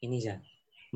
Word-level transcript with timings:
ini 0.00 0.16
ya 0.24 0.40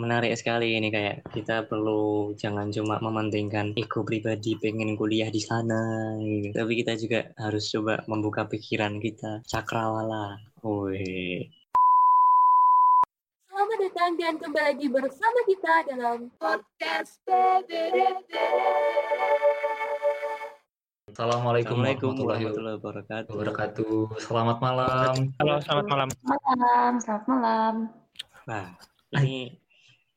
menarik 0.00 0.32
sekali 0.32 0.80
ini 0.80 0.88
kayak 0.88 1.28
kita 1.28 1.68
perlu 1.68 2.32
jangan 2.34 2.72
cuma 2.72 2.96
mementingkan 3.04 3.76
ego 3.76 4.00
pribadi 4.00 4.56
pengen 4.56 4.96
kuliah 4.96 5.28
di 5.28 5.38
sana 5.44 6.16
gitu. 6.18 6.56
tapi 6.56 6.72
kita 6.80 6.96
juga 6.96 7.20
harus 7.36 7.68
coba 7.68 8.00
membuka 8.08 8.48
pikiran 8.48 8.96
kita 8.98 9.44
cakrawala 9.44 10.40
woi 10.64 11.46
Selamat 13.54 13.78
datang 13.86 14.12
dan 14.18 14.34
kembali 14.34 14.66
lagi 14.66 14.86
bersama 14.90 15.40
kita 15.46 15.74
dalam 15.88 16.26
podcast. 16.36 17.22
Assalamualaikum 21.06 21.78
Assalamualaikum 21.78 21.78
warahmatullahi 21.86 22.44
warahmatullahi 22.50 22.76
wabarakatuh 22.82 23.30
wabarakatuh. 23.30 23.96
Selamat 24.26 24.58
malam. 24.58 25.14
Halo, 25.38 25.54
selamat 25.62 25.86
malam. 25.86 26.08
malam, 26.26 26.92
selamat 26.98 27.24
malam. 27.30 27.74
Nah, 28.44 28.76
ini 29.16 29.54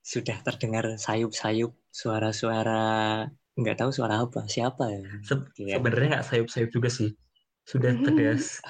sudah 0.02 0.40
terdengar 0.42 0.96
sayup-sayup 0.96 1.76
suara-suara 1.92 3.26
nggak 3.58 3.78
tahu 3.78 3.90
suara 3.92 4.22
apa 4.22 4.46
siapa 4.46 4.88
ya 4.88 5.02
Se- 5.22 5.50
Iya. 5.60 5.82
Sebenarnya 5.82 6.08
nggak 6.18 6.26
sayup-sayup 6.26 6.70
juga 6.70 6.90
sih. 6.90 7.12
Sudah 7.68 7.92
tegas, 8.00 8.64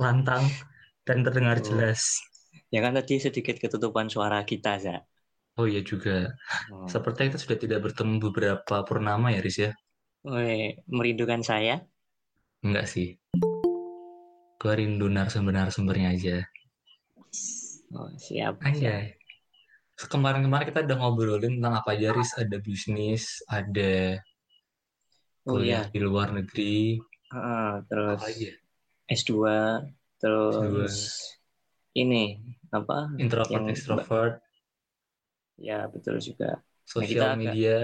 lantang, 0.00 0.48
dan 1.04 1.20
terdengar 1.20 1.60
Oh. 1.60 1.64
jelas. 1.64 2.16
ya 2.70 2.80
kan 2.80 2.94
tadi 2.94 3.18
sedikit 3.18 3.58
ketutupan 3.58 4.06
suara 4.06 4.46
kita 4.46 4.78
za 4.78 5.02
Oh 5.58 5.66
iya 5.66 5.82
juga. 5.82 6.32
oh. 6.70 6.86
Sepertinya 6.86 7.34
kita 7.34 7.40
sudah 7.42 7.58
tidak 7.58 7.80
bertemu 7.82 8.22
beberapa 8.22 8.76
purnama 8.86 9.34
ya, 9.34 9.42
Riz 9.42 9.58
ya? 9.58 9.74
Woi, 10.22 10.78
merindukan 10.86 11.42
saya 11.42 11.82
Enggak 12.62 12.86
sih. 12.86 13.18
Gue 14.56 14.72
rindu 14.76 15.08
narasumber-narasumbernya 15.08 16.08
aja. 16.14 16.36
oh, 17.92 18.08
siap 18.16 18.16
siap. 18.16 18.54
Anjay. 18.62 19.19
Kemarin-kemarin 20.08 20.70
kita 20.72 20.80
udah 20.86 20.96
ngobrolin 20.96 21.60
tentang 21.60 21.74
apa 21.76 21.92
aja, 21.92 22.16
Riz. 22.16 22.32
Ada 22.38 22.56
bisnis, 22.62 23.44
ada 23.44 24.16
oh 25.44 25.58
kuliah 25.60 25.84
iya 25.84 25.92
di 25.92 25.98
luar 26.00 26.32
negeri. 26.32 26.96
Heeh, 27.30 27.70
terus 27.84 28.22
ya? 28.40 28.52
S2 29.10 29.34
terus 30.16 30.94
ini 31.92 32.38
apa 32.70 33.10
Introvert, 33.18 33.50
yang- 33.50 33.68
extrovert, 33.68 34.34
ya 35.58 35.90
betul 35.90 36.22
juga 36.22 36.62
sosial 36.86 37.34
agak- 37.34 37.40
media, 37.42 37.78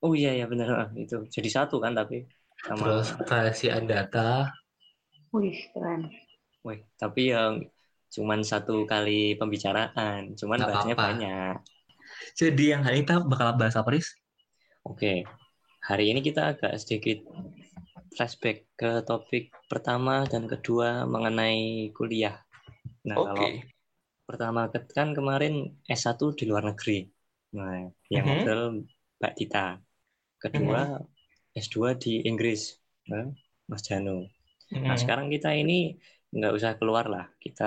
oh 0.00 0.16
iya 0.16 0.32
ya 0.32 0.48
benar 0.48 0.88
itu 0.96 1.28
jadi 1.28 1.50
satu 1.52 1.76
kan 1.84 1.92
tapi 1.92 2.24
sama 2.64 2.80
terus 2.80 3.08
kerahasiaan 3.28 3.84
data. 3.84 4.48
Wih, 5.36 5.58
keren. 5.76 6.08
Wih, 6.64 6.80
tapi 6.96 7.34
yang 7.34 7.68
cuman 8.14 8.40
satu 8.46 8.86
kali 8.86 9.34
pembicaraan, 9.34 10.38
cuman 10.38 10.58
Nggak 10.62 10.68
bahasnya 10.70 10.94
apa-apa. 10.94 11.10
banyak. 11.10 11.54
Jadi 12.38 12.64
yang 12.70 12.82
hari 12.86 13.02
ini 13.02 13.04
kita 13.06 13.16
bakal 13.26 13.58
bahas 13.58 13.74
apa, 13.74 13.90
Riz? 13.90 14.08
Oke, 14.86 15.26
hari 15.82 16.04
ini 16.14 16.20
kita 16.22 16.54
agak 16.54 16.78
sedikit 16.78 17.26
flashback 18.14 18.70
ke 18.78 19.02
topik 19.02 19.50
pertama 19.66 20.22
dan 20.30 20.46
kedua 20.46 21.02
mengenai 21.10 21.90
kuliah. 21.90 22.38
Nah, 23.02 23.18
Oke. 23.18 23.26
kalau 23.26 23.48
pertama 24.24 24.60
kan 24.94 25.10
kemarin 25.12 25.74
S1 25.90 26.38
di 26.38 26.44
luar 26.46 26.70
negeri. 26.70 27.02
Nah, 27.58 27.90
yang 28.10 28.24
Mhm. 28.24 28.30
ngobrol 28.30 28.62
Mbak 29.18 29.34
Tita. 29.34 29.66
Kedua, 30.38 31.00
S2 31.56 31.96
di 31.98 32.22
Inggris. 32.28 32.78
Nah, 33.10 33.26
Mas 33.66 33.82
Jano. 33.82 34.28
Nah, 34.74 34.94
Hmm. 34.94 35.00
sekarang 35.00 35.26
kita 35.32 35.54
ini 35.54 35.96
nggak 36.36 36.52
usah 36.58 36.72
keluar 36.80 37.04
lah. 37.14 37.24
Kita 37.44 37.64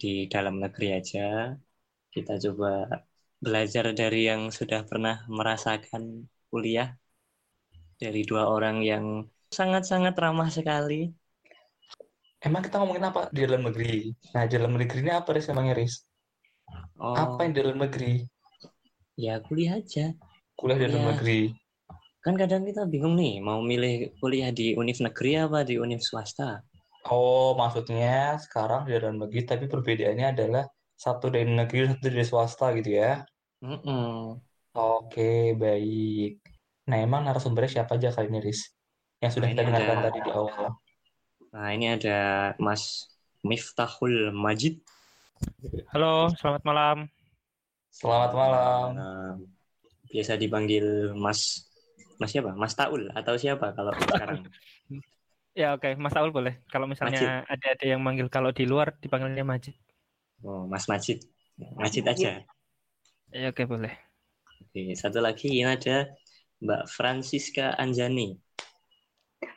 di 0.00 0.08
dalam 0.32 0.54
negeri 0.64 0.86
aja. 0.98 1.20
Kita 2.14 2.32
coba 2.44 2.68
belajar 3.44 3.84
dari 4.00 4.20
yang 4.30 4.42
sudah 4.58 4.80
pernah 4.90 5.16
merasakan 5.38 6.02
kuliah. 6.50 6.88
Dari 8.02 8.20
dua 8.30 8.42
orang 8.54 8.76
yang 8.90 9.04
sangat-sangat 9.56 10.14
ramah 10.24 10.50
sekali. 10.56 11.10
Emang 12.46 12.62
kita 12.62 12.78
ngomongin 12.78 13.04
apa 13.10 13.20
di 13.34 13.40
dalam 13.46 13.62
negeri? 13.66 14.14
Nah, 14.34 14.42
di 14.46 14.52
dalam 14.56 14.72
negeri 14.78 14.98
ini 15.02 15.10
apa, 15.10 15.28
Riz, 15.34 15.46
emangnya, 15.50 15.74
Riz? 15.74 15.94
Oh, 17.02 17.14
Apa 17.24 17.38
yang 17.44 17.52
di 17.54 17.60
dalam 17.64 17.78
negeri? 17.84 18.12
ya 19.18 19.34
kuliah 19.46 19.74
aja. 19.82 20.06
Kuliah 20.58 20.78
di 20.78 20.84
dalam 20.86 21.02
Kuliah. 21.02 21.10
negeri. 21.10 21.40
Kan 22.24 22.34
kadang 22.42 22.62
kita 22.68 22.82
bingung 22.92 23.14
nih, 23.20 23.34
mau 23.42 23.58
milih 23.70 23.94
kuliah 24.22 24.50
di 24.58 24.66
univ 24.80 24.98
negeri 25.06 25.32
apa 25.44 25.58
di 25.68 25.74
univ 25.84 26.00
swasta. 26.08 26.62
Oh, 27.06 27.54
maksudnya 27.54 28.34
sekarang 28.42 28.88
di 28.88 28.98
dalam 28.98 29.22
negeri, 29.22 29.46
tapi 29.46 29.64
perbedaannya 29.70 30.26
adalah 30.34 30.64
satu 30.98 31.30
dari 31.30 31.46
negeri, 31.46 31.94
satu 31.94 32.04
dari 32.10 32.26
swasta 32.26 32.74
gitu 32.74 32.98
ya? 32.98 33.22
Mm-mm. 33.62 34.34
Oke, 34.74 35.54
baik. 35.54 36.42
Nah, 36.90 36.98
emang 36.98 37.22
narasumbernya 37.26 37.82
siapa 37.82 37.94
aja 37.96 38.10
kali 38.10 38.28
ini, 38.30 38.40
Riz? 38.42 38.74
Yang 39.22 39.38
sudah 39.38 39.46
Nah, 39.46 39.52
kita 39.54 39.62
dengarkan 39.66 39.96
ada- 39.98 40.06
tadi 40.10 40.18
di 40.22 40.30
awal. 40.34 40.68
Nah, 41.54 41.68
ini 41.72 41.86
ada 41.88 42.18
Mas 42.60 43.08
Miftahul 43.46 44.34
Majid. 44.34 44.82
Halo, 45.94 46.28
selamat 46.36 46.62
malam. 46.66 46.96
Selamat 47.88 48.30
malam. 48.36 48.86
Nah, 48.94 49.30
biasa 50.12 50.36
dipanggil 50.36 51.14
Mas 51.16 51.64
Mas 52.18 52.34
siapa? 52.34 52.50
Mas 52.58 52.74
Taul 52.74 53.06
atau 53.14 53.34
siapa 53.38 53.70
kalau 53.72 53.94
sekarang? 53.94 54.42
Ya 55.60 55.66
oke, 55.74 55.88
Mas 56.02 56.14
Taul 56.14 56.30
boleh. 56.38 56.54
Kalau 56.72 56.86
misalnya 56.92 57.20
ada 57.52 57.66
ada 57.74 57.84
yang 57.92 58.00
manggil 58.06 58.28
kalau 58.34 58.50
di 58.58 58.64
luar 58.70 58.88
dipanggilnya 59.02 59.44
Majid. 59.52 59.74
Oh, 60.44 60.66
Mas 60.70 60.86
Majid. 60.88 61.18
Majid 61.78 62.04
aja. 62.06 62.30
Ya 63.34 63.50
oke 63.52 63.64
boleh. 63.66 63.92
Oke, 64.62 64.94
satu 64.94 65.18
lagi 65.18 65.50
ini 65.50 65.66
ada 65.66 65.96
Mbak 66.62 66.82
Francisca 66.94 67.74
Anjani. 67.82 68.38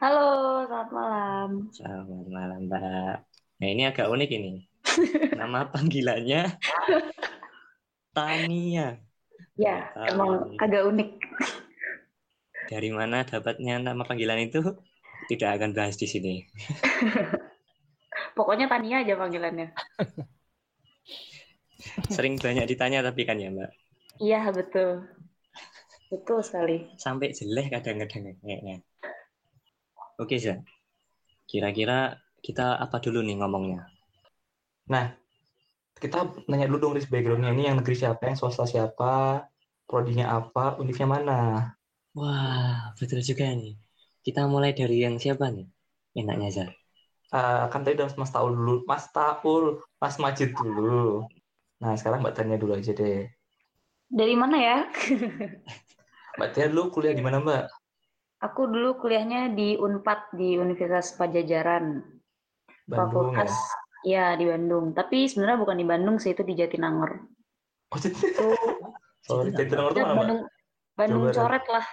Halo, 0.02 0.26
selamat 0.66 0.90
malam. 0.98 1.50
Selamat 1.70 2.26
malam, 2.34 2.60
Mbak. 2.66 3.16
Nah, 3.62 3.68
ini 3.70 3.84
agak 3.86 4.10
unik 4.10 4.30
ini. 4.38 4.52
Nama 5.40 5.60
panggilannya 5.70 6.42
Tania. 8.16 8.88
Ya, 9.60 9.92
Ah, 9.96 10.08
emang 10.12 10.58
agak 10.58 10.82
unik. 10.90 11.10
Dari 12.72 12.90
mana 12.98 13.18
dapatnya 13.32 13.74
nama 13.86 14.02
panggilan 14.08 14.40
itu? 14.48 14.60
Tidak 15.30 15.50
akan 15.50 15.76
bahas 15.76 16.00
di 16.00 16.08
sini. 16.10 16.42
Pokoknya 18.38 18.72
Tania 18.72 19.04
aja 19.04 19.14
panggilannya. 19.20 19.68
Sering 22.16 22.38
banyak 22.38 22.66
ditanya 22.70 23.02
tapi 23.02 23.26
kan 23.26 23.42
ya, 23.42 23.50
Mbak. 23.50 23.72
Iya, 24.22 24.54
betul. 24.54 25.02
Betul 26.12 26.44
sekali. 26.44 26.92
Sampai 27.00 27.34
jelek 27.34 27.74
kadang-kadang 27.74 28.38
kayaknya. 28.44 28.84
Oke, 30.22 30.38
Zan. 30.38 30.62
Kira-kira 31.50 32.22
kita 32.44 32.78
apa 32.78 33.02
dulu 33.02 33.26
nih 33.26 33.42
ngomongnya? 33.42 33.90
Nah, 34.92 35.16
kita 35.98 36.34
nanya 36.50 36.68
dulu 36.68 36.90
dong, 36.90 36.94
Riz, 36.98 37.08
background-nya 37.08 37.54
ini 37.54 37.64
yang 37.70 37.78
negeri 37.80 37.96
siapa, 37.96 38.28
yang 38.28 38.38
swasta 38.38 38.68
siapa, 38.68 39.46
prodinya 39.86 40.36
apa, 40.36 40.76
univnya 40.82 41.08
mana? 41.08 41.40
Wah, 42.18 42.92
betul 43.00 43.24
juga 43.24 43.48
nih. 43.54 43.78
Kita 44.22 44.46
mulai 44.46 44.78
dari 44.78 45.02
yang 45.02 45.18
siapa 45.18 45.50
nih? 45.50 45.66
Enaknya, 46.14 46.50
Zan. 46.54 46.70
Eh, 47.32 47.64
kan 47.72 47.82
tadi 47.88 47.96
udah 47.96 48.12
Mas 48.20 48.32
Taul 48.36 48.52
dulu, 48.52 48.84
Mas 48.84 49.06
Taul, 49.16 49.80
Mas 49.98 50.16
Majid 50.20 50.52
dulu. 50.52 51.24
Nah, 51.80 51.96
sekarang 51.96 52.20
Mbak 52.22 52.36
Tania 52.36 52.60
dulu 52.60 52.76
aja 52.76 52.92
deh. 52.92 53.26
Dari 54.12 54.36
mana 54.36 54.58
ya? 54.60 54.78
Mbak 56.38 56.50
Tania 56.52 56.68
dulu 56.70 56.84
kuliah 56.92 57.16
di 57.16 57.24
mana, 57.24 57.40
Mbak? 57.40 57.64
Aku 58.44 58.68
dulu 58.68 59.00
kuliahnya 59.00 59.56
di 59.56 59.80
Unpad 59.80 60.36
di 60.36 60.60
Universitas 60.60 61.16
Pajajaran. 61.16 62.04
Bandung 62.84 63.32
ya? 63.32 63.48
Fakultas 63.48 63.54
ya 64.04 64.26
di 64.36 64.46
Bandung. 64.50 64.92
Tapi 64.92 65.32
sebenarnya 65.32 65.62
bukan 65.62 65.78
di 65.80 65.88
Bandung 65.88 66.16
sih, 66.20 66.36
itu 66.36 66.44
di 66.44 66.54
Jatinangor. 66.60 67.32
Oh, 68.44 68.92
sorry, 69.24 69.54
Jatinangor 69.58 69.96
itu 69.96 70.04
mana, 70.04 70.14
Mbak? 70.14 70.20
Bandung 70.20 70.42
Bandung 71.00 71.24
coret 71.32 71.66
lah. 71.72 71.86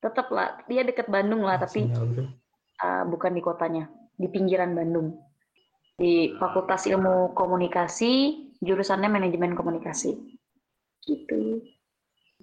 Tetap 0.00 0.28
lah, 0.30 0.60
dia 0.68 0.84
deket 0.84 1.08
Bandung 1.08 1.42
lah, 1.42 1.56
tapi 1.56 1.88
uh, 1.88 3.04
bukan 3.08 3.32
di 3.32 3.42
kotanya, 3.42 3.88
di 4.14 4.28
pinggiran 4.28 4.76
Bandung. 4.76 5.16
Di 5.96 6.36
Fakultas 6.36 6.84
Ilmu 6.84 7.32
Komunikasi, 7.32 8.12
jurusannya 8.60 9.08
manajemen 9.08 9.56
komunikasi. 9.56 10.12
Gitu. 11.00 11.64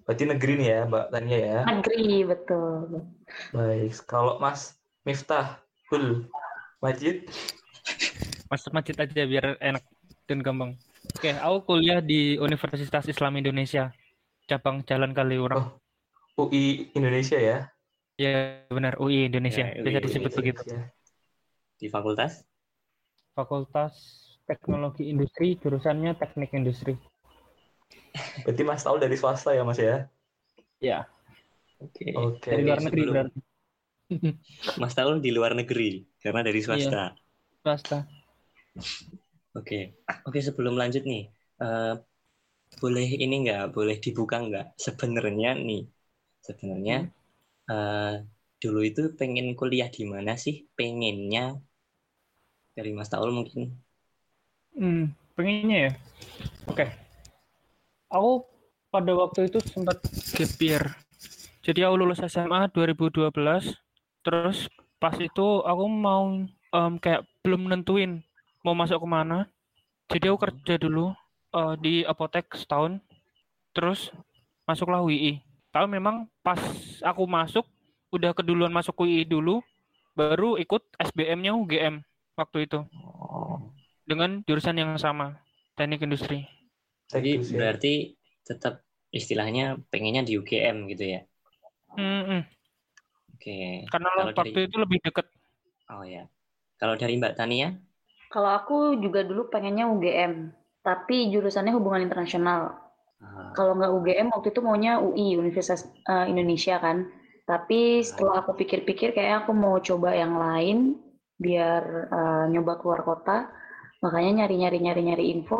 Berarti 0.04 0.24
negeri 0.26 0.54
nih 0.58 0.68
ya, 0.74 0.80
Mbak 0.90 1.06
Tania 1.14 1.40
ya. 1.40 1.60
Negeri, 1.70 2.26
betul. 2.26 3.06
Baik, 3.54 3.94
kalau 4.10 4.42
Mas 4.42 4.74
Miftah, 5.06 5.62
Hul, 5.94 6.26
Majid, 6.82 7.30
Mas 8.50 8.64
Majid 8.72 8.96
aja 8.98 9.24
biar 9.28 9.60
enak 9.60 9.84
dan 10.26 10.40
gampang. 10.42 10.74
Oke, 11.14 11.36
aku 11.36 11.76
kuliah 11.76 12.00
di 12.00 12.40
Universitas 12.40 13.06
Islam 13.06 13.36
Indonesia, 13.38 13.92
cabang 14.48 14.82
Jalan 14.88 15.12
Kaliurang. 15.12 15.68
Oh. 15.68 15.83
UI 16.38 16.90
Indonesia 16.98 17.38
ya. 17.38 17.58
Ya 18.18 18.62
benar, 18.70 18.98
UI 19.02 19.30
Indonesia. 19.30 19.66
Ya, 19.70 19.82
Bisa 19.86 20.00
disebut 20.02 20.32
begitu. 20.34 20.62
Indonesia. 20.62 20.94
Di 21.82 21.88
fakultas? 21.90 22.32
Fakultas 23.38 23.94
Teknologi 24.50 25.10
Industri, 25.14 25.58
jurusannya 25.62 26.14
Teknik 26.18 26.52
Industri. 26.54 26.94
Berarti 28.46 28.64
Mas 28.68 28.84
Taul 28.86 29.00
dari 29.02 29.16
swasta 29.18 29.56
ya 29.58 29.64
Mas 29.66 29.80
ya? 29.82 30.06
Ya, 30.84 31.08
Oke. 31.82 32.06
Oke. 32.18 32.50
dari 32.50 32.64
luar 32.68 32.80
negeri 32.82 33.02
sebelum- 33.02 33.14
berarti. 33.14 33.40
Mas 34.82 34.94
Taul 34.98 35.16
di 35.26 35.32
luar 35.34 35.54
negeri 35.58 36.06
karena 36.22 36.42
dari 36.46 36.60
swasta. 36.62 37.14
Swasta. 37.64 37.98
Oke, 39.54 40.02
oke 40.26 40.40
sebelum 40.42 40.74
lanjut 40.82 41.06
nih, 41.06 41.30
eh, 41.62 41.94
boleh 42.82 43.08
ini 43.24 43.36
nggak, 43.46 43.64
boleh 43.76 43.98
dibuka 44.02 44.38
nggak? 44.42 44.66
Sebenarnya 44.82 45.54
nih, 45.58 45.82
sebenarnya 46.44 47.08
eh, 47.72 48.14
dulu 48.60 48.80
itu 48.84 49.12
pengen 49.16 49.56
kuliah 49.56 49.88
di 49.88 50.04
mana 50.04 50.36
sih? 50.36 50.68
Pengennya 50.76 51.60
dari 52.76 52.92
Mas 52.92 53.10
Taul 53.10 53.32
mungkin? 53.32 53.76
Hmm, 54.76 55.14
pengennya 55.36 55.78
ya. 55.90 55.92
Oke. 56.68 56.86
Aku 58.14 58.46
pada 58.94 59.12
waktu 59.18 59.50
itu 59.50 59.58
sempat 59.64 60.00
gap 60.38 60.54
year. 60.62 60.84
Jadi 61.64 61.82
aku 61.84 61.96
lulus 61.98 62.22
SMA 62.24 62.70
2012. 62.72 63.34
Terus 64.24 64.68
pas 64.98 65.16
itu 65.20 65.48
aku 65.64 65.86
mau 65.90 66.48
em, 66.48 66.94
kayak 67.00 67.28
belum 67.44 67.68
nentuin 67.68 68.24
mau 68.64 68.76
masuk 68.76 69.04
ke 69.04 69.08
mana. 69.08 69.52
Jadi 70.08 70.30
aku 70.30 70.40
kerja 70.50 70.76
dulu 70.80 71.14
eh, 71.56 71.76
di 71.80 71.94
apotek 72.04 72.54
setahun. 72.54 73.02
Terus 73.74 74.14
masuklah 74.66 75.02
UI. 75.02 75.53
Kalau 75.74 75.88
memang 75.90 76.30
pas 76.46 76.60
aku 77.02 77.24
masuk 77.26 77.66
udah 78.14 78.32
keduluan 78.38 78.70
masuk 78.70 78.94
UI 79.04 79.26
dulu, 79.26 79.60
baru 80.14 80.56
ikut 80.62 80.86
SBM-nya 81.02 81.58
UGM 81.58 82.06
waktu 82.38 82.70
itu 82.70 82.86
dengan 84.06 84.46
jurusan 84.46 84.78
yang 84.78 84.94
sama, 85.02 85.40
teknik 85.74 86.06
industri. 86.06 86.46
jadi 87.10 87.42
berarti 87.42 88.14
tetap 88.46 88.82
istilahnya 89.14 89.78
pengennya 89.90 90.26
di 90.26 90.38
UGM 90.38 90.90
gitu 90.94 91.06
ya? 91.18 91.22
Mm-mm. 91.98 92.42
Oke. 93.38 93.86
Karena 93.90 94.10
Kalau 94.14 94.26
waktu 94.34 94.50
dari- 94.50 94.66
itu 94.70 94.78
lebih 94.78 94.98
deket. 95.06 95.26
Oh 95.94 96.02
ya. 96.06 96.26
Kalau 96.82 96.98
dari 96.98 97.18
Mbak 97.18 97.34
Tania? 97.38 97.70
Kalau 98.34 98.50
aku 98.50 98.98
juga 98.98 99.22
dulu 99.22 99.46
pengennya 99.54 99.86
UGM, 99.94 100.50
tapi 100.82 101.30
jurusannya 101.30 101.70
hubungan 101.78 102.02
internasional. 102.10 102.83
Ah, 103.24 103.54
Kalau 103.56 103.74
nggak 103.78 103.92
UGM 103.94 104.28
waktu 104.34 104.48
itu 104.54 104.60
maunya 104.66 104.92
UI 105.00 105.38
Universitas 105.38 105.82
eh, 106.10 106.26
Indonesia 106.32 106.76
kan. 106.82 106.98
Tapi 107.44 108.00
setelah 108.08 108.42
aku 108.44 108.56
pikir-pikir 108.56 109.12
kayak 109.18 109.46
aku 109.46 109.52
mau 109.52 109.76
coba 109.84 110.16
yang 110.16 110.34
lain 110.40 110.78
biar 111.38 111.84
eh, 112.12 112.44
nyoba 112.54 112.74
keluar 112.82 113.02
kota. 113.06 113.38
Makanya 114.04 114.44
nyari-nyari 114.44 114.78
nyari-nyari 114.84 115.26
info, 115.34 115.58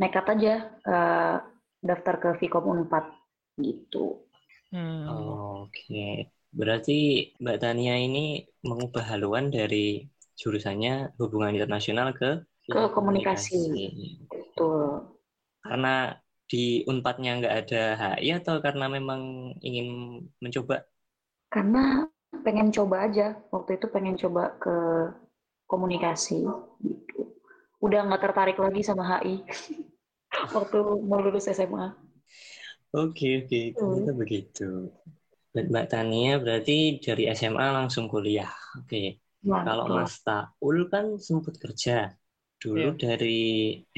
nekat 0.00 0.26
aja 0.34 0.54
eh, 0.86 1.36
daftar 1.82 2.14
ke 2.22 2.28
Vkom 2.40 2.64
Unpad 2.72 3.04
gitu. 3.58 4.22
Hmm. 4.72 5.04
Oke. 5.68 6.32
Berarti 6.52 6.92
Mbak 7.40 7.56
Tania 7.62 7.96
ini 7.96 8.44
mengubah 8.64 9.04
haluan 9.12 9.48
dari 9.48 10.04
jurusannya 10.36 11.16
hubungan 11.20 11.52
internasional 11.56 12.12
ke 12.16 12.44
Ke 12.72 12.88
komunikasi. 12.94 13.58
Betul. 14.30 15.12
Karena 15.62 16.16
di 16.52 16.84
Unpadnya 16.90 17.30
nggak 17.40 17.54
ada 17.60 17.78
HI 18.00 18.28
atau 18.38 18.54
karena 18.66 18.84
memang 18.96 19.20
ingin 19.66 19.86
mencoba? 20.44 20.76
Karena 21.54 21.82
pengen 22.44 22.68
coba 22.76 22.96
aja, 23.06 23.26
waktu 23.54 23.70
itu 23.78 23.86
pengen 23.94 24.16
coba 24.22 24.42
ke 24.62 24.74
komunikasi 25.70 26.38
gitu. 26.86 27.20
Udah 27.84 28.00
nggak 28.06 28.22
tertarik 28.24 28.58
lagi 28.64 28.82
sama 28.88 29.02
HI 29.10 29.36
waktu 30.56 30.78
mau 31.08 31.20
lulus 31.24 31.46
SMA. 31.50 31.86
Oke, 32.96 33.26
oke, 33.40 33.56
ternyata 33.78 34.10
begitu. 34.20 34.62
Dan 35.54 35.64
Mbak 35.72 35.86
Tania 35.92 36.30
berarti 36.42 36.72
dari 37.04 37.22
SMA 37.38 37.66
langsung 37.78 38.06
kuliah. 38.12 38.50
Oke. 38.78 38.98
Nah, 39.42 39.64
Kalau 39.64 39.84
betul. 39.84 39.94
Mas 39.96 40.14
Taul 40.26 40.76
kan 40.92 41.06
sempat 41.28 41.54
kerja 41.62 41.92
dulu 42.62 42.86
dari 43.04 43.28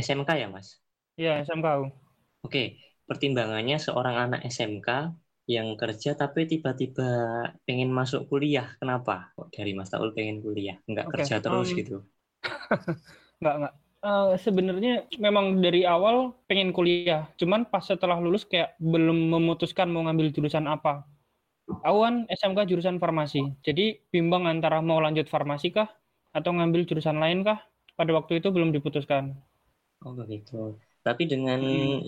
SMK 0.06 0.30
ya, 0.42 0.48
Mas? 0.54 0.68
Ya, 1.16 1.38
SMKU. 1.44 2.03
Oke, 2.44 2.78
pertimbangannya 3.08 3.76
seorang 3.80 4.16
anak 4.28 4.40
SMK 4.44 4.88
yang 5.48 5.76
kerja 5.80 6.16
tapi 6.16 6.44
tiba-tiba 6.48 7.08
pengen 7.64 7.90
masuk 7.92 8.28
kuliah. 8.30 8.68
Kenapa? 8.80 9.32
Kok 9.36 9.48
dari 9.52 9.72
Mas 9.76 9.90
Taul 9.92 10.12
pengen 10.16 10.40
kuliah? 10.44 10.76
Nggak 10.88 11.06
Oke, 11.08 11.20
kerja 11.20 11.34
terus 11.44 11.68
um, 11.72 11.78
gitu? 11.80 11.96
Nggak, 13.40 13.54
nggak. 13.60 13.74
Eh, 14.04 14.32
sebenarnya 14.36 14.94
memang 15.16 15.64
dari 15.64 15.88
awal 15.88 16.36
pengen 16.44 16.76
kuliah. 16.76 17.24
Cuman 17.40 17.64
pas 17.72 17.80
setelah 17.80 18.20
lulus 18.20 18.44
kayak 18.44 18.76
belum 18.76 19.32
memutuskan 19.32 19.88
mau 19.88 20.04
ngambil 20.04 20.28
jurusan 20.36 20.68
apa. 20.68 21.08
Aku 21.84 21.98
kan 22.04 22.14
SMK 22.28 22.68
jurusan 22.68 23.00
farmasi. 23.00 23.56
Jadi 23.64 24.00
bimbang 24.12 24.44
antara 24.48 24.84
mau 24.84 25.00
lanjut 25.00 25.26
farmasi 25.28 25.72
kah 25.72 25.88
atau 26.36 26.50
ngambil 26.52 26.84
jurusan 26.88 27.16
lain 27.16 27.44
kah? 27.48 27.60
Pada 27.96 28.12
waktu 28.12 28.40
itu 28.44 28.48
belum 28.52 28.76
diputuskan. 28.76 29.36
Oh 30.04 30.12
begitu. 30.14 30.78
Tapi 31.06 31.22
dengan 31.32 31.60
Hmm. 31.60 32.00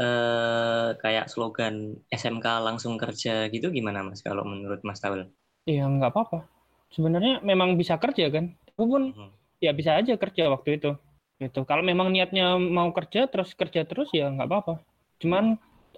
eh, 0.00 0.88
kayak 1.02 1.26
slogan 1.32 1.74
SMK 2.20 2.46
langsung 2.66 2.94
kerja 3.02 3.30
gitu 3.54 3.66
gimana 3.76 4.00
Mas 4.08 4.20
kalau 4.26 4.42
menurut 4.52 4.80
Mas 4.88 5.00
Taul? 5.02 5.20
Ya 5.68 5.84
nggak 5.88 6.10
apa-apa. 6.12 6.38
Sebenarnya 6.94 7.34
memang 7.50 7.78
bisa 7.80 7.94
kerja 8.02 8.26
kan. 8.34 8.44
Aku 8.74 8.84
pun 8.92 9.02
Mhm. 9.12 9.30
ya 9.64 9.70
bisa 9.78 9.90
aja 10.00 10.14
kerja 10.22 10.44
waktu 10.54 10.70
itu. 10.80 10.90
Gitu. 11.40 11.60
Kalau 11.64 11.82
memang 11.90 12.08
niatnya 12.12 12.58
mau 12.60 12.90
kerja 12.92 13.24
terus 13.32 13.50
kerja 13.56 13.80
terus 13.88 14.08
ya 14.12 14.28
nggak 14.34 14.48
apa-apa. 14.48 14.74
Cuman 15.22 15.44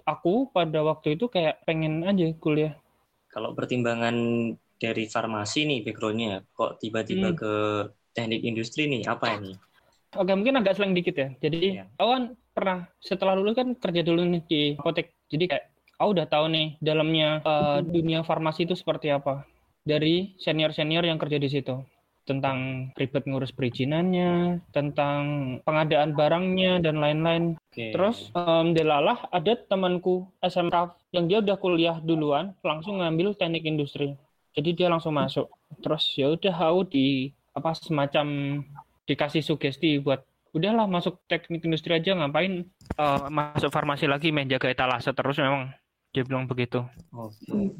aku 0.07 0.33
pada 0.55 0.79
waktu 0.89 1.15
itu 1.19 1.25
kayak 1.31 1.63
pengen 1.67 2.03
aja 2.07 2.25
kuliah. 2.43 2.73
Kalau 3.33 3.51
pertimbangan 3.57 4.15
dari 4.83 5.03
farmasi 5.09 5.59
nih 5.69 5.79
backgroundnya, 5.85 6.33
kok 6.57 6.71
tiba-tiba 6.81 7.27
Hmm. 7.31 7.39
ke 7.41 7.51
teknik 8.15 8.41
industri 8.49 8.83
nih? 8.91 9.01
Apa 9.09 9.27
ini? 9.39 9.51
Oke, 10.13 10.31
mungkin 10.37 10.55
agak 10.61 10.77
slang 10.77 10.93
dikit 10.93 11.15
ya. 11.17 11.27
Jadi, 11.41 11.81
Iya. 11.81 11.83
aku 11.97 12.09
kan 12.13 12.23
pernah 12.53 12.85
setelah 13.01 13.33
lulus 13.33 13.57
kan 13.57 13.73
kerja 13.73 14.01
dulu 14.05 14.21
nih 14.23 14.41
di 14.45 14.61
apotek. 14.77 15.11
Jadi 15.27 15.45
kayak 15.49 15.65
aku 15.97 16.09
udah 16.13 16.27
tahu 16.29 16.45
nih 16.53 16.67
dalamnya 16.79 17.41
eh, 17.41 17.79
dunia 17.81 18.21
farmasi 18.21 18.69
itu 18.69 18.77
seperti 18.77 19.09
apa. 19.09 19.43
Dari 19.83 20.39
senior-senior 20.39 21.03
yang 21.03 21.19
kerja 21.19 21.41
di 21.41 21.49
situ. 21.51 21.75
Tentang 22.23 22.87
ribet 22.95 23.27
ngurus 23.27 23.51
perizinannya, 23.51 24.63
tentang 24.71 25.23
pengadaan 25.67 26.15
barangnya, 26.15 26.79
dan 26.79 27.03
lain-lain. 27.03 27.59
Oke. 27.59 27.91
Terus, 27.91 28.31
em, 28.31 28.71
delalah 28.71 29.27
ada 29.27 29.59
temanku 29.59 30.31
SMK 30.39 30.95
yang 31.11 31.27
dia 31.27 31.43
udah 31.43 31.59
kuliah 31.59 31.99
duluan, 31.99 32.55
langsung 32.63 33.03
ngambil 33.03 33.35
teknik 33.35 33.67
industri. 33.67 34.15
Jadi 34.55 34.69
dia 34.71 34.87
langsung 34.87 35.19
masuk. 35.19 35.51
Terus 35.83 36.15
ya 36.15 36.31
udah 36.31 36.55
aku 36.55 36.81
di 36.95 37.35
apa 37.51 37.75
semacam 37.75 38.25
dikasih 39.03 39.43
sugesti 39.43 39.99
buat 39.99 40.23
udahlah 40.53 40.85
masuk 40.85 41.25
teknik 41.25 41.65
industri 41.65 41.97
aja 41.97 42.13
ngapain 42.13 42.69
eh, 42.97 43.21
masuk 43.27 43.73
farmasi 43.73 44.05
lagi 44.05 44.29
main 44.29 44.47
jaga 44.47 44.69
etalase 44.69 45.09
terus 45.11 45.41
memang 45.41 45.73
dia 46.13 46.21
bilang 46.21 46.45
begitu. 46.45 46.85
Oke. 47.09 47.73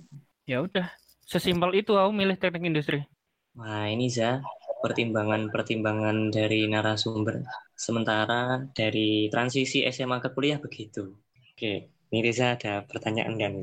Ya 0.50 0.60
udah, 0.66 0.90
sesimpel 1.24 1.86
itu 1.86 1.94
aku 1.94 2.10
milih 2.10 2.36
teknik 2.36 2.66
industri. 2.66 3.06
Wah 3.54 3.86
ini 3.86 4.10
Za, 4.10 4.42
pertimbangan-pertimbangan 4.84 6.34
dari 6.34 6.68
narasumber. 6.68 7.46
Sementara 7.78 8.66
dari 8.76 9.30
transisi 9.30 9.86
SMA 9.88 10.20
ke 10.20 10.36
kuliah 10.36 10.60
begitu. 10.60 11.16
Oke, 11.54 11.94
ini 12.12 12.20
Reza 12.20 12.60
ada 12.60 12.84
pertanyaan 12.84 13.40
kan? 13.40 13.54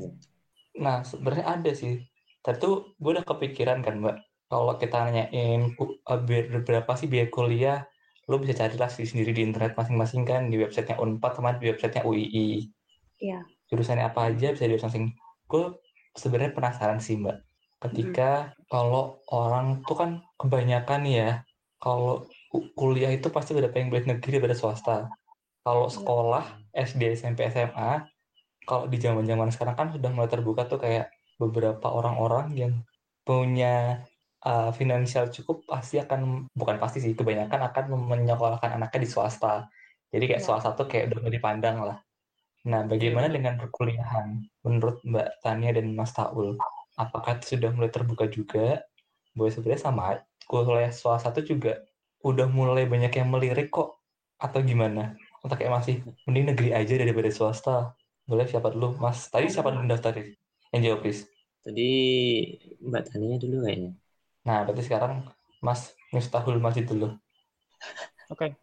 Nah, 0.81 0.97
sebenarnya 1.05 1.45
ada 1.45 1.71
sih. 1.77 2.01
Tadi 2.41 2.57
tuh 2.57 2.97
gue 2.97 3.11
udah 3.13 3.27
kepikiran 3.27 3.85
kan, 3.85 4.01
Mbak. 4.01 4.17
Kalau 4.49 4.73
kita 4.81 4.97
nanyain 5.05 5.61
eh, 5.77 6.19
biar 6.25 6.63
berapa 6.63 6.91
sih 6.97 7.05
biaya 7.05 7.29
kuliah, 7.29 7.79
lo 8.29 8.37
bisa 8.37 8.53
carilah 8.53 8.89
sih 8.91 9.05
sendiri 9.07 9.33
di 9.33 9.41
internet 9.45 9.73
masing-masing 9.73 10.23
kan, 10.27 10.49
di 10.51 10.61
websitenya 10.61 11.01
Unpad 11.01 11.31
sama 11.37 11.57
di 11.57 11.69
websitenya 11.71 12.05
UII. 12.05 12.69
Iya. 13.21 13.39
Jurusannya 13.69 14.05
apa 14.05 14.29
aja 14.33 14.53
bisa 14.53 14.65
di 14.67 14.77
masing 14.77 15.13
Gue 15.51 15.75
sebenarnya 16.15 16.55
penasaran 16.55 17.03
sih, 17.03 17.19
Mbak. 17.19 17.37
Ketika 17.81 18.55
kalau 18.71 19.19
orang 19.27 19.83
tuh 19.83 19.97
kan 19.99 20.09
kebanyakan 20.39 21.01
ya, 21.03 21.43
kalau 21.81 22.23
ku- 22.47 22.71
kuliah 22.77 23.11
itu 23.11 23.27
pasti 23.27 23.51
udah 23.51 23.67
pengen 23.67 23.91
balik 23.91 24.07
negeri 24.07 24.39
daripada 24.39 24.55
swasta. 24.55 25.11
Kalau 25.65 25.91
sekolah, 25.91 26.61
SD, 26.71 27.19
SMP, 27.19 27.51
SMA, 27.51 28.05
kalau 28.63 28.87
di 28.87 28.95
zaman-zaman 29.01 29.49
sekarang 29.51 29.75
kan 29.75 29.87
sudah 29.91 30.09
mulai 30.13 30.29
terbuka 30.31 30.69
tuh 30.69 30.79
kayak 30.79 31.11
beberapa 31.35 31.89
orang-orang 31.89 32.53
yang 32.53 32.73
punya 33.25 34.05
uh, 34.45 34.69
finansial 34.75 35.29
cukup 35.35 35.65
pasti 35.69 35.97
akan 36.01 36.49
bukan 36.55 36.77
pasti 36.81 36.97
sih 37.03 37.13
kebanyakan 37.17 37.61
akan 37.69 37.85
menyekolahkan 38.11 38.77
anaknya 38.77 38.99
di 39.05 39.09
swasta. 39.09 39.69
Jadi 40.11 40.23
kayak 40.29 40.41
Iya. 40.43 40.47
swasta 40.47 40.69
tuh 40.77 40.87
kayak 40.91 41.11
udah 41.11 41.17
mulai 41.23 41.35
dipandang 41.37 41.77
lah. 41.87 41.97
Nah, 42.69 42.85
bagaimana 42.85 43.27
dengan 43.31 43.57
perkuliahan 43.57 44.27
menurut 44.65 45.01
Mbak 45.01 45.27
Tania 45.43 45.71
dan 45.73 45.87
Mas 45.97 46.13
Taul? 46.13 46.57
Apakah 46.99 47.37
itu 47.41 47.57
sudah 47.57 47.69
mulai 47.73 47.89
terbuka 47.89 48.25
juga? 48.29 48.85
Bahwa 49.33 49.49
sebenarnya 49.49 49.81
sama 49.81 50.03
kuliah 50.45 50.91
swasta 50.93 51.31
tuh 51.33 51.45
juga 51.47 51.81
udah 52.21 52.45
mulai 52.51 52.85
banyak 52.85 53.13
yang 53.17 53.29
melirik 53.33 53.73
kok 53.73 53.97
atau 54.37 54.59
gimana? 54.61 55.17
Atau 55.41 55.55
kayak 55.57 55.73
masih 55.73 55.95
mending 56.29 56.53
negeri 56.53 56.69
aja 56.75 56.93
daripada 57.01 57.29
swasta? 57.33 57.97
Boleh 58.29 58.45
siapa 58.45 58.69
dulu? 58.73 58.97
Mas, 59.01 59.27
tadi 59.33 59.49
siapa 59.49 59.73
dulu 59.73 59.85
daftar 59.89 60.13
Yang 60.73 60.81
jawab, 60.85 60.99
please. 61.03 61.21
Tadi 61.65 61.89
Mbak 62.81 63.03
Tania 63.09 63.37
dulu 63.41 63.57
kayaknya. 63.65 64.00
Nah, 64.47 64.65
berarti 64.65 64.83
sekarang 64.85 65.25
Mas 65.61 65.93
Miftahul 66.09 66.57
Masjid 66.57 66.83
dulu. 66.83 67.13
Oke. 68.33 68.57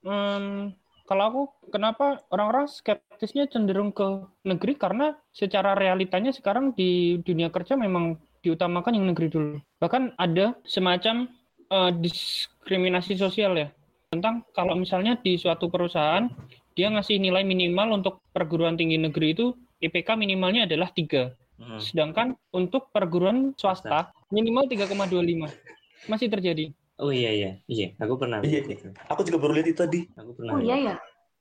Hmm, 0.00 0.72
kalau 1.10 1.24
aku 1.26 1.42
kenapa 1.74 2.22
orang-orang 2.30 2.70
skeptisnya 2.70 3.50
cenderung 3.50 3.90
ke 3.90 4.24
negeri 4.46 4.78
karena 4.78 5.18
secara 5.34 5.74
realitanya 5.74 6.30
sekarang 6.30 6.72
di 6.72 7.18
dunia 7.20 7.50
kerja 7.50 7.74
memang 7.74 8.16
diutamakan 8.40 8.96
yang 8.96 9.10
negeri 9.10 9.28
dulu. 9.28 9.56
Bahkan 9.82 10.16
ada 10.16 10.54
semacam 10.64 11.28
uh, 11.68 11.90
diskriminasi 11.92 13.18
sosial 13.18 13.58
ya 13.58 13.68
tentang 14.10 14.42
kalau 14.54 14.74
misalnya 14.74 15.14
di 15.18 15.38
suatu 15.38 15.70
perusahaan 15.70 16.26
dia 16.74 16.90
ngasih 16.90 17.22
nilai 17.22 17.46
minimal 17.46 18.02
untuk 18.02 18.22
perguruan 18.34 18.74
tinggi 18.74 18.98
negeri 18.98 19.34
itu 19.34 19.54
IPK 19.82 20.14
minimalnya 20.14 20.66
adalah 20.66 20.90
tiga. 20.94 21.34
Hmm. 21.60 21.76
Sedangkan 21.76 22.28
untuk 22.56 22.88
perguruan 22.88 23.52
swasta 23.52 24.16
minimal 24.32 24.64
3,25. 24.64 26.08
Masih 26.08 26.32
terjadi. 26.32 26.72
Oh 26.96 27.12
iya 27.12 27.32
iya, 27.32 27.50
iya. 27.68 27.92
Aku 28.00 28.16
pernah 28.16 28.40
iya. 28.40 28.64
itu. 28.64 28.92
Aku 29.08 29.20
juga 29.24 29.36
baru 29.40 29.60
lihat 29.60 29.68
itu 29.68 29.78
tadi. 29.80 30.00
Aku 30.16 30.32
pernah. 30.32 30.56
Oh 30.56 30.60
iya 30.60 30.76
ya. 30.80 30.94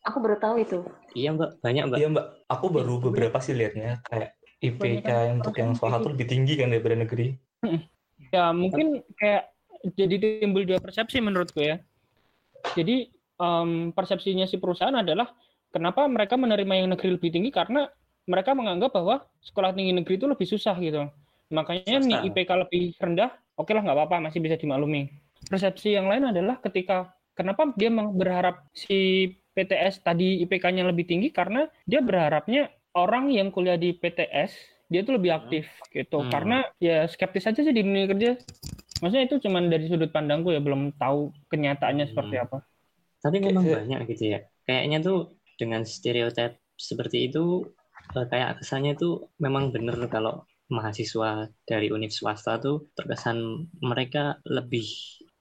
Aku 0.07 0.23
baru 0.23 0.39
tahu 0.39 0.55
itu. 0.63 0.79
Iya 1.15 1.35
mbak, 1.35 1.59
banyak 1.63 1.83
mbak. 1.91 1.97
Iya 1.99 2.07
mbak. 2.11 2.25
Aku 2.51 2.65
baru 2.71 2.93
beberapa 2.99 3.39
sih 3.43 3.55
lihatnya 3.55 3.99
kayak 4.07 4.35
IPK 4.59 5.07
kan 5.07 5.39
untuk 5.39 5.55
yang 5.55 5.71
swasta 5.75 6.03
tuh 6.03 6.11
lebih 6.15 6.27
tinggi 6.27 6.59
kan 6.59 6.71
daripada 6.71 6.99
negeri. 6.99 7.35
Ya 8.29 8.51
mungkin 8.51 9.01
kayak 9.15 9.51
jadi 9.95 10.43
timbul 10.43 10.67
dua 10.67 10.83
persepsi 10.83 11.23
menurutku 11.23 11.63
ya. 11.63 11.79
Jadi 12.75 13.07
um, 13.39 13.95
persepsinya 13.95 14.45
si 14.45 14.59
perusahaan 14.59 14.95
adalah 14.95 15.31
kenapa 15.71 16.03
mereka 16.11 16.35
menerima 16.35 16.73
yang 16.83 16.87
negeri 16.91 17.15
lebih 17.15 17.31
tinggi 17.31 17.49
karena 17.49 17.87
mereka 18.29 18.53
menganggap 18.53 18.93
bahwa 18.93 19.25
sekolah 19.41 19.73
tinggi 19.73 19.97
negeri 19.97 20.21
itu 20.21 20.29
lebih 20.29 20.45
susah 20.45 20.77
gitu. 20.77 21.09
Makanya 21.49 21.97
nih 22.05 22.17
IPK 22.29 22.49
lebih 22.61 22.93
rendah, 23.01 23.33
oke 23.57 23.65
okay 23.65 23.73
lah 23.73 23.81
nggak 23.81 23.97
apa-apa, 23.97 24.29
masih 24.29 24.37
bisa 24.37 24.53
dimaklumi. 24.53 25.09
Persepsi 25.49 25.97
yang 25.97 26.05
lain 26.05 26.29
adalah 26.29 26.61
ketika 26.61 27.09
kenapa 27.33 27.73
dia 27.73 27.89
berharap 27.89 28.69
si 28.69 29.33
PTS 29.57 30.05
tadi 30.05 30.45
IPK-nya 30.45 30.85
lebih 30.85 31.09
tinggi 31.09 31.33
karena 31.33 31.65
dia 31.89 32.05
berharapnya 32.05 32.69
orang 32.93 33.33
yang 33.33 33.49
kuliah 33.49 33.81
di 33.81 33.97
PTS 33.97 34.77
dia 34.93 35.01
tuh 35.01 35.17
lebih 35.17 35.33
aktif 35.33 35.65
hmm. 35.65 35.89
gitu. 35.97 36.21
Hmm. 36.21 36.29
Karena 36.29 36.57
ya 36.77 37.09
skeptis 37.09 37.49
aja 37.49 37.65
sih 37.65 37.73
di 37.73 37.81
dunia 37.81 38.05
kerja. 38.05 38.37
Maksudnya 39.01 39.25
itu 39.25 39.41
cuman 39.41 39.73
dari 39.73 39.89
sudut 39.89 40.13
pandangku 40.13 40.53
ya 40.53 40.61
belum 40.61 40.93
tahu 41.01 41.33
kenyataannya 41.49 42.05
hmm. 42.05 42.11
seperti 42.13 42.35
apa. 42.37 42.61
Tapi 43.25 43.37
memang 43.41 43.65
banyak 43.65 44.05
gitu 44.13 44.37
ya. 44.37 44.39
Kayaknya 44.69 44.97
tuh 45.01 45.33
dengan 45.57 45.81
stereotip 45.81 46.61
seperti 46.77 47.27
itu 47.27 47.65
Eh, 47.67 47.78
kayak 48.13 48.61
kesannya 48.61 48.97
tuh 48.97 49.29
memang 49.37 49.69
benar 49.69 49.97
kalau 50.09 50.45
mahasiswa 50.69 51.49
dari 51.65 51.89
univ 51.89 52.13
swasta 52.13 52.61
tuh 52.61 52.93
terkesan 52.93 53.69
mereka 53.81 54.37
lebih 54.45 54.85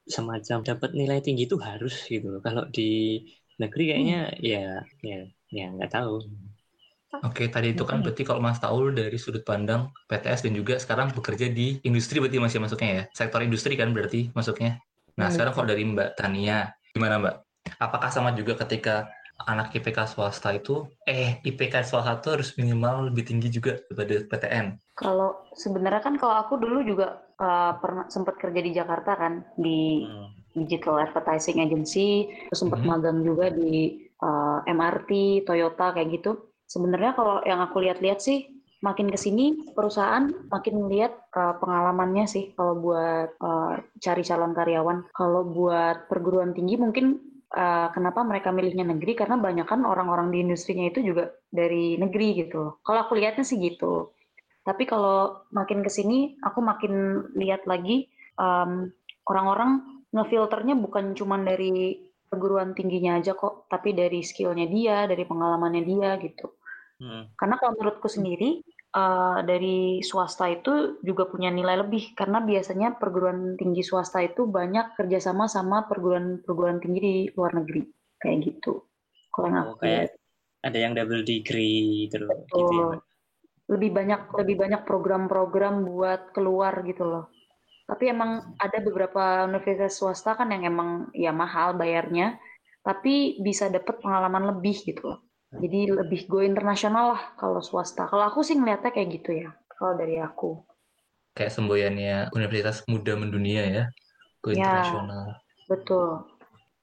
semacam 0.09 0.65
dapat 0.65 0.97
nilai 0.97 1.21
tinggi 1.21 1.45
itu 1.45 1.61
harus 1.61 2.09
gitu 2.09 2.33
loh. 2.33 2.41
Kalau 2.41 2.65
di 2.73 3.21
negeri 3.61 3.93
kayaknya 3.93 4.21
hmm. 4.33 4.41
ya 4.41 4.65
ya 5.05 5.19
ya 5.53 5.67
nggak 5.77 5.93
tahu. 5.93 6.25
Oke, 7.25 7.49
tadi 7.49 7.73
itu 7.73 7.89
kan 7.89 8.05
berarti 8.05 8.21
kalau 8.21 8.37
Mas 8.37 8.61
Taul 8.61 8.93
dari 8.93 9.17
sudut 9.17 9.41
pandang 9.41 9.89
PTS 10.13 10.45
dan 10.45 10.53
juga 10.53 10.77
sekarang 10.77 11.09
bekerja 11.17 11.49
di 11.49 11.81
industri 11.81 12.21
berarti 12.21 12.37
masih 12.37 12.61
masuknya 12.61 12.91
ya? 12.93 13.05
Sektor 13.17 13.41
industri 13.41 13.81
kan 13.81 13.97
berarti 13.97 14.29
masuknya. 14.37 14.77
Nah, 15.17 15.29
hmm. 15.29 15.33
sekarang 15.33 15.53
kalau 15.57 15.67
dari 15.73 15.89
Mbak 15.89 16.21
Tania, 16.21 16.69
gimana 16.93 17.17
Mbak? 17.17 17.37
Apakah 17.81 18.13
sama 18.13 18.37
juga 18.37 18.61
ketika 18.61 19.09
anak 19.47 19.71
IPK 19.71 20.11
swasta 20.11 20.50
itu 20.50 20.90
eh 21.07 21.38
IPK 21.47 21.87
swasta 21.87 22.18
itu 22.18 22.28
harus 22.35 22.50
minimal 22.59 23.12
lebih 23.12 23.30
tinggi 23.30 23.49
juga 23.54 23.78
daripada 23.87 24.26
PTN. 24.26 24.66
Kalau 24.99 25.47
sebenarnya 25.54 26.02
kan 26.02 26.18
kalau 26.18 26.35
aku 26.42 26.59
dulu 26.59 26.83
juga 26.83 27.23
uh, 27.38 27.78
pernah 27.78 28.11
sempat 28.11 28.35
kerja 28.37 28.59
di 28.59 28.73
Jakarta 28.75 29.14
kan 29.14 29.47
di 29.54 30.02
hmm. 30.02 30.59
digital 30.59 30.99
advertising 30.99 31.62
agency, 31.62 32.26
terus 32.50 32.59
sempat 32.59 32.83
hmm. 32.83 32.88
magang 32.90 33.18
juga 33.23 33.54
di 33.54 34.09
uh, 34.23 34.59
eh, 34.66 34.75
MRT, 34.75 35.45
Toyota 35.47 35.95
kayak 35.95 36.18
gitu. 36.18 36.50
Sebenarnya 36.68 37.14
kalau 37.14 37.40
yang 37.47 37.62
aku 37.62 37.80
lihat-lihat 37.80 38.21
sih 38.21 38.59
makin 38.78 39.11
ke 39.11 39.18
sini 39.18 39.75
perusahaan 39.75 40.30
makin 40.54 40.87
melihat 40.87 41.11
uh, 41.35 41.59
pengalamannya 41.59 42.30
sih 42.30 42.54
kalau 42.54 42.78
buat 42.78 43.35
uh, 43.38 43.75
cari 44.02 44.23
calon 44.26 44.52
karyawan. 44.54 44.99
Kalau 45.14 45.47
buat 45.47 46.11
perguruan 46.11 46.52
tinggi 46.54 46.75
mungkin 46.78 47.38
uh, 47.55 47.88
kenapa 47.95 48.21
mereka 48.25 48.52
milihnya 48.52 48.85
negeri 48.85 49.17
karena 49.17 49.40
banyak 49.40 49.64
kan 49.64 49.85
orang-orang 49.85 50.33
di 50.35 50.45
industrinya 50.45 50.88
itu 50.88 51.00
juga 51.00 51.33
dari 51.49 51.97
negeri 51.97 52.45
gitu. 52.45 52.81
Kalau 52.85 52.99
aku 53.05 53.17
lihatnya 53.17 53.45
sih 53.47 53.57
gitu. 53.61 54.12
Tapi 54.64 54.85
kalau 54.85 55.49
makin 55.55 55.81
ke 55.81 55.88
sini 55.88 56.37
aku 56.45 56.61
makin 56.61 57.25
lihat 57.38 57.64
lagi 57.64 58.09
um, 58.37 58.93
orang-orang 59.25 60.05
ngefilternya 60.12 60.76
bukan 60.76 61.17
cuma 61.17 61.40
dari 61.40 62.05
perguruan 62.28 62.76
tingginya 62.76 63.17
aja 63.17 63.33
kok, 63.33 63.73
tapi 63.73 63.97
dari 63.97 64.21
skillnya 64.21 64.69
dia, 64.69 65.09
dari 65.09 65.25
pengalamannya 65.25 65.83
dia 65.85 66.21
gitu. 66.21 66.52
Hmm. 67.00 67.33
Karena 67.33 67.57
kalau 67.57 67.73
menurutku 67.81 68.09
sendiri 68.12 68.61
uh, 68.95 69.38
dari 69.45 70.00
swasta 70.00 70.49
itu 70.49 71.02
juga 71.04 71.28
punya 71.28 71.52
nilai 71.52 71.85
lebih 71.85 72.16
karena 72.16 72.40
biasanya 72.40 72.97
perguruan 72.97 73.59
tinggi 73.59 73.85
swasta 73.85 74.25
itu 74.25 74.49
banyak 74.49 74.97
kerjasama 74.97 75.50
sama 75.50 75.85
perguruan 75.85 76.40
perguruan 76.40 76.80
tinggi 76.80 77.00
di 77.00 77.14
luar 77.37 77.59
negeri 77.59 77.85
kayak 78.23 78.38
gitu. 78.45 78.85
Kalau 79.33 79.49
yang 79.49 79.66
oh, 79.68 79.76
kayak 79.76 80.16
ada 80.64 80.78
yang 80.78 80.92
double 80.97 81.23
degree 81.23 82.09
terus 82.09 82.30
gitu 82.49 82.64
ya. 82.73 82.99
Lebih 83.68 83.90
banyak 83.92 84.21
lebih 84.33 84.57
banyak 84.57 84.83
program-program 84.88 85.85
buat 85.85 86.33
keluar 86.33 86.80
gitu 86.88 87.04
loh. 87.04 87.25
Tapi 87.88 88.12
emang 88.12 88.57
ada 88.61 88.78
beberapa 88.85 89.49
universitas 89.49 89.97
swasta 89.97 90.37
kan 90.37 90.52
yang 90.52 90.68
emang 90.68 91.09
ya 91.16 91.33
mahal 91.33 91.73
bayarnya, 91.76 92.37
tapi 92.85 93.40
bisa 93.40 93.73
dapat 93.73 94.00
pengalaman 94.00 94.57
lebih 94.57 94.76
gitu 94.85 95.09
loh. 95.09 95.27
Jadi 95.49 95.88
lebih 95.88 96.28
go 96.28 96.45
internasional 96.45 97.17
lah 97.17 97.23
kalau 97.40 97.64
swasta. 97.64 98.05
Kalau 98.05 98.28
aku 98.28 98.45
sih 98.45 98.52
ngeliatnya 98.52 98.93
kayak 98.93 99.09
gitu 99.17 99.31
ya. 99.33 99.50
Kalau 99.73 99.97
dari 99.97 100.21
aku. 100.21 100.61
Kayak 101.33 101.55
semboyannya 101.57 102.17
Universitas 102.37 102.85
Muda 102.85 103.17
Mendunia 103.17 103.64
ya. 103.64 103.85
Go 104.45 104.52
ya, 104.52 104.61
internasional. 104.61 105.40
Betul. 105.64 106.28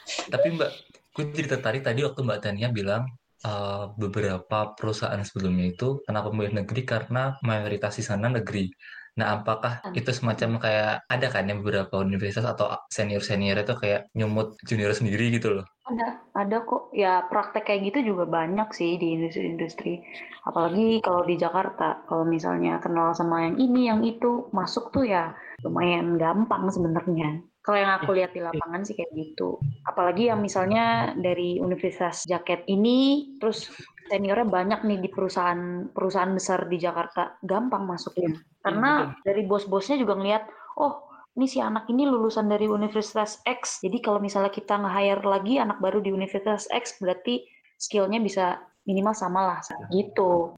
Tapi 0.06 0.48
Mbak, 0.58 0.72
gue 1.14 1.24
jadi 1.34 1.48
tertarik 1.58 1.82
tadi 1.86 2.02
waktu 2.02 2.22
Mbak 2.26 2.40
Tania 2.42 2.70
bilang 2.74 3.06
uh, 3.46 3.94
beberapa 3.94 4.74
perusahaan 4.74 5.22
sebelumnya 5.22 5.74
itu 5.78 6.02
kenapa 6.02 6.34
memilih 6.34 6.66
negeri 6.66 6.82
karena 6.86 7.38
mayoritas 7.46 8.02
di 8.02 8.04
sana 8.06 8.34
negeri. 8.34 8.70
Nah, 9.16 9.40
apakah 9.40 9.80
itu 9.96 10.12
semacam 10.12 10.60
kayak 10.60 11.08
ada 11.08 11.28
kan 11.32 11.48
yang 11.48 11.64
beberapa 11.64 12.04
universitas 12.04 12.44
atau 12.44 12.68
senior-senior 12.92 13.64
itu 13.64 13.74
kayak 13.80 14.12
nyumut 14.12 14.60
junior 14.68 14.92
sendiri 14.92 15.32
gitu 15.32 15.56
loh? 15.56 15.66
Ada, 15.88 16.20
ada 16.36 16.58
kok. 16.68 16.92
Ya 16.92 17.24
praktek 17.32 17.64
kayak 17.64 17.96
gitu 17.96 18.12
juga 18.12 18.28
banyak 18.28 18.76
sih 18.76 19.00
di 19.00 19.16
industri-industri. 19.16 20.04
Apalagi 20.44 21.00
kalau 21.00 21.24
di 21.24 21.40
Jakarta, 21.40 22.04
kalau 22.12 22.28
misalnya 22.28 22.84
kenal 22.84 23.16
sama 23.16 23.48
yang 23.48 23.56
ini, 23.56 23.88
yang 23.88 24.02
itu, 24.04 24.52
masuk 24.52 24.92
tuh 24.92 25.08
ya 25.08 25.32
lumayan 25.64 26.20
gampang 26.20 26.68
sebenarnya. 26.68 27.40
Kalau 27.64 27.78
yang 27.82 27.98
aku 27.98 28.14
lihat 28.14 28.36
di 28.36 28.44
lapangan 28.44 28.86
sih 28.86 28.94
kayak 28.94 29.10
gitu. 29.16 29.58
Apalagi 29.88 30.30
yang 30.30 30.44
misalnya 30.44 31.16
dari 31.18 31.58
Universitas 31.58 32.22
Jaket 32.28 32.68
ini, 32.70 33.32
terus 33.42 33.72
seniornya 34.06 34.46
banyak 34.46 34.86
nih 34.86 35.00
di 35.02 35.10
perusahaan 35.10 35.90
perusahaan 35.90 36.30
besar 36.30 36.70
di 36.70 36.78
Jakarta, 36.78 37.42
gampang 37.42 37.90
masuknya. 37.90 38.38
Karena 38.66 39.14
hmm. 39.14 39.22
dari 39.22 39.46
bos-bosnya 39.46 40.02
juga 40.02 40.18
ngelihat, 40.18 40.50
oh 40.82 41.06
ini 41.38 41.46
si 41.46 41.62
anak 41.62 41.86
ini 41.92 42.10
lulusan 42.10 42.50
dari 42.50 42.66
Universitas 42.66 43.46
X, 43.46 43.86
jadi 43.86 44.02
kalau 44.02 44.18
misalnya 44.18 44.50
kita 44.50 44.80
nge-hire 44.82 45.22
lagi 45.22 45.62
anak 45.62 45.78
baru 45.78 46.02
di 46.02 46.10
Universitas 46.10 46.66
X, 46.74 46.98
berarti 46.98 47.46
skillnya 47.78 48.18
bisa 48.18 48.58
minimal 48.90 49.14
sama 49.14 49.54
lah, 49.54 49.60
gitu. 49.94 50.58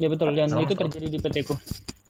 Ya 0.00 0.10
betul, 0.10 0.34
dan 0.34 0.50
itu 0.58 0.74
terjadi 0.74 1.06
di 1.06 1.18
PT 1.22 1.36
ku. 1.46 1.54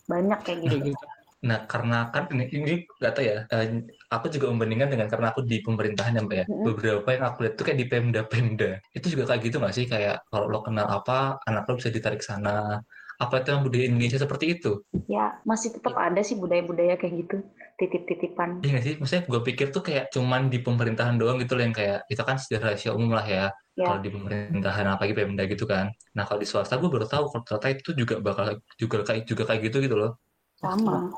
Banyak 0.09 0.41
kayak 0.47 0.59
gitu. 0.65 0.95
gitu. 0.95 1.05
Nah, 1.45 1.69
karena 1.69 2.09
kan 2.09 2.25
ini, 2.33 2.49
ini 2.57 2.89
gak 3.05 3.21
tahu 3.21 3.25
ya, 3.29 3.45
uh, 3.53 3.67
aku 4.09 4.33
juga 4.33 4.49
membandingkan 4.49 4.97
dengan 4.97 5.09
karena 5.13 5.29
aku 5.29 5.45
di 5.45 5.61
pemerintahan 5.61 6.17
ya 6.17 6.23
Mbak 6.25 6.37
ya. 6.41 6.45
Mm-hmm. 6.49 6.65
Beberapa 6.65 7.09
yang 7.13 7.25
aku 7.29 7.39
lihat 7.45 7.55
tuh 7.61 7.65
kayak 7.69 7.79
di 7.85 7.87
Pemda-Pemda. 7.93 8.71
Itu 8.97 9.07
juga 9.13 9.25
kayak 9.29 9.43
gitu 9.45 9.61
nggak 9.61 9.75
sih? 9.77 9.85
Kayak 9.85 10.25
kalau 10.33 10.49
lo 10.49 10.65
kenal 10.65 10.89
apa, 10.89 11.37
anak 11.45 11.69
lo 11.69 11.77
bisa 11.77 11.93
ditarik 11.93 12.25
sana 12.25 12.81
apa 13.21 13.41
itu 13.43 13.51
budaya 13.63 13.85
Indonesia 13.87 14.19
seperti 14.19 14.59
itu? 14.59 14.83
Ya, 15.07 15.39
masih 15.47 15.75
tetap 15.75 15.95
ada 15.95 16.21
sih 16.21 16.35
budaya-budaya 16.35 16.99
kayak 16.99 17.15
gitu, 17.25 17.37
titip-titipan. 17.79 18.63
Iya 18.67 18.79
sih? 18.83 18.95
Maksudnya 18.99 19.25
gue 19.31 19.41
pikir 19.47 19.71
tuh 19.71 19.83
kayak 19.87 20.11
cuman 20.11 20.51
di 20.51 20.59
pemerintahan 20.59 21.15
doang 21.15 21.39
gitu 21.39 21.55
loh 21.55 21.65
yang 21.67 21.75
kayak, 21.75 22.07
kita 22.11 22.23
kan 22.27 22.37
sejarah 22.37 22.75
rahasia 22.75 22.91
umum 22.93 23.15
lah 23.15 23.27
ya. 23.27 23.47
ya. 23.79 23.87
Kalau 23.87 24.01
di 24.03 24.11
pemerintahan 24.11 24.87
apalagi 24.91 25.15
Pemda 25.15 25.45
gitu 25.47 25.65
kan. 25.65 25.91
Nah 26.15 26.25
kalau 26.27 26.43
di 26.43 26.49
swasta 26.49 26.75
gue 26.79 26.91
baru 26.91 27.07
tahu 27.07 27.31
kalau 27.31 27.43
ternyata 27.47 27.69
itu 27.71 27.91
juga 27.95 28.15
bakal 28.19 28.59
juga 28.79 29.07
kayak 29.07 29.23
juga 29.27 29.43
kayak 29.47 29.61
gitu 29.71 29.79
gitu 29.85 29.97
loh. 29.99 30.19
Sama. 30.59 31.11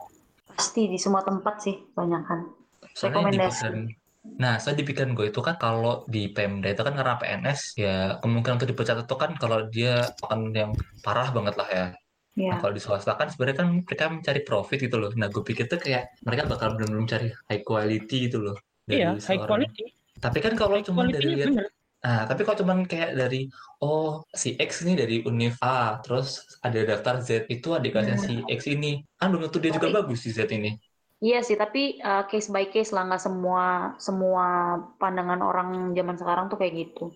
Pasti 0.56 0.88
di 0.88 0.98
semua 1.00 1.20
tempat 1.24 1.60
sih 1.60 1.76
banyak 1.92 2.22
kan. 2.24 2.40
Soalnya 2.96 3.28
di 3.28 3.40
badan, 3.40 3.76
Nah, 4.42 4.54
saya 4.60 4.74
di 4.76 4.84
pikiran 4.84 5.16
gue 5.16 5.26
itu 5.32 5.40
kan 5.40 5.56
kalau 5.56 6.04
di 6.14 6.28
Pemda 6.34 6.68
itu 6.74 6.82
kan 6.86 6.94
karena 6.98 7.14
PNS 7.20 7.60
ya 7.80 7.96
kemungkinan 8.20 8.54
untuk 8.60 8.70
dipecat 8.72 8.96
itu 9.04 9.16
kan 9.22 9.30
kalau 9.40 9.58
dia 9.74 10.04
akan 10.24 10.40
yang 10.52 10.70
parah 11.04 11.28
banget 11.36 11.54
lah 11.60 11.68
ya. 11.72 11.86
Iya. 12.36 12.48
Nah, 12.52 12.56
kalau 12.60 12.72
di 12.76 12.82
swasta 12.84 13.12
kan 13.16 13.28
sebenarnya 13.32 13.56
kan 13.64 13.68
mereka 13.80 14.04
mencari 14.12 14.40
profit 14.44 14.78
gitu 14.84 14.96
loh. 15.00 15.10
Nah, 15.16 15.28
gue 15.32 15.40
pikir 15.40 15.64
tuh 15.72 15.80
kayak 15.80 16.02
mereka 16.26 16.42
bakal 16.52 16.76
benar-benar 16.76 17.00
mencari 17.04 17.26
high 17.48 17.64
quality 17.64 18.16
gitu 18.28 18.38
loh 18.44 18.56
Iya, 18.86 19.16
high 19.16 19.40
seorang. 19.40 19.48
quality. 19.50 19.84
Tapi 20.22 20.38
kan 20.44 20.52
kalau 20.54 20.76
High 20.78 20.86
cuma 20.86 21.02
dari 21.10 21.12
quality-nya 21.12 21.36
lihat 21.36 21.50
bener. 21.50 21.66
Nah, 22.06 22.22
tapi 22.30 22.40
kalau 22.46 22.58
cuman 22.62 22.78
kayak 22.86 23.10
dari 23.18 23.50
oh 23.82 24.22
si 24.30 24.54
X 24.54 24.86
ini 24.86 24.94
dari 24.94 25.26
Univ 25.26 25.58
A, 25.58 25.98
terus 26.04 26.38
ada 26.62 26.78
daftar 26.86 27.18
Z 27.18 27.50
itu 27.50 27.68
adik 27.74 27.90
kelasnya 27.98 28.14
si 28.20 28.46
X 28.46 28.60
ini, 28.70 29.02
kan 29.18 29.26
belum 29.34 29.50
tentu 29.50 29.58
dia 29.58 29.72
juga 29.74 29.88
bagus 29.90 30.22
si 30.22 30.30
Z 30.30 30.46
ini. 30.54 30.70
Iya 31.16 31.40
sih, 31.40 31.56
tapi 31.56 31.96
uh, 32.04 32.28
case 32.28 32.52
by 32.52 32.68
case 32.68 32.92
lah 32.92 33.08
nggak 33.08 33.22
semua 33.24 33.96
semua 33.96 34.76
pandangan 35.00 35.40
orang 35.40 35.68
zaman 35.96 36.16
sekarang 36.20 36.44
tuh 36.52 36.60
kayak 36.60 36.74
gitu. 36.76 37.08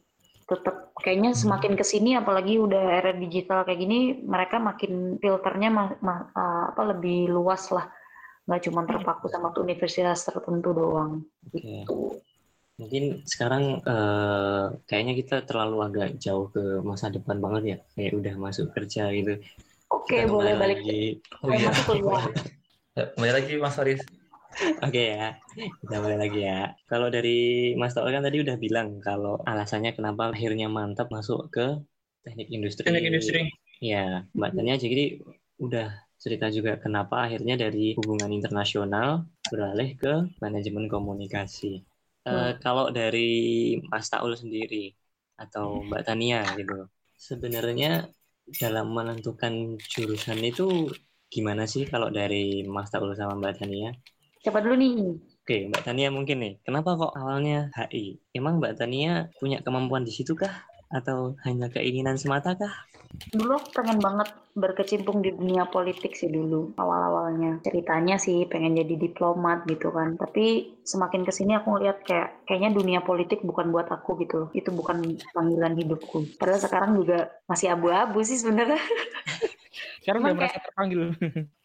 Tetap 0.48 0.96
kayaknya 1.04 1.30
Hmm. 1.36 1.40
semakin 1.40 1.72
ke 1.76 1.84
sini, 1.84 2.16
apalagi 2.16 2.56
udah 2.58 2.82
era 2.98 3.12
digital 3.12 3.62
kayak 3.68 3.80
gini, 3.80 3.98
mereka 4.24 4.56
makin 4.58 5.20
filternya 5.20 5.68
ma- 5.68 5.98
ma- 6.00 6.28
uh, 6.32 6.64
apa 6.72 6.82
lebih 6.96 7.28
luas 7.28 7.68
lah, 7.70 7.86
nggak 8.48 8.60
cuma 8.66 8.80
terpaku 8.88 9.28
sama 9.28 9.52
tuh 9.52 9.62
universitas 9.68 10.24
tertentu 10.26 10.72
doang. 10.72 11.20
Oke. 11.46 11.60
Gitu. 11.60 11.96
Mungkin 12.80 13.04
sekarang 13.28 13.84
eh, 13.84 14.64
kayaknya 14.88 15.14
kita 15.20 15.36
terlalu 15.44 15.76
agak 15.84 16.08
jauh 16.16 16.48
ke 16.48 16.80
masa 16.80 17.12
depan 17.12 17.36
banget 17.36 17.62
ya. 17.68 17.76
Kayak 17.92 18.12
udah 18.16 18.34
masuk 18.40 18.66
kerja 18.72 19.12
gitu. 19.12 19.36
Oke, 19.92 20.24
boleh 20.24 20.56
balik. 20.56 20.80
lagi. 20.80 21.20
Oh 21.44 21.52
Boleh 21.52 21.60
iya, 21.60 21.68
masuk 21.68 21.84
kuliah. 21.92 22.24
Ya, 22.24 22.32
kembali 22.94 23.32
lagi 23.32 23.52
Mas 23.62 23.78
Faris. 23.78 24.02
Oke 24.82 25.14
ya, 25.14 25.38
kita 25.54 25.96
mulai 26.02 26.18
lagi 26.18 26.42
ya. 26.42 26.74
Kalau 26.90 27.06
dari 27.06 27.70
Mas 27.78 27.94
Taul 27.94 28.10
kan 28.10 28.26
tadi 28.26 28.42
udah 28.42 28.58
bilang 28.58 28.98
kalau 28.98 29.38
alasannya 29.46 29.94
kenapa 29.94 30.34
akhirnya 30.34 30.66
mantap 30.66 31.06
masuk 31.14 31.54
ke 31.54 31.78
teknik 32.26 32.50
industri. 32.50 32.82
Teknik 32.82 33.06
industri. 33.06 33.40
Ya, 33.78 34.26
Mbak 34.34 34.58
Tania 34.58 34.74
jadi 34.74 35.22
udah 35.62 35.88
cerita 36.18 36.50
juga 36.50 36.76
kenapa 36.82 37.30
akhirnya 37.30 37.56
dari 37.56 37.94
hubungan 37.94 38.28
internasional 38.34 39.24
beralih 39.48 39.94
ke 39.94 40.26
manajemen 40.42 40.90
komunikasi. 40.90 41.86
Eh, 42.26 42.52
kalau 42.58 42.90
dari 42.90 43.78
Mas 43.86 44.10
Taul 44.10 44.34
sendiri 44.34 44.92
atau 45.38 45.86
Mbak 45.86 46.02
Tania 46.04 46.42
gitu, 46.58 46.90
sebenarnya 47.16 48.10
dalam 48.58 48.90
menentukan 48.90 49.78
jurusan 49.78 50.42
itu 50.42 50.90
gimana 51.30 51.62
sih 51.72 51.86
kalau 51.86 52.10
dari 52.10 52.66
Mas 52.66 52.90
Taul 52.90 53.14
sama 53.14 53.38
Mbak 53.38 53.54
Tania? 53.62 53.90
Siapa 54.42 54.58
dulu 54.58 54.74
nih? 54.82 54.94
Oke, 55.46 55.56
Mbak 55.70 55.82
Tania 55.86 56.08
mungkin 56.10 56.36
nih. 56.42 56.54
Kenapa 56.66 56.98
kok 56.98 57.14
awalnya 57.14 57.70
HI? 57.78 58.18
Emang 58.34 58.58
Mbak 58.58 58.74
Tania 58.78 59.30
punya 59.38 59.62
kemampuan 59.64 60.02
di 60.02 60.12
situ 60.12 60.34
kah? 60.34 60.66
Atau 60.90 61.38
hanya 61.46 61.70
keinginan 61.70 62.18
semata 62.18 62.58
kah? 62.58 62.74
Dulu 63.34 63.58
aku 63.58 63.68
pengen 63.74 63.98
banget 63.98 64.30
berkecimpung 64.54 65.18
di 65.18 65.34
dunia 65.34 65.66
politik 65.66 66.14
sih 66.14 66.30
dulu 66.30 66.74
awal-awalnya. 66.78 67.58
Ceritanya 67.66 68.18
sih 68.22 68.46
pengen 68.46 68.78
jadi 68.78 68.94
diplomat 68.98 69.66
gitu 69.66 69.90
kan. 69.90 70.14
Tapi 70.14 70.78
semakin 70.86 71.26
ke 71.26 71.32
sini 71.34 71.58
aku 71.58 71.74
ngeliat 71.74 72.06
kayak 72.06 72.46
kayaknya 72.46 72.70
dunia 72.70 73.00
politik 73.02 73.42
bukan 73.42 73.74
buat 73.74 73.90
aku 73.90 74.18
gitu 74.22 74.34
loh. 74.46 74.48
Itu 74.54 74.70
bukan 74.70 75.18
panggilan 75.34 75.74
hidupku. 75.74 76.38
Padahal 76.38 76.62
sekarang 76.62 76.90
juga 76.98 77.30
masih 77.50 77.74
abu-abu 77.74 78.22
sih 78.22 78.38
sebenarnya. 78.38 78.82
Sekarang 80.02 80.26
udah 80.26 80.36
merasa 80.38 80.58
terpanggil. 80.62 81.14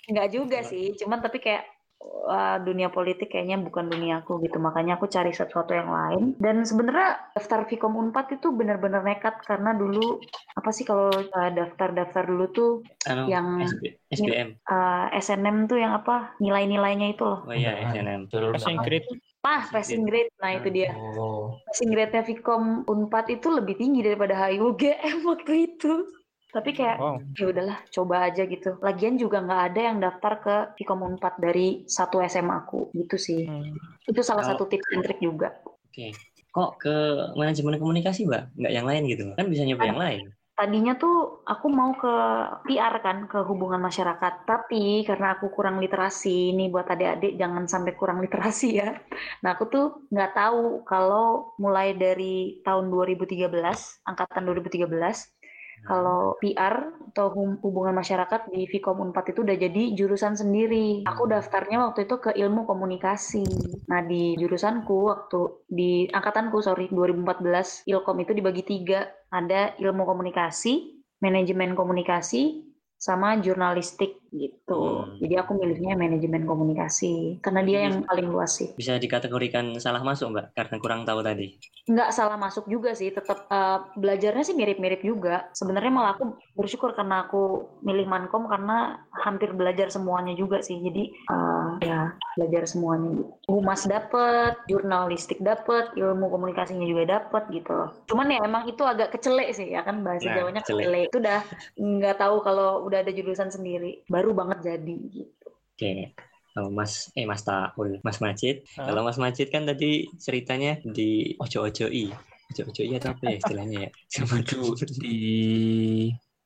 Nggak 0.09 0.29
juga 0.33 0.59
sih. 0.65 0.97
Cuman 0.97 1.21
tapi 1.21 1.41
kayak 1.41 1.74
wah, 2.01 2.57
dunia 2.57 2.89
politik 2.89 3.31
kayaknya 3.31 3.57
bukan 3.57 3.87
dunia 3.87 4.21
aku 4.21 4.41
gitu. 4.41 4.57
Makanya 4.57 4.97
aku 4.97 5.05
cari 5.05 5.31
sesuatu 5.31 5.71
yang 5.71 5.89
lain. 5.89 6.23
Dan 6.37 6.61
sebenarnya 6.61 7.31
daftar 7.33 7.63
Vkom 7.63 7.95
Unpad 7.95 8.35
itu 8.35 8.51
benar-benar 8.51 9.01
nekat 9.01 9.39
karena 9.41 9.71
dulu 9.71 10.19
apa 10.53 10.69
sih 10.71 10.83
kalau 10.83 11.09
uh, 11.11 11.51
daftar-daftar 11.51 12.23
dulu 12.25 12.45
tuh 12.51 12.71
Anu, 13.05 13.29
Yang- 13.29 13.71
SB- 13.71 13.93
SBM. 14.11 14.49
uh, 14.65 15.05
SNM 15.13 15.67
tuh 15.67 15.77
yang 15.77 15.93
apa 15.93 16.35
nilai-nilainya 16.39 17.13
itu 17.13 17.23
loh. 17.23 17.43
Oh 17.43 17.55
iya, 17.55 17.77
SNM. 17.91 18.27
Passing 18.29 18.79
grade. 18.81 19.07
Pas 19.45 19.69
passing 19.69 20.09
grade, 20.09 20.33
nah 20.41 20.57
itu 20.57 20.73
dia. 20.73 20.89
Oh, 20.97 21.61
Passing 21.69 21.93
grade-nya 21.93 22.25
Vkom 22.25 22.81
Unpad 22.89 23.29
itu 23.29 23.53
lebih 23.53 23.77
tinggi 23.77 24.01
daripada 24.01 24.33
HIUGM 24.33 25.21
waktu 25.29 25.69
itu. 25.69 26.09
Tapi 26.55 26.71
kayak 26.71 26.97
Wow. 27.03 27.19
ya 27.35 27.45
udahlah 27.51 27.77
coba 27.91 28.15
aja 28.31 28.47
gitu. 28.47 28.79
Lagian 28.79 29.19
juga 29.19 29.43
nggak 29.43 29.61
ada 29.75 29.81
yang 29.91 29.97
daftar 29.99 30.33
ke 30.39 30.55
Vkom 30.79 31.03
Unpad 31.03 31.35
dari 31.43 31.83
satu 31.83 32.23
SMA 32.23 32.63
aku 32.63 32.95
gitu 32.95 33.19
sih. 33.19 33.43
Hmm. 33.43 33.75
Itu 34.07 34.23
salah 34.23 34.47
Kalau- 34.47 34.55
satu 34.55 34.71
tips 34.71 34.87
and 34.95 35.03
trick 35.03 35.19
juga. 35.19 35.51
Oke. 35.67 36.15
Kok 36.55 36.71
ke 36.79 36.95
manajemen 37.35 37.75
komunikasi, 37.75 38.23
Mbak? 38.23 38.55
Nggak 38.55 38.71
yang 38.71 38.87
lain 38.87 39.03
gitu? 39.11 39.23
Kan 39.35 39.51
bisa 39.51 39.67
nyoba 39.67 39.83
yang 39.91 39.99
lain. 39.99 40.23
Tadinya 40.55 40.95
tuh 40.95 41.43
aku 41.43 41.67
mau 41.67 41.91
ke 41.99 42.13
PR 42.63 43.03
kan, 43.03 43.27
ke 43.27 43.43
hubungan 43.43 43.83
masyarakat. 43.83 44.47
Tapi 44.47 45.03
karena 45.03 45.35
aku 45.35 45.51
kurang 45.51 45.83
literasi, 45.83 46.55
ini 46.55 46.71
buat 46.71 46.87
adik-adik 46.87 47.35
jangan 47.35 47.67
sampai 47.67 47.91
kurang 47.99 48.23
literasi 48.23 48.79
ya. 48.79 48.95
Nah 49.43 49.51
aku 49.51 49.67
tuh 49.67 50.07
nggak 50.07 50.31
tahu 50.31 50.87
kalau 50.87 51.51
mulai 51.59 51.91
dari 51.91 52.63
tahun 52.63 52.87
2013, 52.87 53.99
angkatan 54.07 54.47
2013, 54.47 55.34
kalau 55.85 56.35
PR 56.41 56.91
atau 57.15 57.31
hubungan 57.63 57.95
masyarakat 57.95 58.51
di 58.51 58.67
Vkom 58.67 58.99
Unpad 58.99 59.31
itu 59.31 59.47
udah 59.47 59.55
jadi 59.55 59.95
jurusan 59.95 60.35
sendiri. 60.35 61.07
Aku 61.07 61.31
daftarnya 61.31 61.79
waktu 61.87 62.09
itu 62.09 62.19
ke 62.19 62.35
ilmu 62.35 62.67
komunikasi. 62.67 63.45
Nah 63.87 64.03
di 64.03 64.35
jurusanku 64.35 64.97
waktu 65.07 65.63
di 65.69 66.11
angkatanku 66.11 66.59
sorry 66.59 66.91
2014 66.91 67.87
Ilkom 67.87 68.17
itu 68.19 68.35
dibagi 68.35 68.63
tiga. 68.67 69.07
Ada 69.31 69.79
ilmu 69.79 70.03
komunikasi, 70.03 71.05
manajemen 71.23 71.71
komunikasi, 71.77 72.65
sama 72.99 73.37
jurnalistik 73.39 74.24
gitu. 74.35 75.07
Hmm. 75.07 75.15
Jadi 75.17 75.33
aku 75.39 75.51
milihnya 75.55 75.95
manajemen 75.95 76.43
komunikasi 76.43 77.39
karena 77.39 77.61
dia 77.63 77.79
yang 77.87 78.03
paling 78.03 78.27
luas 78.27 78.59
sih. 78.59 78.75
Bisa 78.75 78.99
dikategorikan 78.99 79.71
salah 79.79 80.03
masuk, 80.03 80.35
Mbak? 80.35 80.45
Karena 80.53 80.75
kurang 80.77 81.01
tahu 81.03 81.23
tadi. 81.23 81.55
nggak 81.85 82.17
salah 82.17 82.33
masuk 82.33 82.65
juga 82.65 82.97
sih 82.97 83.13
tetap 83.13 83.45
eh, 83.45 83.77
belajarnya 83.93 84.41
sih 84.41 84.57
mirip-mirip 84.57 85.05
juga 85.05 85.53
sebenarnya 85.53 85.93
malah 85.93 86.11
aku 86.17 86.33
bersyukur 86.57 86.97
karena 86.97 87.29
aku 87.29 87.61
milih 87.85 88.09
mankom 88.09 88.49
karena 88.49 88.97
hampir 89.13 89.53
belajar 89.53 89.93
semuanya 89.93 90.33
juga 90.33 90.65
sih 90.65 90.81
jadi 90.81 91.13
eh, 91.13 91.69
ya 91.85 92.09
belajar 92.41 92.65
semuanya 92.65 93.29
humas 93.45 93.85
dapet 93.85 94.57
jurnalistik 94.65 95.37
dapet 95.45 95.93
ilmu 95.93 96.25
komunikasinya 96.25 96.89
juga 96.89 97.21
dapet 97.21 97.53
gitu 97.53 97.69
loh 97.69 97.93
cuman 98.09 98.33
ya 98.33 98.39
emang 98.41 98.65
itu 98.65 98.81
agak 98.81 99.13
kecelek 99.13 99.53
sih 99.53 99.69
ya 99.69 99.85
kan 99.85 100.01
bahasa 100.01 100.25
Nah, 100.25 100.41
Jawanya 100.41 100.61
kecelek. 100.65 100.81
kecelek 100.89 101.03
itu 101.05 101.17
udah 101.21 101.39
nggak 101.77 102.15
tahu 102.17 102.35
kalau 102.41 102.69
udah 102.89 103.05
ada 103.05 103.13
jurusan 103.13 103.53
sendiri 103.53 104.01
baru 104.09 104.24
banget 104.33 104.59
jadi 104.63 104.95
gitu 105.11 105.47
Oke. 105.75 106.15
Oh, 106.55 106.71
Mas, 106.71 107.11
eh 107.19 107.27
Mas 107.27 107.43
Taul, 107.43 107.99
Mas 107.99 108.23
Majid. 108.23 108.63
Hah? 108.79 108.87
Kalau 108.87 109.03
Mas 109.03 109.19
Majid 109.19 109.51
kan 109.51 109.67
tadi 109.67 110.07
ceritanya 110.15 110.79
di 110.87 111.35
ojo-ojoi. 111.35 112.15
Ojo-ojoi 112.55 112.95
atau 112.95 113.11
apa 113.11 113.27
ya 113.27 113.35
istilahnya 113.43 113.77
ya? 113.83 113.89
Sama 114.07 114.39
Maju 114.39 114.71
di 114.87 115.19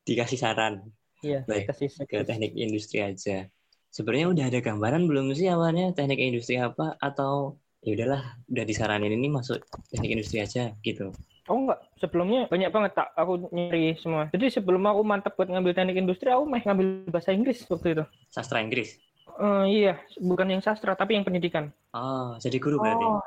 dikasih 0.02 0.34
saran 0.42 0.82
Iya, 1.20 1.44
Baik, 1.44 1.68
kasih 1.68 1.88
ke 2.08 2.24
teknik 2.24 2.56
industri 2.56 3.04
aja. 3.04 3.46
Sebenarnya 3.92 4.26
udah 4.32 4.44
ada 4.48 4.58
gambaran 4.64 5.04
belum 5.04 5.36
sih 5.36 5.46
awalnya 5.52 5.92
teknik 5.92 6.18
industri 6.18 6.56
apa 6.56 6.96
atau 6.96 7.60
ya 7.84 7.92
udahlah 7.92 8.40
udah 8.48 8.64
disaranin 8.64 9.14
ini 9.14 9.28
masuk 9.28 9.60
teknik 9.92 10.16
industri 10.16 10.40
aja 10.40 10.72
gitu. 10.80 11.12
Oh 11.50 11.66
enggak, 11.66 11.82
sebelumnya 11.98 12.46
banyak 12.46 12.70
banget 12.70 12.92
tak 12.94 13.10
aku 13.18 13.50
nyari 13.50 13.98
semua. 13.98 14.30
Jadi 14.30 14.54
sebelum 14.54 14.86
aku 14.86 15.02
mantap 15.02 15.34
buat 15.34 15.50
ngambil 15.50 15.74
teknik 15.74 15.98
industri, 15.98 16.30
aku 16.30 16.46
mah 16.46 16.62
ngambil 16.62 17.10
bahasa 17.10 17.34
Inggris 17.34 17.66
waktu 17.66 17.98
itu. 17.98 18.04
Sastra 18.30 18.62
Inggris. 18.62 19.02
Eh, 19.34 19.64
iya, 19.66 19.98
bukan 20.22 20.46
yang 20.46 20.62
sastra 20.62 20.94
tapi 20.94 21.18
yang 21.18 21.26
pendidikan. 21.26 21.74
Oh, 21.90 22.38
jadi 22.38 22.62
guru 22.62 22.78
berarti. 22.78 23.02
oh 23.02 23.18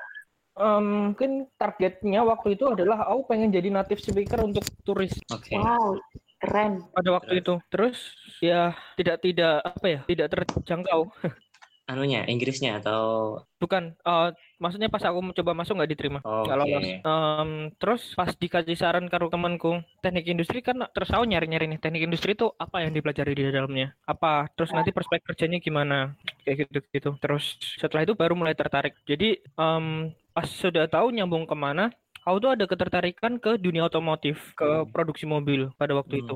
Em, 0.54 1.10
mungkin 1.10 1.50
targetnya 1.58 2.22
waktu 2.22 2.54
itu 2.54 2.70
adalah 2.70 3.10
aku 3.10 3.26
pengen 3.26 3.50
jadi 3.50 3.74
native 3.74 3.98
speaker 3.98 4.38
untuk 4.46 4.62
turis 4.86 5.18
Oke. 5.34 5.58
wow 5.58 5.98
keren 6.38 6.84
pada 6.94 7.10
waktu 7.16 7.42
itu. 7.42 7.58
Terus 7.72 7.98
ya 8.38 8.76
tidak 9.00 9.24
tidak 9.24 9.64
apa 9.66 9.88
ya, 9.88 10.00
tidak 10.06 10.28
terjangkau. 10.36 11.10
Anunya 11.92 12.24
Inggrisnya 12.30 12.80
atau 12.80 13.40
Bukan, 13.60 13.96
eh, 13.96 14.30
maksudnya 14.64 14.88
pas 14.88 15.04
aku 15.04 15.20
mencoba 15.20 15.52
masuk 15.52 15.76
nggak 15.76 15.92
diterima. 15.92 16.20
Nggak 16.24 16.58
lolos. 16.58 16.86
Em, 17.04 17.50
terus 17.76 18.02
pas 18.16 18.32
dikasih 18.32 18.80
saran 18.80 19.12
karo 19.12 19.28
temanku 19.28 19.84
teknik 20.00 20.32
industri 20.32 20.64
kan 20.64 20.80
terus 20.96 21.12
aku 21.12 21.28
nyari-nyari 21.28 21.68
nih 21.68 21.80
teknik 21.84 22.08
industri 22.08 22.32
itu 22.32 22.48
apa 22.56 22.80
yang 22.80 22.96
dipelajari 22.96 23.36
di 23.36 23.44
dalamnya 23.52 23.92
apa 24.08 24.48
terus 24.56 24.72
nanti 24.72 24.96
prospek 24.96 25.28
kerjanya 25.28 25.60
gimana 25.60 26.16
kayak 26.44 26.72
gitu 26.72 26.80
gitu 26.90 27.10
terus 27.20 27.60
setelah 27.76 28.08
itu 28.08 28.16
baru 28.16 28.32
mulai 28.34 28.56
tertarik 28.56 28.96
jadi 29.04 29.44
em, 29.44 29.86
pas 30.32 30.48
sudah 30.48 30.88
tahu 30.88 31.12
nyambung 31.12 31.44
ke 31.44 31.56
mana 31.56 31.92
aku 32.24 32.38
tuh 32.40 32.52
ada 32.56 32.64
ketertarikan 32.64 33.36
ke 33.36 33.60
dunia 33.60 33.84
otomotif 33.84 34.56
ke 34.56 34.64
Hmm. 34.64 34.88
produksi 34.88 35.28
mobil 35.28 35.76
pada 35.76 35.92
waktu 35.92 36.20
Hmm. 36.20 36.24
itu 36.24 36.36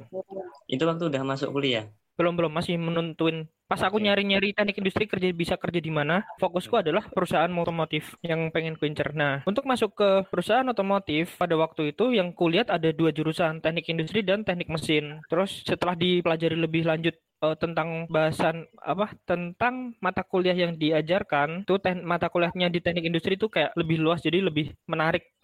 itu 0.68 0.84
waktu 0.84 1.04
udah 1.08 1.24
masuk 1.24 1.56
kuliah. 1.56 1.88
Belum 2.18 2.34
belum 2.34 2.52
masih 2.52 2.76
menentuin. 2.82 3.46
Pas 3.68 3.84
aku 3.84 4.00
Oke. 4.00 4.08
nyari-nyari 4.08 4.56
teknik 4.56 4.80
industri 4.80 5.06
kerja 5.06 5.28
bisa 5.36 5.56
kerja 5.60 5.84
di 5.84 5.92
mana, 5.92 6.24
fokusku 6.40 6.80
adalah 6.80 7.04
perusahaan 7.12 7.52
otomotif 7.52 8.16
yang 8.24 8.48
pengen 8.50 8.80
ku 8.80 8.88
incer. 8.88 9.12
Nah, 9.12 9.44
untuk 9.44 9.68
masuk 9.68 9.92
ke 9.94 10.10
perusahaan 10.32 10.64
otomotif 10.66 11.36
pada 11.36 11.54
waktu 11.60 11.92
itu 11.92 12.16
yang 12.16 12.32
kulihat 12.32 12.72
ada 12.72 12.96
dua 12.96 13.12
jurusan, 13.12 13.60
teknik 13.60 13.92
industri 13.92 14.24
dan 14.24 14.48
teknik 14.48 14.72
mesin. 14.72 15.20
Terus 15.28 15.68
setelah 15.68 16.00
dipelajari 16.00 16.56
lebih 16.56 16.88
lanjut 16.88 17.16
eh, 17.44 17.56
tentang 17.60 18.08
bahasan 18.08 18.72
apa 18.80 19.12
tentang 19.28 19.94
mata 20.00 20.24
kuliah 20.24 20.56
yang 20.56 20.80
diajarkan 20.80 21.68
tuh 21.68 21.78
mata 22.08 22.32
kuliahnya 22.32 22.72
di 22.72 22.80
teknik 22.80 23.12
industri 23.12 23.36
itu 23.36 23.52
kayak 23.52 23.76
lebih 23.76 24.00
luas 24.00 24.24
jadi 24.24 24.42
lebih 24.42 24.74
menarik 24.88 25.37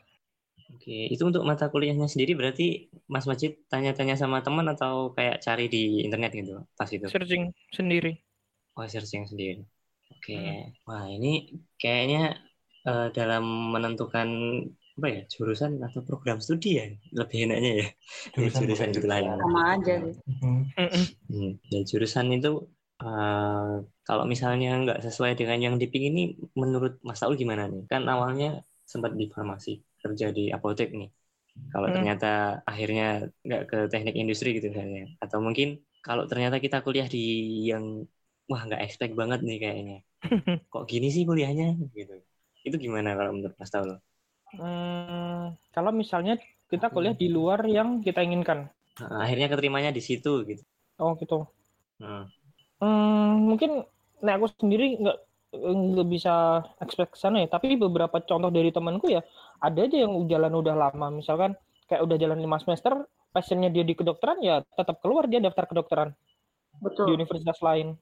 Oke, 0.73 0.97
itu 1.13 1.23
untuk 1.29 1.43
mata 1.45 1.69
kuliahnya 1.69 2.07
sendiri 2.09 2.33
berarti 2.39 2.89
Mas 3.13 3.25
Majid 3.29 3.51
tanya-tanya 3.71 4.15
sama 4.17 4.41
teman 4.45 4.65
atau 4.73 5.13
kayak 5.15 5.39
cari 5.45 5.65
di 5.69 6.03
internet 6.05 6.31
gitu 6.33 6.53
pas 6.77 6.89
itu? 6.89 7.05
searching 7.07 7.43
sendiri 7.69 8.11
Oh, 8.73 8.85
searching 8.89 9.29
sendiri. 9.29 9.61
Oke. 10.09 10.33
Hmm. 10.33 10.73
Wah, 10.89 11.05
ini 11.05 11.61
kayaknya 11.77 12.41
eh, 12.89 13.07
dalam 13.13 13.43
menentukan 13.73 14.27
apa 14.93 15.07
ya 15.09 15.21
jurusan 15.29 15.81
atau 15.81 16.01
program 16.05 16.37
studi 16.37 16.77
ya 16.77 16.85
lebih 17.17 17.49
enaknya 17.49 17.71
ya 17.81 17.87
dari 18.33 18.49
Jurusan 18.49 18.61
jurusan 18.65 18.87
itu 18.93 19.07
lain. 19.09 19.25
jurusan. 19.29 19.41
Sama 19.45 19.61
aja 19.77 19.93
sih. 20.01 20.15
Hmm, 21.29 21.51
dari 21.69 21.85
jurusan 21.85 22.27
itu 22.33 22.51
eh, 23.01 23.71
kalau 24.07 24.23
misalnya 24.25 24.69
nggak 24.81 24.99
sesuai 25.05 25.31
dengan 25.39 25.57
yang 25.65 25.75
dipingin 25.81 26.13
ini 26.17 26.23
menurut 26.57 26.97
Mas 27.05 27.21
Taul 27.21 27.37
gimana 27.37 27.69
nih? 27.69 27.85
Kan 27.91 28.09
awalnya 28.09 28.65
sempat 28.89 29.13
di 29.13 29.25
farmasi 29.33 29.77
kerja 30.03 30.27
di 30.37 30.41
apotek 30.55 30.89
nih. 30.99 31.09
Kalau 31.73 31.87
Hmm. 31.87 31.95
ternyata 31.95 32.27
akhirnya 32.71 33.03
nggak 33.45 33.61
ke 33.71 33.77
teknik 33.93 34.15
industri 34.21 34.49
gitu 34.57 34.67
misalnya, 34.73 35.03
atau 35.23 35.39
mungkin 35.47 35.67
kalau 36.05 36.23
ternyata 36.31 36.57
kita 36.65 36.77
kuliah 36.85 37.07
di 37.15 37.19
yang 37.71 37.85
wah 38.51 38.61
nggak 38.67 38.81
expect 38.85 39.13
banget 39.21 39.39
nih 39.47 39.57
kayaknya, 39.63 39.95
kok 40.73 40.83
gini 40.91 41.07
sih 41.15 41.23
kuliahnya 41.29 41.65
gitu. 41.97 42.13
Itu 42.67 42.75
gimana 42.85 43.09
kalau 43.19 43.31
menurut 43.37 43.55
Mas 43.61 43.71
Taul? 43.73 43.91
Hmm, 44.59 45.43
kalau 45.75 45.91
misalnya 46.01 46.33
kita 46.71 46.87
kuliah 46.93 47.13
di 47.21 47.27
luar 47.35 47.59
yang 47.77 47.89
kita 48.05 48.19
inginkan. 48.27 48.59
Akhirnya 49.23 49.47
keterimanya 49.51 49.91
di 49.97 50.01
situ 50.07 50.31
gitu. 50.49 50.63
Oh 50.99 51.13
gitu. 51.21 51.47
Nah, 51.99 52.29
Hmm, 52.81 53.47
mungkin 53.49 53.85
nah 54.23 54.33
aku 54.39 54.47
sendiri 54.55 54.99
nggak 55.01 55.17
nggak 55.53 56.07
bisa 56.09 56.33
expect 56.83 57.11
ke 57.15 57.19
sana 57.19 57.43
ya. 57.45 57.47
Tapi 57.49 57.77
beberapa 57.79 58.17
contoh 58.23 58.49
dari 58.51 58.69
temanku 58.73 59.07
ya 59.13 59.21
ada 59.59 59.79
aja 59.83 59.97
yang 60.05 60.13
jalan 60.29 60.53
udah 60.53 60.75
lama. 60.77 61.07
Misalkan 61.13 61.53
kayak 61.89 62.01
udah 62.05 62.17
jalan 62.17 62.39
lima 62.39 62.57
semester, 62.57 63.05
passionnya 63.33 63.73
dia 63.73 63.81
di 63.81 63.97
kedokteran 63.97 64.39
ya 64.45 64.61
tetap 64.77 65.01
keluar 65.01 65.25
dia 65.25 65.41
daftar 65.41 65.65
kedokteran 65.65 66.09
di 66.13 66.81
Betul, 66.81 67.05
universitas 67.17 67.57
lain. 67.61 67.97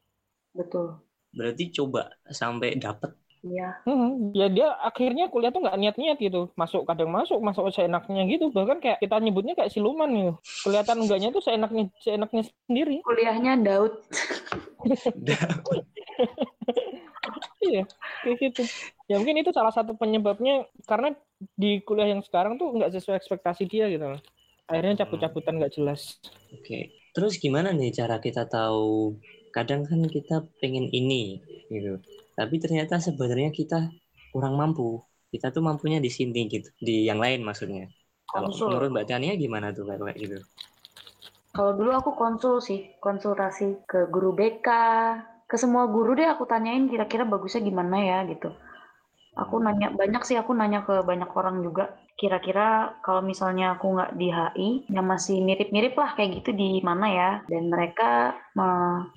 betul. 0.51 0.99
berarti 1.31 1.71
coba 1.71 2.11
sampai 2.27 2.75
dapet. 2.75 3.15
Iya. 3.41 3.81
Hmm, 3.87 4.35
ya 4.37 4.51
dia 4.51 4.75
akhirnya 4.83 5.31
kuliah 5.31 5.49
tuh 5.49 5.63
nggak 5.63 5.79
niat-niat 5.79 6.17
gitu. 6.19 6.51
Masuk 6.59 6.85
kadang 6.85 7.09
masuk, 7.09 7.39
masuk 7.41 7.71
seenaknya 7.73 8.27
gitu. 8.27 8.51
Bahkan 8.51 8.83
kayak 8.83 8.99
kita 8.99 9.15
nyebutnya 9.17 9.55
kayak 9.55 9.71
siluman 9.71 10.11
gitu. 10.11 10.33
Kelihatan 10.67 11.07
enggaknya 11.07 11.31
tuh 11.33 11.41
seenaknya 11.41 11.87
seenaknya 12.03 12.43
sendiri. 12.67 12.99
Kuliahnya 13.01 13.57
Daud. 13.63 13.93
Iya, 17.61 17.83
kayak 18.25 18.37
gitu. 18.41 18.63
Ya 19.05 19.21
mungkin 19.21 19.37
itu 19.45 19.53
salah 19.53 19.69
satu 19.69 19.93
penyebabnya 19.93 20.65
karena 20.89 21.13
di 21.53 21.81
kuliah 21.85 22.09
yang 22.09 22.25
sekarang 22.25 22.57
tuh 22.57 22.73
nggak 22.73 22.93
sesuai 22.97 23.21
ekspektasi 23.21 23.69
dia 23.69 23.85
gitu. 23.89 24.17
loh. 24.17 24.21
Akhirnya 24.65 25.05
cabut-cabutan 25.05 25.61
nggak 25.61 25.73
jelas. 25.77 26.17
Oke, 26.51 26.89
terus 27.13 27.37
gimana 27.37 27.75
nih 27.75 27.91
cara 27.93 28.17
kita 28.17 28.47
tahu? 28.47 29.19
Kadang 29.51 29.83
kan 29.83 29.99
kita 30.07 30.47
pengen 30.63 30.87
ini 30.95 31.43
gitu, 31.67 31.99
tapi 32.39 32.55
ternyata 32.55 33.03
sebenarnya 33.03 33.51
kita 33.51 33.91
kurang 34.31 34.55
mampu. 34.55 35.03
Kita 35.27 35.51
tuh 35.51 35.63
mampunya 35.63 35.99
di 35.99 36.07
sini 36.11 36.47
gitu, 36.47 36.71
di 36.79 37.07
yang 37.07 37.19
lain 37.19 37.43
maksudnya. 37.43 37.87
Kalau 38.31 38.47
menurut 38.47 38.95
Mbak 38.95 39.05
Tania 39.11 39.35
gimana 39.35 39.75
tuh 39.75 39.87
kayak 39.87 39.99
kayak 39.99 40.17
gitu? 40.23 40.37
Kalau 41.51 41.75
dulu 41.75 41.91
aku 41.91 42.15
konsul 42.15 42.63
sih, 42.63 42.95
konsultasi 43.03 43.83
ke 43.83 44.07
guru 44.07 44.31
BK, 44.31 44.67
ke 45.51 45.59
semua 45.59 45.83
guru 45.91 46.15
deh 46.15 46.23
aku 46.31 46.47
tanyain 46.47 46.87
kira-kira 46.87 47.27
bagusnya 47.27 47.59
gimana 47.59 47.99
ya 47.99 48.23
gitu. 48.23 48.55
Aku 49.35 49.59
nanya 49.59 49.91
banyak 49.91 50.23
sih, 50.23 50.39
aku 50.39 50.55
nanya 50.55 50.87
ke 50.87 51.03
banyak 51.03 51.27
orang 51.35 51.59
juga. 51.59 51.91
Kira-kira 52.15 52.99
kalau 53.03 53.19
misalnya 53.19 53.75
aku 53.75 53.95
nggak 53.95 54.11
di 54.15 54.27
HI, 54.31 54.69
yang 54.91 55.07
masih 55.07 55.43
mirip-mirip 55.43 55.95
lah 55.95 56.15
kayak 56.15 56.39
gitu 56.39 56.51
di 56.55 56.79
mana 56.83 57.07
ya. 57.11 57.29
Dan 57.51 57.67
mereka 57.67 58.35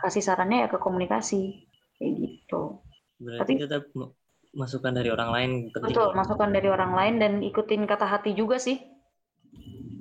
kasih 0.02 0.22
sarannya 0.26 0.66
ya 0.66 0.68
ke 0.70 0.78
komunikasi 0.78 1.66
kayak 1.98 2.12
gitu. 2.18 2.82
Berarti 3.22 3.42
Tapi- 3.54 3.62
tetap 3.62 3.84
ma- 3.94 4.10
masukan 4.54 4.94
dari 4.94 5.10
orang 5.10 5.30
lain 5.34 5.50
penting. 5.74 5.94
Betul, 5.94 6.08
masukan 6.14 6.50
dari 6.50 6.68
orang 6.70 6.92
lain 6.94 7.14
dan 7.18 7.32
ikutin 7.42 7.82
kata 7.86 8.06
hati 8.06 8.34
juga 8.38 8.58
sih. 8.62 8.78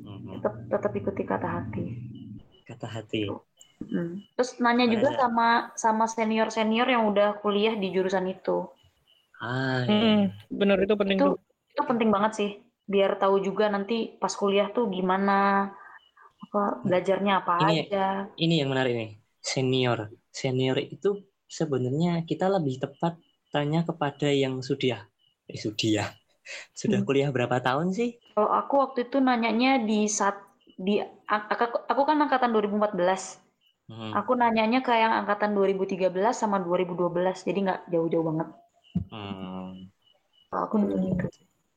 Mhm. 0.05 0.41
Tetap 0.41 0.53
tetap 0.69 0.91
ikuti 0.93 1.21
kata 1.25 1.47
hati. 1.61 1.85
Kata 2.69 2.85
hati. 2.89 3.29
Mm. 3.91 4.11
Terus 4.35 4.51
nanya 4.63 4.85
juga 4.93 5.09
sama 5.21 5.47
sama 5.83 6.05
senior 6.15 6.47
senior 6.57 6.87
yang 6.95 7.03
udah 7.11 7.27
kuliah 7.43 7.73
di 7.81 7.87
jurusan 7.95 8.25
itu. 8.35 8.57
Ah, 9.41 9.83
Hmm, 9.89 10.31
bener 10.59 10.77
itu 10.85 10.93
penting 10.99 11.17
Itu 11.19 11.25
tuh. 11.27 11.35
itu 11.73 11.81
penting 11.89 12.09
banget 12.15 12.31
sih. 12.39 12.49
Biar 12.93 13.11
tahu 13.21 13.35
juga 13.47 13.65
nanti 13.73 13.95
pas 14.21 14.33
kuliah 14.41 14.67
tuh 14.75 14.85
gimana 14.95 15.31
apa 16.43 16.63
belajarnya 16.85 17.33
apa 17.41 17.53
Ini- 17.63 17.87
aja. 17.87 18.05
ini 18.45 18.53
yang 18.61 18.69
menarik 18.73 18.93
nih. 19.01 19.11
Senior. 19.43 19.99
Senior 20.31 20.77
itu 20.79 21.09
sebenarnya 21.59 22.23
kita 22.29 22.45
lebih 22.55 22.75
tepat 22.83 23.13
tanya 23.53 23.85
kepada 23.89 24.27
yang 24.43 24.55
sudah 24.69 24.99
eh 25.51 25.59
sudah 25.59 26.07
sudah 26.79 26.99
Hmm. 27.01 27.07
kuliah 27.07 27.29
berapa 27.35 27.57
tahun 27.67 27.87
sih? 27.97 28.09
Kalau 28.33 28.49
aku 28.61 28.73
waktu 28.83 28.99
itu 29.09 29.17
nanyanya 29.21 29.71
di 29.89 29.99
saat 30.09 30.37
di 30.85 30.97
aku, 31.29 31.77
aku 31.91 32.01
kan 32.09 32.17
angkatan 32.23 32.49
2014. 32.53 33.37
Hmm. 33.91 34.11
Aku 34.15 34.31
nanyanya 34.39 34.79
ke 34.79 34.95
yang 34.95 35.11
angkatan 35.23 35.51
2013 35.51 36.35
sama 36.39 36.59
2012. 36.63 37.43
Jadi 37.43 37.59
nggak 37.67 37.79
jauh-jauh 37.91 38.25
banget. 38.25 38.47
Hmm. 39.11 39.91
Kalau 40.47 40.63
aku 40.69 40.75
gitu. 40.87 41.27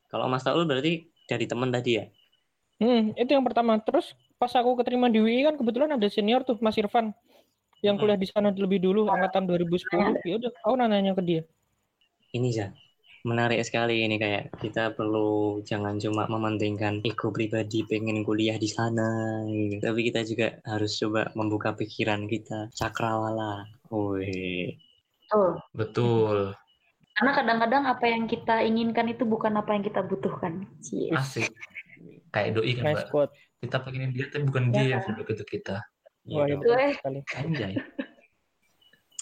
Kalau 0.06 0.26
Mas 0.30 0.46
Taul 0.46 0.68
berarti 0.68 1.10
dari 1.26 1.44
teman 1.50 1.74
tadi 1.74 1.98
ya? 1.98 2.04
Hmm, 2.78 3.16
itu 3.18 3.30
yang 3.32 3.42
pertama. 3.42 3.80
Terus 3.82 4.14
pas 4.36 4.52
aku 4.54 4.78
keterima 4.78 5.10
di 5.10 5.18
UI 5.18 5.48
kan 5.48 5.54
kebetulan 5.58 5.96
ada 5.96 6.06
senior 6.12 6.44
tuh 6.46 6.60
Mas 6.62 6.76
Irfan 6.78 7.10
yang 7.82 7.96
Hmm. 7.96 8.06
kuliah 8.06 8.20
di 8.20 8.28
sana 8.28 8.54
lebih 8.54 8.78
dulu 8.78 9.10
angkatan 9.10 9.48
2010. 9.48 10.14
Ya 10.22 10.34
udah, 10.38 10.52
aku 10.62 10.74
nanya 10.78 11.12
ke 11.16 11.22
dia. 11.24 11.42
Ini 12.32 12.48
ya 12.52 12.66
menarik 13.26 13.58
sekali 13.66 14.06
ini 14.06 14.22
kayak 14.22 14.54
kita 14.62 14.94
perlu 14.94 15.58
jangan 15.66 15.98
cuma 15.98 16.30
mementingkan 16.30 17.02
ego 17.02 17.34
pribadi 17.34 17.82
pengen 17.82 18.22
kuliah 18.22 18.54
di 18.54 18.70
sana 18.70 19.42
gitu. 19.50 19.82
tapi 19.82 20.00
kita 20.06 20.22
juga 20.22 20.62
harus 20.62 20.94
coba 20.94 21.34
membuka 21.34 21.74
pikiran 21.74 22.30
kita 22.30 22.70
cakrawala 22.72 23.66
Wih. 23.90 24.78
Betul. 25.26 25.50
Betul. 25.74 26.38
Karena 27.16 27.32
kadang-kadang 27.32 27.82
apa 27.86 28.04
yang 28.06 28.24
kita 28.28 28.62
inginkan 28.66 29.06
itu 29.08 29.24
bukan 29.24 29.54
apa 29.56 29.72
yang 29.72 29.82
kita 29.86 30.04
butuhkan. 30.04 30.66
Cie. 30.82 31.10
Asik. 31.14 31.48
Kayak 32.34 32.60
doi 32.60 32.76
kan, 32.76 32.92
Nice 32.92 33.06
Mbak. 33.08 33.30
Kita 33.62 33.76
pengenin 33.80 34.10
dia, 34.12 34.26
tapi 34.28 34.44
bukan 34.44 34.68
Iya 34.68 34.74
dia 34.74 34.86
yang 34.98 35.02
kan? 35.02 35.16
untuk 35.16 35.48
kita. 35.48 35.76
Iya 36.28 36.36
Wah, 36.36 36.46
dong. 36.50 36.60
itu 36.60 36.68
Eh. 36.76 36.94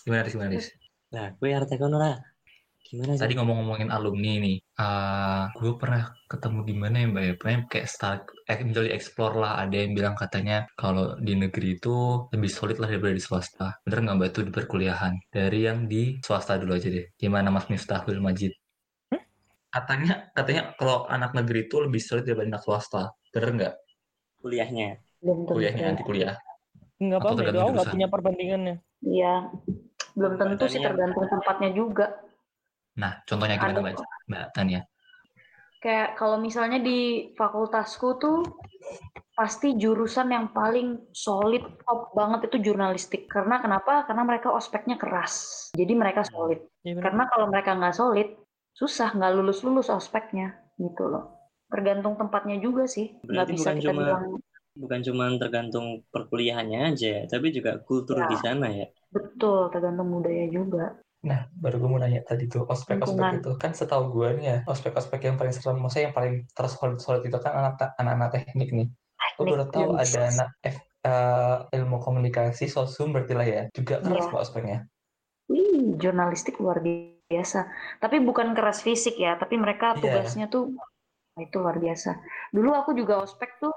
Gimana, 0.04 0.20
Riz? 0.26 0.34
Gimana, 0.34 0.50
Riz? 0.52 0.68
nah 1.14 1.30
gue 1.30 1.46
arti 1.46 1.78
kono 1.78 1.94
lah 1.94 2.18
gimana 2.84 3.16
sih 3.16 3.20
Tadi 3.24 3.32
ngomong-ngomongin 3.40 3.88
alumni 3.88 4.32
nih, 4.44 4.56
uh, 4.76 5.48
gue 5.56 5.72
pernah 5.80 6.12
ketemu 6.28 6.58
di 6.68 6.74
mana 6.76 6.96
ya 7.00 7.06
mbak 7.08 7.22
ya? 7.24 7.32
Pokoknya 7.40 7.60
kayak 7.72 7.88
start, 7.88 8.20
eh, 8.44 8.60
menjadi 8.60 8.90
explore 8.92 9.34
lah. 9.40 9.52
Ada 9.64 9.76
yang 9.82 9.92
bilang 9.96 10.14
katanya 10.14 10.68
kalau 10.76 11.16
di 11.16 11.32
negeri 11.32 11.80
itu 11.80 12.28
lebih 12.28 12.50
solid 12.52 12.76
lah 12.76 12.88
daripada 12.92 13.16
di 13.16 13.24
swasta. 13.24 13.68
Bener 13.88 13.98
nggak 14.04 14.16
mbak 14.20 14.28
itu 14.36 14.40
di 14.44 14.52
perkuliahan? 14.52 15.12
Dari 15.32 15.58
yang 15.64 15.88
di 15.88 16.20
swasta 16.20 16.60
dulu 16.60 16.76
aja 16.76 16.92
deh. 16.92 17.08
Gimana 17.16 17.48
Mas 17.48 17.66
Miftahul 17.72 18.20
Majid? 18.20 18.52
Katanya, 19.74 20.30
katanya 20.30 20.70
kalau 20.78 21.02
anak 21.10 21.34
negeri 21.34 21.66
itu 21.66 21.82
lebih 21.82 21.98
solid 21.98 22.22
daripada 22.22 22.46
anak 22.54 22.62
swasta. 22.62 23.10
Bener 23.32 23.50
nggak? 23.58 23.74
kuliahnya 24.44 25.00
Belum 25.24 25.48
tentu. 25.48 25.56
Kuliahnya 25.56 25.82
nanti 25.88 26.02
kuliah. 26.04 26.36
Enggak 27.00 27.18
Atau 27.24 27.28
apa-apa, 27.32 27.58
aku 27.64 27.72
nggak 27.72 27.92
punya 27.96 28.08
perbandingannya. 28.12 28.76
Iya. 29.00 29.34
Belum 30.12 30.32
tentu 30.36 30.64
sih 30.68 30.78
Badannya- 30.78 30.84
tergantung 30.84 31.26
tempatnya 31.32 31.70
juga. 31.72 32.06
Nah, 32.94 33.12
contohnya 33.26 33.58
gimana 33.58 33.78
Ada 33.78 33.82
mbak, 33.82 34.06
mbak 34.30 34.44
Tania? 34.54 34.82
Kayak 35.82 36.16
kalau 36.16 36.40
misalnya 36.40 36.80
di 36.80 37.30
fakultasku 37.36 38.16
tuh 38.16 38.38
pasti 39.34 39.74
jurusan 39.74 40.30
yang 40.30 40.46
paling 40.54 41.10
solid 41.10 41.60
top 41.82 42.14
banget 42.14 42.48
itu 42.48 42.70
jurnalistik. 42.70 43.26
Karena 43.26 43.58
kenapa? 43.60 44.06
Karena 44.06 44.22
mereka 44.24 44.54
ospeknya 44.54 44.96
keras. 44.96 45.68
Jadi 45.74 45.92
mereka 45.92 46.22
solid. 46.24 46.62
Iya 46.86 46.96
bener. 46.96 47.02
Karena 47.04 47.22
kalau 47.28 47.46
mereka 47.50 47.70
nggak 47.76 47.94
solid, 47.98 48.28
susah 48.72 49.12
nggak 49.12 49.32
lulus-lulus 49.36 49.90
ospeknya 49.90 50.54
gitu 50.78 51.10
loh. 51.10 51.36
Tergantung 51.68 52.14
tempatnya 52.16 52.56
juga 52.62 52.86
sih. 52.86 53.10
Nggak 53.26 53.46
bisa 53.52 53.74
bukan 53.74 53.76
kita 53.76 53.90
cuma- 53.90 54.00
bilang 54.06 54.24
bukan 54.74 55.00
cuma 55.06 55.24
tergantung 55.38 55.86
perkuliahannya 56.10 56.80
aja, 56.94 57.14
tapi 57.30 57.54
juga 57.54 57.78
kultur 57.82 58.18
Ya. 58.18 58.26
di 58.30 58.36
sana 58.40 58.66
ya. 58.70 58.86
Betul, 59.14 59.70
tergantung 59.70 60.10
budaya 60.10 60.46
juga. 60.50 60.98
Nah, 61.24 61.48
baru 61.56 61.80
gue 61.80 61.88
mau 61.88 61.96
nanya 61.96 62.20
tadi 62.20 62.44
tuh, 62.44 62.68
ospek-ospek 62.68 63.40
itu 63.40 63.50
kan 63.56 63.72
setahu 63.72 64.12
gue 64.12 64.28
nih 64.36 64.44
ya, 64.44 64.58
ospek-ospek 64.68 65.24
yang 65.24 65.40
paling 65.40 65.56
serem, 65.56 65.80
maksudnya 65.80 66.12
yang 66.12 66.16
paling 66.16 66.34
tersolid-solid 66.52 67.24
itu 67.24 67.38
kan 67.40 67.52
anak- 67.56 67.96
anak-anak 67.96 68.28
teknik 68.36 68.70
nih. 68.76 68.88
Gue 69.40 69.44
baru 69.48 69.64
tahu 69.72 69.96
Yes. 69.96 70.12
ada 70.12 70.20
anak 70.28 70.48
F, 70.60 70.76
eh, 70.84 71.56
ilmu 71.80 71.96
komunikasi, 72.04 72.68
sosum 72.68 73.16
berarti 73.16 73.32
lah 73.32 73.46
ya, 73.48 73.62
juga 73.72 74.04
keras 74.04 74.28
Iya. 74.28 74.32
kok 74.36 74.42
ospeknya. 74.44 74.78
Wih, 75.48 75.96
jurnalistik 75.96 76.60
luar 76.60 76.84
biasa. 76.84 77.72
Tapi 78.04 78.20
bukan 78.20 78.52
keras 78.52 78.84
fisik 78.84 79.16
ya, 79.16 79.40
tapi 79.40 79.56
mereka 79.56 79.96
Iya. 79.96 80.00
tugasnya 80.04 80.46
tuh 80.52 80.76
wah, 80.76 80.88
itu 81.40 81.56
luar 81.56 81.80
biasa. 81.80 82.20
Dulu 82.52 82.70
aku 82.76 82.92
juga 82.92 83.24
ospek 83.24 83.64
tuh, 83.64 83.72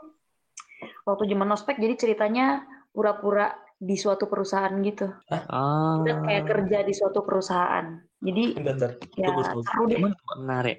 waktu 1.08 1.32
zaman 1.32 1.48
ospek 1.56 1.80
jadi 1.80 1.96
ceritanya 1.96 2.68
pura-pura 2.92 3.56
di 3.78 3.94
suatu 3.94 4.26
perusahaan 4.26 4.74
gitu. 4.82 5.06
Ah, 5.30 6.02
Kita 6.02 6.26
kayak 6.26 6.44
kerja 6.50 6.78
di 6.82 6.94
suatu 6.98 7.22
perusahaan. 7.22 8.02
Jadi 8.18 8.58
Bentar, 8.58 8.98
bentar. 8.98 9.54
ya 9.54 9.54
seru 9.62 9.84
deh. 9.86 10.00
Menarik. 10.42 10.78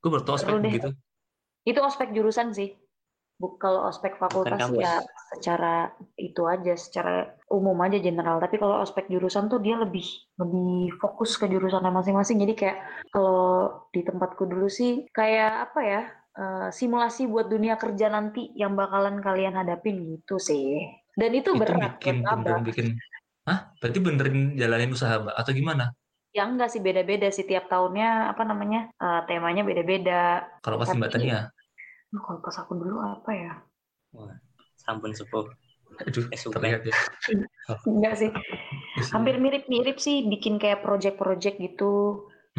Gue 0.00 0.08
baru 0.08 0.24
tahu 0.24 0.34
ospek 0.40 0.48
Seru 0.48 0.58
deh. 0.64 0.72
begitu. 0.72 0.88
Itu 1.68 1.80
ospek 1.84 2.16
jurusan 2.16 2.56
sih. 2.56 2.72
Bu, 3.38 3.54
kalau 3.54 3.86
ospek 3.86 4.18
fakultas 4.18 4.58
ya 4.74 4.98
secara 5.30 5.94
itu 6.18 6.42
aja, 6.42 6.74
secara 6.74 7.38
umum 7.52 7.76
aja 7.86 8.00
general. 8.02 8.42
Tapi 8.42 8.58
kalau 8.58 8.82
ospek 8.82 9.06
jurusan 9.06 9.46
tuh 9.46 9.62
dia 9.62 9.78
lebih 9.78 10.02
lebih 10.42 10.96
fokus 10.98 11.38
ke 11.38 11.46
jurusannya 11.46 11.92
masing-masing. 11.92 12.42
Jadi 12.42 12.54
kayak 12.58 12.78
kalau 13.14 13.84
di 13.94 14.02
tempatku 14.02 14.42
dulu 14.42 14.66
sih 14.66 15.06
kayak 15.14 15.70
apa 15.70 15.80
ya 15.86 16.02
eh, 16.34 16.68
simulasi 16.74 17.30
buat 17.30 17.46
dunia 17.46 17.78
kerja 17.78 18.10
nanti 18.10 18.50
yang 18.58 18.74
bakalan 18.74 19.22
kalian 19.22 19.54
hadapin 19.54 20.02
gitu 20.18 20.40
sih. 20.42 20.82
Dan 21.20 21.30
itu, 21.38 21.50
Itu 21.50 21.60
berat 21.60 21.92
bikin, 21.98 22.16
buat 22.22 22.32
beneran 22.38 22.44
abang. 22.46 22.62
bikin, 22.68 22.86
Hah? 23.48 23.58
Berarti 23.80 23.98
benerin 24.06 24.38
jalanin 24.60 24.90
usaha, 24.96 25.14
Mbak? 25.24 25.34
Atau 25.40 25.52
gimana? 25.56 25.84
Ya 26.36 26.42
enggak 26.50 26.68
sih 26.72 26.80
beda-beda 26.86 27.26
sih 27.36 27.44
tiap 27.50 27.64
tahunnya 27.72 28.08
apa 28.32 28.42
namanya 28.50 28.80
eh, 29.02 29.20
temanya 29.26 29.62
beda-beda. 29.68 30.44
Kalau 30.64 30.76
pas 30.80 30.90
Mbak 30.92 31.10
Tania, 31.14 31.38
Duh, 32.12 32.20
kalau 32.24 32.40
pas 32.44 32.56
aku 32.62 32.72
dulu 32.80 32.96
apa 33.04 33.30
ya? 33.42 33.52
Wah, 34.16 34.32
sampun 34.84 35.12
sepuh. 35.18 35.46
aduh, 36.04 36.26
Eh, 36.34 36.40
terlihat 36.54 36.82
ya. 36.84 36.94
Enggak 37.88 38.14
sih. 38.20 38.30
Hampir 39.14 39.34
mirip-mirip 39.40 39.96
sih 40.06 40.16
bikin 40.32 40.54
kayak 40.62 40.82
project-project 40.84 41.56
gitu 41.64 41.92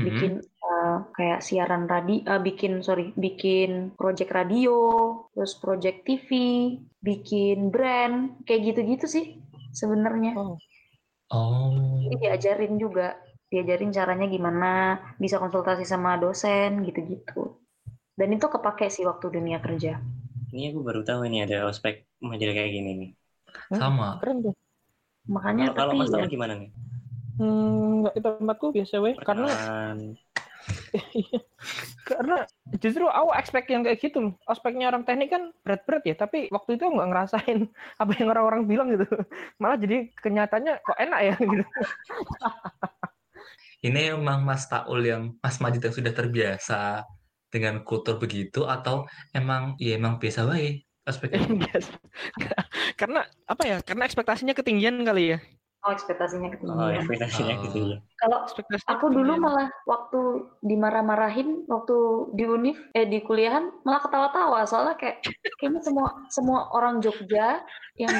Bikin 0.05 0.31
eh, 0.69 0.95
kayak 1.15 1.39
siaran 1.47 1.83
radio 1.93 2.33
bikin 2.47 2.73
sorry 2.87 3.05
bikin 3.25 3.69
project 3.99 4.31
radio 4.37 4.71
terus 5.33 5.53
project 5.63 5.97
TV 6.07 6.29
bikin 7.07 7.57
brand 7.73 8.15
kayak 8.45 8.61
gitu-gitu 8.67 9.05
sih 9.15 9.25
sebenarnya 9.79 10.33
Oh, 11.31 11.99
jadi 12.03 12.15
diajarin 12.23 12.73
juga 12.83 13.07
diajarin 13.49 13.91
caranya 13.97 14.27
gimana 14.35 14.71
bisa 15.23 15.35
konsultasi 15.41 15.83
sama 15.87 16.11
dosen 16.21 16.69
gitu-gitu 16.85 17.57
dan 18.19 18.29
itu 18.35 18.47
kepake 18.55 18.87
sih 18.95 19.03
waktu 19.09 19.27
dunia 19.37 19.59
kerja 19.65 19.93
Ini 20.53 20.63
aku 20.69 20.79
baru 20.87 21.01
tahu 21.09 21.21
ini 21.29 21.37
ada 21.45 21.57
ospek 21.71 21.93
model 22.27 22.49
kayak 22.55 22.71
gini 22.75 22.89
nih. 23.01 23.09
sama. 23.79 24.09
Keren 24.19 24.37
tuh. 24.45 24.55
makanya 25.35 25.67
Kalau 25.67 25.73
kalau 25.77 25.93
Mas 25.99 26.11
ya, 26.19 26.25
gimana 26.33 26.53
nih? 26.61 26.69
Hmm, 27.39 28.03
nggak 28.03 28.13
di 28.19 28.21
tempatku 28.21 28.67
biasa 28.75 28.99
weh. 28.99 29.15
Karena 29.23 29.47
karena 32.09 32.37
justru 32.77 33.07
aku 33.07 33.31
expect 33.37 33.71
yang 33.71 33.81
kayak 33.81 34.03
gitu 34.03 34.19
loh. 34.19 34.33
Aspeknya 34.43 34.91
orang 34.91 35.07
teknik 35.07 35.31
kan 35.31 35.55
berat-berat 35.63 36.03
ya, 36.03 36.15
tapi 36.19 36.51
waktu 36.51 36.75
itu 36.75 36.83
nggak 36.83 37.09
ngerasain 37.09 37.59
apa 38.01 38.11
yang 38.19 38.27
orang-orang 38.35 38.67
bilang 38.67 38.87
gitu. 38.91 39.07
Malah 39.61 39.79
jadi 39.79 40.11
kenyataannya 40.19 40.73
kok 40.83 40.99
enak 40.99 41.19
ya 41.23 41.35
gitu. 41.39 41.65
Ini 43.79 44.19
emang 44.19 44.43
Mas 44.43 44.67
Taul 44.67 45.07
yang 45.07 45.39
Mas 45.39 45.63
Majid 45.63 45.79
yang 45.87 45.95
sudah 45.95 46.11
terbiasa 46.11 47.07
dengan 47.47 47.81
kultur 47.87 48.19
begitu 48.19 48.67
atau 48.67 49.07
emang 49.31 49.79
ya 49.79 49.95
emang 49.95 50.19
biasa 50.19 50.43
baik 50.43 50.83
aspeknya? 51.07 51.47
Biasa. 51.47 51.95
Karena 52.99 53.23
apa 53.47 53.63
ya? 53.63 53.77
Karena 53.79 54.03
ekspektasinya 54.05 54.51
ketinggian 54.51 54.99
kali 55.07 55.33
ya. 55.33 55.39
Oh 55.79 55.91
ekspektasinya 55.95 56.47
Oh, 56.47 56.53
ketinggian 56.53 56.99
ekspektasinya 56.99 57.55
Oh. 57.55 57.63
gitu 57.67 57.77
ya. 57.95 57.97
kalau 58.19 58.37
Aku 58.91 59.05
dulu 59.09 59.39
malah 59.39 59.71
waktu 59.87 60.43
dimarah-marahin 60.59 61.63
waktu 61.71 61.95
di 62.35 62.43
univ 62.43 62.77
eh 62.91 63.07
di 63.07 63.23
kuliahan 63.23 63.71
malah 63.87 64.03
ketawa-tawa. 64.03 64.67
Soalnya 64.67 64.99
kayak 64.99 65.23
kayaknya 65.57 65.81
semua 65.83 66.07
semua 66.27 66.59
orang 66.75 66.99
Jogja 66.99 67.63
yang 67.95 68.11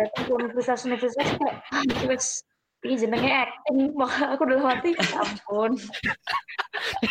datang 0.00 0.24
ke 0.24 0.32
universitas-universitas 0.32 1.36
kayak 1.36 1.60
ah 1.70 1.82
itu 1.84 2.04
wes 2.08 2.40
ini 2.84 2.96
jenenge 2.96 3.28
acting. 3.28 3.92
Maka 3.96 4.36
aku 4.36 4.48
udah 4.48 4.60
mati. 4.64 4.96
Ya 4.96 5.20
ampun. 5.20 5.72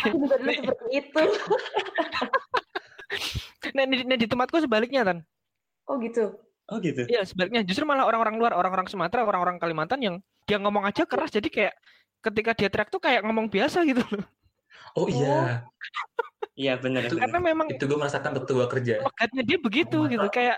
Aku 0.06 0.16
juga 0.18 0.36
dulu 0.42 0.52
seperti 0.54 0.86
itu. 0.90 1.24
Nah, 3.74 3.84
di, 3.88 3.96
nah, 4.04 4.18
di 4.18 4.26
tempatku 4.26 4.58
sebaliknya 4.60 5.02
kan. 5.06 5.18
oh 5.84 6.00
gitu 6.00 6.32
Oh 6.72 6.80
gitu. 6.80 7.04
Iya, 7.04 7.28
sebaliknya 7.28 7.60
justru 7.60 7.84
malah 7.84 8.08
orang-orang 8.08 8.40
luar, 8.40 8.52
orang-orang 8.56 8.88
Sumatera, 8.88 9.20
orang-orang 9.28 9.60
Kalimantan 9.60 10.00
yang 10.00 10.16
dia 10.48 10.56
ngomong 10.56 10.84
aja 10.88 11.04
keras 11.04 11.28
jadi 11.32 11.48
kayak 11.48 11.74
ketika 12.24 12.50
dia 12.56 12.68
teriak 12.72 12.88
tuh 12.88 13.00
kayak 13.04 13.20
ngomong 13.20 13.52
biasa 13.52 13.84
gitu 13.84 14.00
loh. 14.00 14.24
Oh 14.96 15.10
iya, 15.10 15.66
Iya 16.54 16.78
benar. 16.78 17.10
Itu 17.10 17.18
Karena 17.18 17.40
memang 17.42 17.66
itu 17.68 17.82
gue 17.84 17.98
merasakan 17.98 18.32
ketua 18.40 18.64
kerja. 18.70 19.02
logatnya 19.02 19.42
dia 19.42 19.58
begitu 19.58 19.98
gitu 20.06 20.26
kayak 20.30 20.56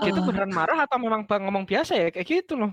dia 0.00 0.10
tuh 0.16 0.24
beneran 0.24 0.48
marah 0.50 0.88
atau 0.88 0.96
memang 0.96 1.28
bang 1.28 1.44
ngomong 1.44 1.68
biasa 1.68 1.92
ya 1.92 2.08
kayak 2.08 2.26
gitu 2.26 2.56
loh. 2.56 2.72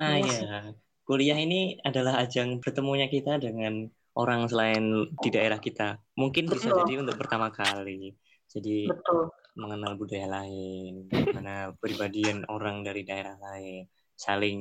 Ah 0.00 0.16
Iya. 0.16 0.72
Kuliah 1.04 1.38
ini 1.40 1.76
adalah 1.84 2.20
ajang 2.20 2.60
bertemunya 2.60 3.08
kita 3.08 3.36
dengan 3.40 3.88
orang 4.16 4.48
selain 4.48 5.08
di 5.20 5.28
daerah 5.28 5.60
kita. 5.60 6.00
Mungkin 6.16 6.48
bisa 6.48 6.68
Betul. 6.72 6.78
jadi 6.84 6.94
untuk 7.04 7.16
pertama 7.20 7.48
kali. 7.52 8.16
Jadi 8.48 8.88
betul 8.88 9.28
mengenal 9.58 9.98
budaya 9.98 10.30
lain, 10.30 11.10
mana 11.10 11.74
pribadian 11.82 12.46
orang 12.46 12.86
dari 12.86 13.02
daerah 13.02 13.34
lain, 13.36 13.90
saling 14.14 14.58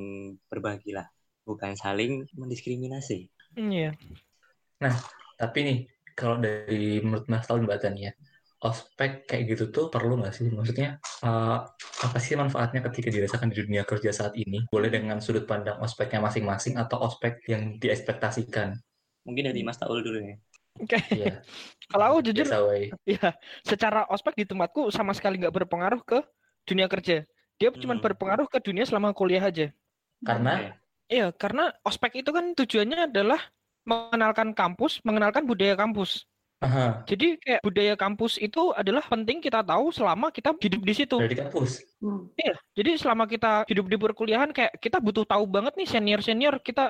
berbagi 0.49 0.97
lah, 0.97 1.05
bukan 1.45 1.77
saling 1.77 2.25
mendiskriminasi. 2.33 3.29
Iya. 3.53 3.93
Tapi 5.37 5.59
nih, 5.61 5.79
kalau 6.17 6.41
dari 6.41 6.97
menurut 6.97 7.29
Mas 7.29 7.45
Taul 7.45 7.61
Mbak 7.61 7.77
Tania, 7.77 8.09
ospek 8.57 9.29
kayak 9.29 9.53
gitu 9.53 9.69
tuh 9.69 9.85
perlu 9.93 10.17
nggak 10.17 10.33
sih? 10.33 10.49
Maksudnya 10.49 10.97
eh, 10.97 11.57
apa 11.77 12.17
sih 12.17 12.33
manfaatnya 12.33 12.81
ketika 12.89 13.13
dirasakan 13.13 13.53
di 13.53 13.61
dunia 13.61 13.85
kerja 13.85 14.09
saat 14.09 14.33
ini? 14.33 14.65
Boleh 14.65 14.89
dengan 14.89 15.21
sudut 15.21 15.45
pandang 15.45 15.77
ospeknya 15.77 16.25
masing-masing 16.25 16.73
atau 16.81 16.97
ospek 17.05 17.45
yang 17.45 17.77
diekspektasikan? 17.77 18.73
Mungkin 19.29 19.53
dari 19.53 19.61
Mas 19.61 19.77
Taul 19.77 20.01
dulu 20.01 20.25
ya. 20.25 20.41
Oke. 20.77 20.97
Iya, 21.11 21.41
Kalau 21.91 22.05
aku 22.11 22.19
jujur 22.27 22.45
ya 23.07 23.29
secara 23.63 24.03
ospek 24.11 24.35
di 24.35 24.45
tempatku 24.45 24.91
sama 24.91 25.15
sekali 25.15 25.39
nggak 25.39 25.55
berpengaruh 25.63 26.01
ke 26.03 26.19
dunia 26.67 26.85
kerja. 26.85 27.23
Dia 27.57 27.69
cuma 27.73 27.97
Hmm. 27.97 28.03
berpengaruh 28.03 28.45
ke 28.45 28.59
dunia 28.61 28.85
selama 28.85 29.15
kuliah 29.15 29.41
aja. 29.41 29.73
Karena. 30.21 30.77
Iya, 31.07 31.31
karena 31.31 31.71
ospek 31.87 32.19
itu 32.19 32.29
kan 32.35 32.51
tujuannya 32.51 33.07
adalah 33.07 33.39
mengenalkan 33.87 34.51
kampus, 34.51 34.99
mengenalkan 35.07 35.47
budaya 35.47 35.73
kampus. 35.73 36.27
aha, 36.57 37.05
Jadi 37.05 37.37
kayak 37.37 37.61
budaya 37.61 37.93
kampus 37.93 38.41
itu 38.41 38.73
adalah 38.73 39.05
penting 39.05 39.37
kita 39.39 39.61
tahu 39.61 39.93
selama 39.93 40.33
kita 40.33 40.57
hidup 40.57 40.81
di 40.81 40.93
situ. 40.97 41.15
dari 41.21 41.37
kampus. 41.37 41.85
Hmm. 42.01 42.33
Iya, 42.33 42.57
jadi 42.73 42.97
selama 42.97 43.29
kita 43.29 43.61
hidup 43.69 43.85
di 43.85 43.93
perkuliahan 43.95 44.49
kayak 44.49 44.73
kita 44.81 44.97
butuh 44.97 45.21
tahu 45.21 45.45
banget 45.45 45.77
nih 45.77 45.85
senior-senior 45.85 46.57
kita 46.59 46.89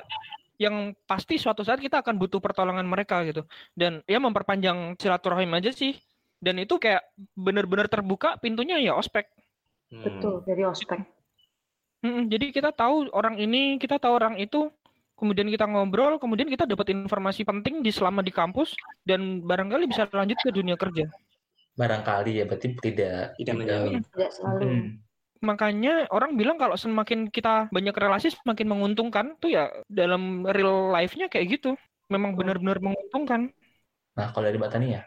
yang 0.58 0.92
pasti 1.06 1.38
suatu 1.38 1.62
saat 1.62 1.78
kita 1.78 2.02
akan 2.02 2.18
butuh 2.18 2.42
pertolongan 2.42 2.84
mereka 2.84 3.22
gitu. 3.24 3.46
Dan 3.72 4.02
ya 4.04 4.18
memperpanjang 4.18 4.98
silaturahim 4.98 5.54
aja 5.54 5.70
sih. 5.70 5.94
Dan 6.38 6.58
itu 6.62 6.78
kayak 6.78 7.02
benar-benar 7.34 7.86
terbuka 7.90 8.38
pintunya 8.38 8.78
ya 8.78 8.94
ospek. 8.94 9.26
Hmm. 9.88 10.04
betul 10.04 10.44
dari 10.44 10.68
ospek 10.68 11.00
Mm-mm, 12.04 12.30
jadi 12.30 12.54
kita 12.54 12.70
tahu 12.76 13.10
orang 13.10 13.40
ini, 13.42 13.74
kita 13.80 13.98
tahu 13.98 14.14
orang 14.22 14.38
itu, 14.38 14.70
kemudian 15.18 15.50
kita 15.50 15.66
ngobrol, 15.66 16.22
kemudian 16.22 16.46
kita 16.46 16.62
dapat 16.62 16.94
informasi 16.94 17.42
penting 17.42 17.82
di 17.82 17.90
selama 17.90 18.22
di 18.22 18.30
kampus 18.30 18.78
dan 19.02 19.42
barangkali 19.42 19.90
bisa 19.90 20.06
lanjut 20.14 20.38
ke 20.38 20.54
dunia 20.54 20.78
kerja. 20.78 21.10
Barangkali 21.74 22.38
ya, 22.38 22.44
berarti 22.46 22.70
tidak 22.78 23.34
Tidak 23.34 23.54
menjamin. 23.54 24.02
tidak 24.14 24.30
selalu 24.30 24.62
Hmm. 24.62 24.86
Makanya 25.40 26.10
orang 26.10 26.34
bilang 26.34 26.56
kalau 26.58 26.74
semakin 26.74 27.30
kita 27.30 27.70
banyak 27.70 27.94
relasi 27.94 28.34
semakin 28.34 28.66
menguntungkan 28.68 29.38
tuh 29.38 29.52
ya 29.54 29.70
dalam 29.86 30.46
real 30.46 30.90
life-nya 30.90 31.30
kayak 31.30 31.58
gitu. 31.58 31.70
Memang 32.08 32.34
benar-benar 32.34 32.80
menguntungkan. 32.80 33.52
Nah, 34.16 34.32
kalau 34.32 34.48
dari 34.48 34.58
Mbak 34.58 34.72
Tania, 34.72 35.02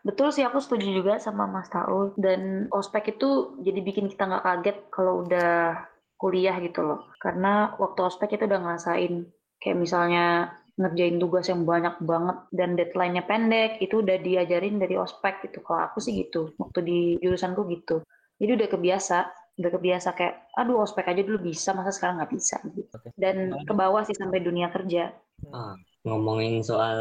Betul 0.00 0.32
sih, 0.32 0.40
aku 0.40 0.58
setuju 0.64 0.88
juga 0.96 1.20
sama 1.20 1.44
Mas 1.44 1.68
Taul. 1.68 2.16
Dan 2.16 2.72
ospek 2.72 3.16
itu 3.16 3.60
jadi 3.60 3.80
bikin 3.84 4.08
kita 4.08 4.24
nggak 4.32 4.44
kaget 4.44 4.78
kalau 4.88 5.28
udah 5.28 5.76
kuliah 6.16 6.56
gitu 6.64 6.80
loh. 6.84 7.12
Karena 7.20 7.76
waktu 7.76 8.00
ospek 8.08 8.36
itu 8.36 8.48
udah 8.48 8.60
ngerasain 8.60 9.28
kayak 9.60 9.76
misalnya 9.76 10.56
ngerjain 10.80 11.20
tugas 11.20 11.44
yang 11.52 11.68
banyak 11.68 12.00
banget 12.00 12.36
dan 12.56 12.72
deadline-nya 12.72 13.28
pendek, 13.28 13.76
itu 13.84 14.00
udah 14.00 14.16
diajarin 14.16 14.80
dari 14.80 14.96
ospek 14.96 15.44
gitu. 15.44 15.60
Kalau 15.60 15.92
aku 15.92 16.00
sih 16.00 16.16
gitu, 16.16 16.56
waktu 16.56 16.80
di 16.80 16.98
jurusanku 17.20 17.68
gitu. 17.68 18.00
Jadi 18.40 18.50
udah 18.56 18.68
kebiasa, 18.72 19.18
udah 19.60 19.70
kebiasa 19.76 20.08
kayak, 20.18 20.34
aduh 20.60 20.76
ospek 20.84 21.06
aja 21.12 21.22
dulu 21.28 21.38
bisa, 21.50 21.70
masa 21.78 21.92
sekarang 21.96 22.16
nggak 22.20 22.32
bisa 22.36 22.56
gitu. 22.76 22.82
Oke. 22.94 23.12
Dan 23.22 23.36
ke 23.68 23.72
bawah 23.80 24.02
sih 24.08 24.16
sampai 24.16 24.40
dunia 24.46 24.68
kerja. 24.74 25.12
Ah, 25.56 25.72
ngomongin 26.06 26.54
soal 26.70 26.98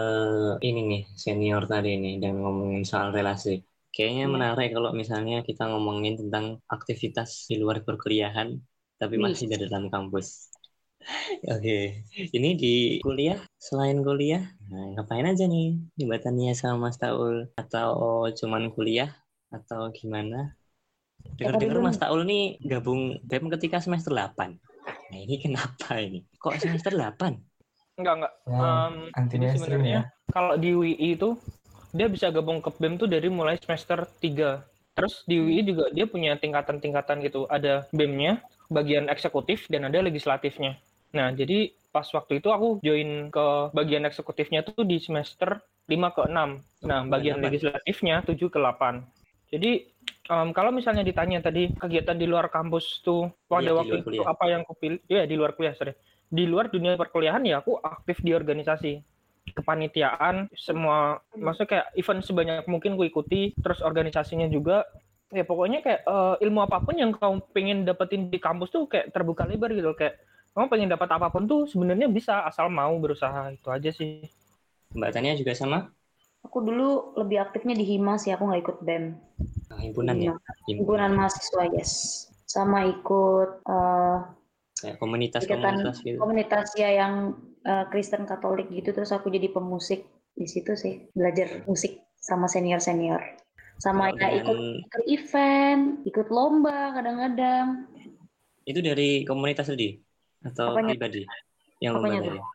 ini 0.67 0.79
nih 0.91 1.01
senior 1.23 1.61
tadi 1.71 1.89
nih 2.03 2.13
dan 2.23 2.33
ngomongin 2.43 2.83
soal 2.91 3.07
relasi. 3.17 3.49
Kayaknya 3.93 4.23
Iya. 4.23 4.29
menarik 4.35 4.67
kalau 4.75 4.89
misalnya 5.01 5.35
kita 5.49 5.63
ngomongin 5.71 6.13
tentang 6.21 6.45
aktivitas 6.75 7.29
di 7.49 7.55
luar 7.61 7.77
perkuliahan 7.87 8.49
tapi 9.01 9.15
Wih. 9.15 9.25
masih 9.25 9.45
di 9.51 9.55
dalam 9.63 9.83
kampus. 9.93 10.27
Oke, 11.53 11.77
ini 12.35 12.49
di 12.61 12.67
kuliah 13.03 13.39
selain 13.67 13.99
kuliah, 14.07 14.41
nah, 14.69 14.83
ngapain 14.95 15.25
aja 15.31 15.43
nih 15.53 15.65
jembatannya 15.99 16.51
sama 16.59 16.75
Mas 16.89 16.97
Taul 17.01 17.35
atau 17.61 17.89
cuman 18.39 18.63
kuliah 18.75 19.09
atau 19.55 19.81
gimana? 19.97 20.35
Dengar-dengar 21.37 21.79
Mas 21.83 21.99
Taul 21.99 22.25
nih 22.25 22.57
gabung 22.65 23.19
BEM 23.27 23.51
ketika 23.59 23.77
semester 23.83 24.15
8. 24.15 24.57
Nah, 24.89 25.19
ini 25.19 25.35
kenapa 25.37 26.01
ini? 26.01 26.25
Kok 26.41 26.55
semester 26.57 26.93
8? 26.95 27.99
Enggak, 27.99 28.13
enggak. 28.15 28.33
Jadi 29.27 29.35
mainstream 29.37 29.59
sebenarnya 29.59 29.91
ya. 29.91 30.03
kalau 30.31 30.55
di 30.55 30.69
UI 30.71 30.95
itu 30.95 31.35
dia 31.91 32.07
bisa 32.07 32.29
gabung 32.29 32.61
ke 32.61 32.69
BEM 32.77 32.95
tuh 33.01 33.09
dari 33.09 33.27
mulai 33.27 33.57
semester 33.57 34.05
3. 34.21 34.95
Terus 34.97 35.23
di 35.25 35.37
UI 35.39 35.61
juga 35.65 35.91
dia 35.91 36.05
punya 36.05 36.37
tingkatan-tingkatan 36.37 37.21
gitu. 37.25 37.49
Ada 37.49 37.89
BEM-nya, 37.91 38.41
bagian 38.69 39.09
eksekutif 39.09 39.65
dan 39.67 39.89
ada 39.89 39.99
legislatifnya. 39.99 40.77
Nah, 41.09 41.33
jadi 41.33 41.73
pas 41.89 42.05
waktu 42.13 42.37
itu 42.37 42.53
aku 42.53 42.77
join 42.85 43.33
ke 43.33 43.73
bagian 43.73 44.05
eksekutifnya 44.05 44.61
tuh 44.61 44.85
di 44.85 45.01
semester 45.01 45.57
5 45.89 46.15
ke 46.15 46.21
6. 46.29 46.85
Nah, 46.85 47.01
bagian 47.09 47.41
legislatifnya 47.41 48.21
7 48.21 48.37
ke 48.37 48.59
8. 48.61 49.01
Jadi 49.49 49.89
em, 50.29 50.47
kalau 50.53 50.71
misalnya 50.71 51.01
ditanya 51.01 51.41
tadi 51.41 51.73
kegiatan 51.73 52.15
di 52.15 52.25
luar 52.29 52.47
kampus 52.53 53.01
tuh 53.01 53.33
pada 53.49 53.69
Iya, 53.69 53.71
di 53.73 53.77
waktu 53.79 53.95
itu 54.05 54.05
kuliah. 54.05 54.27
apa 54.29 54.45
yang 54.47 54.61
kupilih? 54.69 54.99
Ya, 55.09 55.23
di 55.25 55.35
luar 55.35 55.51
kuliah, 55.57 55.73
sorry 55.75 55.93
di 56.29 56.45
luar 56.45 56.69
dunia 56.69 56.93
perkuliahan 56.93 57.41
ya 57.41 57.57
aku 57.57 57.81
aktif 57.81 58.21
di 58.21 58.37
organisasi 58.37 59.01
kepanitiaan 59.57 60.45
semua 60.53 61.17
maksudnya 61.33 61.69
kayak 61.73 61.87
event 61.97 62.21
sebanyak 62.21 62.69
mungkin 62.69 62.93
ku 62.93 63.01
ikuti 63.01 63.57
terus 63.57 63.81
organisasinya 63.81 64.45
juga 64.45 64.85
ya 65.33 65.41
pokoknya 65.41 65.81
kayak 65.81 66.01
eh, 66.05 66.35
ilmu 66.45 66.61
apa 66.69 66.85
pun 66.85 66.93
yang 67.01 67.09
kamu 67.17 67.41
pengen 67.49 67.77
dapetin 67.81 68.29
di 68.29 68.37
kampus 68.37 68.69
tuh 68.69 68.85
kayak 68.85 69.09
terbuka 69.09 69.49
lebar 69.49 69.73
gitu 69.73 69.89
kayak 69.97 70.21
kamu 70.53 70.65
pengen 70.69 70.89
dapat 70.93 71.09
apa 71.17 71.33
pun 71.33 71.49
tuh 71.49 71.65
sebenarnya 71.65 72.05
bisa 72.13 72.45
asal 72.45 72.69
mau 72.69 72.93
berusaha 73.01 73.49
itu 73.49 73.67
aja 73.73 73.89
sih 73.89 74.29
Mbak 74.93 75.09
Tania 75.13 75.33
juga 75.33 75.53
sama? 75.57 75.89
Aku 76.47 76.63
dulu 76.63 77.13
lebih 77.19 77.43
aktifnya 77.43 77.75
di 77.75 77.85
HIMA 77.85 78.15
sih, 78.15 78.31
aku 78.31 78.47
nggak 78.47 78.61
ikut 78.63 78.77
BEM. 78.81 79.03
Ah, 79.69 79.79
himpunan 79.83 80.15
ya? 80.17 80.33
Himpunan 80.65 81.11
mahasiswa, 81.13 81.63
yes. 81.75 81.91
Sama 82.47 82.87
ikut 82.89 83.49
eh, 83.67 84.17
Kayak 84.79 84.95
ikatan 84.95 84.97
komunitas-komunitas 85.03 85.95
gitu. 86.07 86.17
komunitas 86.17 86.67
ya 86.79 86.89
yang 86.95 87.35
eh, 87.67 87.85
Kristen 87.91 88.23
Katolik 88.23 88.71
gitu, 88.71 88.95
terus 88.95 89.11
aku 89.11 89.27
jadi 89.27 89.51
pemusik 89.51 90.07
di 90.33 90.47
situ 90.47 90.73
sih, 90.79 91.11
belajar 91.11 91.67
musik 91.67 91.99
sama 92.15 92.47
senior-senior. 92.47 93.19
Sama 93.79 94.11
Kalau 94.11 94.19
ya 94.19 94.27
ikut, 94.39 94.55
dengan- 94.55 94.79
ikut 94.87 95.03
event, 95.07 95.83
ikut 96.07 96.27
lomba 96.31 96.95
kadang-kadang. 96.95 97.67
Itu 98.63 98.79
dari 98.79 99.23
komunitas 99.27 99.67
tadi? 99.67 99.99
Atau 100.43 100.75
Apanya? 100.75 100.95
pribadi? 100.95 101.23
Yang 101.83 101.93
Apanya 101.99 102.19
lomba? 102.23 102.47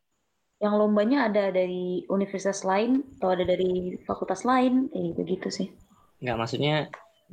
Yang 0.63 0.75
lombanya 0.81 1.29
ada 1.29 1.51
dari 1.51 2.07
universitas 2.07 2.63
lain 2.63 3.03
atau 3.19 3.35
ada 3.35 3.45
dari 3.45 3.99
fakultas 4.07 4.47
lain, 4.47 4.87
kayak 4.89 5.05
gitu-gitu 5.15 5.49
sih. 5.51 5.69
Enggak, 6.23 6.37
maksudnya 6.41 6.75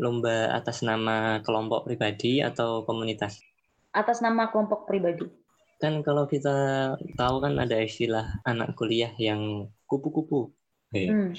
lomba 0.02 0.52
atas 0.58 0.82
nama 0.82 1.40
kelompok 1.46 1.86
pribadi 1.86 2.42
atau 2.42 2.82
komunitas? 2.88 3.38
Atas 3.94 4.24
nama 4.26 4.50
kelompok 4.50 4.90
pribadi. 4.90 5.30
Kan 5.78 6.02
kalau 6.06 6.26
kita 6.30 6.56
tahu 7.18 7.36
kan 7.42 7.58
ada 7.58 7.78
istilah 7.82 8.42
anak 8.46 8.74
kuliah 8.78 9.14
yang 9.18 9.70
kupu-kupu. 9.90 10.50
Hei, 10.92 11.08
Hmm. 11.10 11.32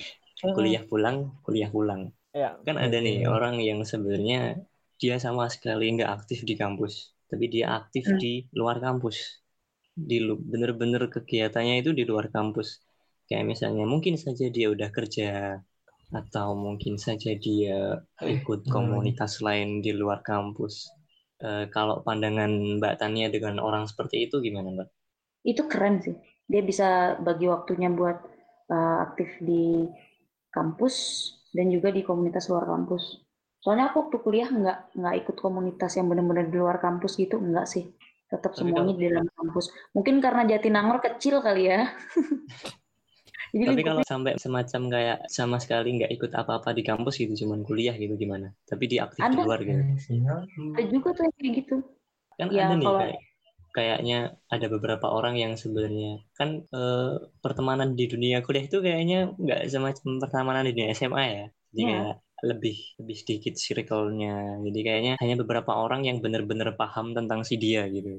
kuliah 0.57 0.83
pulang, 0.87 1.39
kuliah 1.45 1.71
pulang. 1.71 2.11
ya 2.33 2.57
Kan 2.65 2.81
ada 2.81 2.97
nih 2.97 3.27
Hmm. 3.27 3.35
orang 3.37 3.61
yang 3.61 3.85
sebenarnya 3.85 4.65
dia 4.97 5.19
sama 5.21 5.51
sekali 5.51 5.93
nggak 5.99 6.09
aktif 6.09 6.47
di 6.49 6.55
kampus, 6.57 7.13
tapi 7.29 7.51
dia 7.53 7.75
aktif 7.79 8.09
Hmm. 8.09 8.19
di 8.23 8.47
luar 8.57 8.81
kampus. 8.81 9.42
Di 9.97 10.17
lu- 10.27 10.41
bener-bener 10.53 11.03
kegiatannya 11.15 11.75
itu 11.83 11.91
di 11.99 12.05
luar 12.11 12.27
kampus. 12.37 12.69
Kayak 13.29 13.45
misalnya 13.53 13.85
mungkin 13.93 14.15
saja 14.25 14.47
dia 14.57 14.67
udah 14.75 14.91
kerja 14.97 15.29
atau 16.21 16.49
mungkin 16.67 16.95
saja 17.07 17.31
dia 17.47 17.79
ikut 18.35 18.61
Hmm. 18.67 18.73
komunitas 18.75 19.33
lain 19.47 19.69
di 19.85 19.93
luar 20.01 20.21
kampus. 20.31 20.75
Eh, 21.47 21.65
kalau 21.75 21.97
pandangan 22.07 22.53
Mbak 22.79 22.95
Tania 23.01 23.29
dengan 23.37 23.57
orang 23.69 23.85
seperti 23.91 24.17
itu 24.29 24.37
gimana 24.47 24.69
Mbak? 24.77 24.89
Itu 25.43 25.63
keren 25.71 25.97
sih. 26.05 26.15
Dia 26.51 26.63
bisa 26.63 26.89
bagi 27.27 27.47
waktunya 27.55 27.89
buat 27.91 28.19
uh, 28.71 28.97
aktif 29.07 29.29
di 29.43 29.87
kampus 30.57 30.95
dan 31.57 31.69
juga 31.75 31.89
di 31.95 32.03
komunitas 32.09 32.49
luar 32.51 32.65
kampus. 32.69 33.23
Soalnya 33.63 33.91
aku 33.91 33.97
waktu 34.09 34.17
kuliah 34.25 34.49
nggak 34.51 34.79
nggak 34.99 35.15
ikut 35.23 35.37
komunitas 35.39 35.93
yang 35.99 36.07
benar-benar 36.11 36.47
di 36.51 36.57
luar 36.59 36.79
kampus 36.83 37.13
gitu, 37.23 37.39
enggak 37.39 37.67
sih. 37.71 37.85
Tetap 38.33 38.53
Tapi 38.57 38.59
semuanya 38.65 38.95
di 38.97 39.07
dalam 39.13 39.29
kampus. 39.37 39.67
Mungkin 39.93 40.15
karena 40.25 40.43
Jatinangor 40.49 40.99
kecil 41.05 41.45
kali 41.45 41.69
ya. 41.69 41.93
Jadi 43.53 43.69
Tapi 43.69 43.83
kalau 43.85 44.01
sampai 44.01 44.33
semacam 44.41 44.83
kayak 44.89 45.19
sama 45.29 45.61
sekali 45.61 46.01
nggak 46.01 46.13
ikut 46.17 46.33
apa-apa 46.33 46.73
di 46.73 46.81
kampus 46.81 47.21
gitu, 47.21 47.45
cuman 47.45 47.61
kuliah 47.69 47.93
gitu 48.01 48.17
gimana? 48.17 48.49
Tapi 48.65 48.89
dia 48.89 49.05
aktif 49.05 49.21
di 49.21 49.37
Ada. 49.37 49.45
luar 49.45 49.61
gitu. 49.61 49.83
ada 50.73 50.83
juga 50.89 51.09
tuh 51.13 51.23
yang 51.29 51.35
kayak 51.37 51.53
gitu. 51.61 51.77
Kan 52.41 52.49
Ya, 52.49 52.65
ada 52.65 52.75
nih 52.81 52.87
kalau- 52.89 53.01
kayak 53.05 53.21
kayaknya 53.73 54.19
ada 54.49 54.67
beberapa 54.69 55.07
orang 55.09 55.35
yang 55.37 55.53
sebenarnya 55.61 56.25
kan 56.33 56.65
eh, 56.65 57.13
pertemanan 57.45 57.93
di 57.93 58.05
dunia 58.09 58.41
kuliah 58.41 58.65
itu 58.65 58.81
kayaknya 58.81 59.33
nggak 59.37 59.61
semacam 59.69 60.09
pertemanan 60.17 60.65
di 60.65 60.73
dunia 60.73 60.89
SMA 60.97 61.25
ya. 61.29 61.45
Jadi 61.77 61.83
Ya. 61.85 61.89
kayak 61.93 62.15
lebih 62.51 62.77
lebih 63.01 63.17
sedikit 63.23 63.55
circle-nya. 63.65 64.33
Jadi 64.67 64.79
kayaknya 64.87 65.13
hanya 65.23 65.37
beberapa 65.43 65.73
orang 65.85 66.01
yang 66.09 66.19
benar-benar 66.25 66.69
paham 66.81 67.07
tentang 67.19 67.41
si 67.49 67.55
dia 67.65 67.83
gitu. 67.97 68.11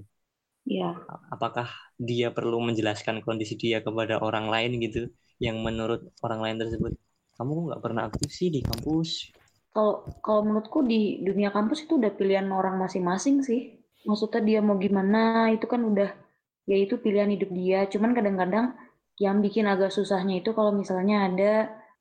Ya, 0.65 0.95
Apakah 1.33 1.67
dia 2.09 2.27
perlu 2.37 2.57
menjelaskan 2.67 3.15
kondisi 3.25 3.53
dia 3.63 3.77
kepada 3.85 4.15
orang 4.27 4.45
lain 4.53 4.71
gitu 4.85 5.01
yang 5.45 5.57
menurut 5.65 6.01
orang 6.25 6.39
lain 6.45 6.57
tersebut 6.61 6.93
kamu 7.37 7.53
nggak 7.67 7.81
pernah 7.85 8.03
aktif 8.09 8.29
sih 8.39 8.49
di 8.55 8.61
kampus? 8.69 9.09
kalau 9.75 9.95
kalau 10.25 10.41
menurutku 10.45 10.79
di 10.85 11.01
dunia 11.27 11.49
kampus 11.55 11.79
itu 11.85 11.93
udah 11.99 12.11
pilihan 12.19 12.47
orang 12.59 12.75
masing-masing 12.83 13.35
sih. 13.47 13.61
Maksudnya 14.07 14.41
dia 14.49 14.59
mau 14.67 14.77
gimana 14.85 15.49
itu 15.55 15.65
kan 15.73 15.81
udah 15.91 16.09
ya 16.69 16.77
itu 16.85 16.95
pilihan 17.03 17.29
hidup 17.35 17.49
dia. 17.59 17.79
Cuman 17.93 18.11
kadang-kadang 18.17 18.65
yang 19.25 19.35
bikin 19.45 19.65
agak 19.73 19.89
susahnya 19.97 20.35
itu 20.41 20.49
kalau 20.57 20.71
misalnya 20.81 21.15
ada 21.29 21.53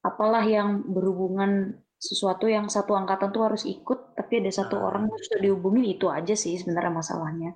apalah 0.08 0.44
yang 0.44 0.68
berhubungan 0.94 1.50
sesuatu 2.08 2.46
yang 2.56 2.66
satu 2.76 2.92
angkatan 3.00 3.28
tuh 3.34 3.42
harus 3.48 3.62
ikut, 3.74 3.98
tapi 4.18 4.32
ada 4.40 4.52
satu 4.60 4.74
Ah. 4.74 4.86
orang 4.88 5.02
yang 5.10 5.20
sudah 5.26 5.40
dihubungin 5.46 5.84
itu 5.94 6.06
aja 6.18 6.34
sih 6.44 6.54
sebenarnya 6.60 6.92
masalahnya. 7.00 7.50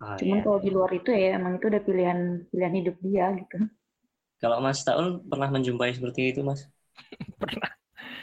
Ah, 0.00 0.18
Cuman 0.18 0.38
ya. 0.38 0.42
kalau 0.44 0.58
di 0.64 0.70
luar 0.76 0.90
itu 1.00 1.10
ya 1.22 1.28
emang 1.40 1.52
itu 1.58 1.66
udah 1.72 1.82
pilihan 1.88 2.20
pilihan 2.52 2.74
hidup 2.80 2.96
dia 3.06 3.26
gitu. 3.40 3.56
Kalau 4.42 4.58
Mas 4.64 4.80
Taul 4.86 5.06
pernah 5.30 5.48
menjumpai 5.54 5.90
seperti 5.96 6.20
itu, 6.36 6.40
Mas? 6.48 6.60
pernah 7.40 7.70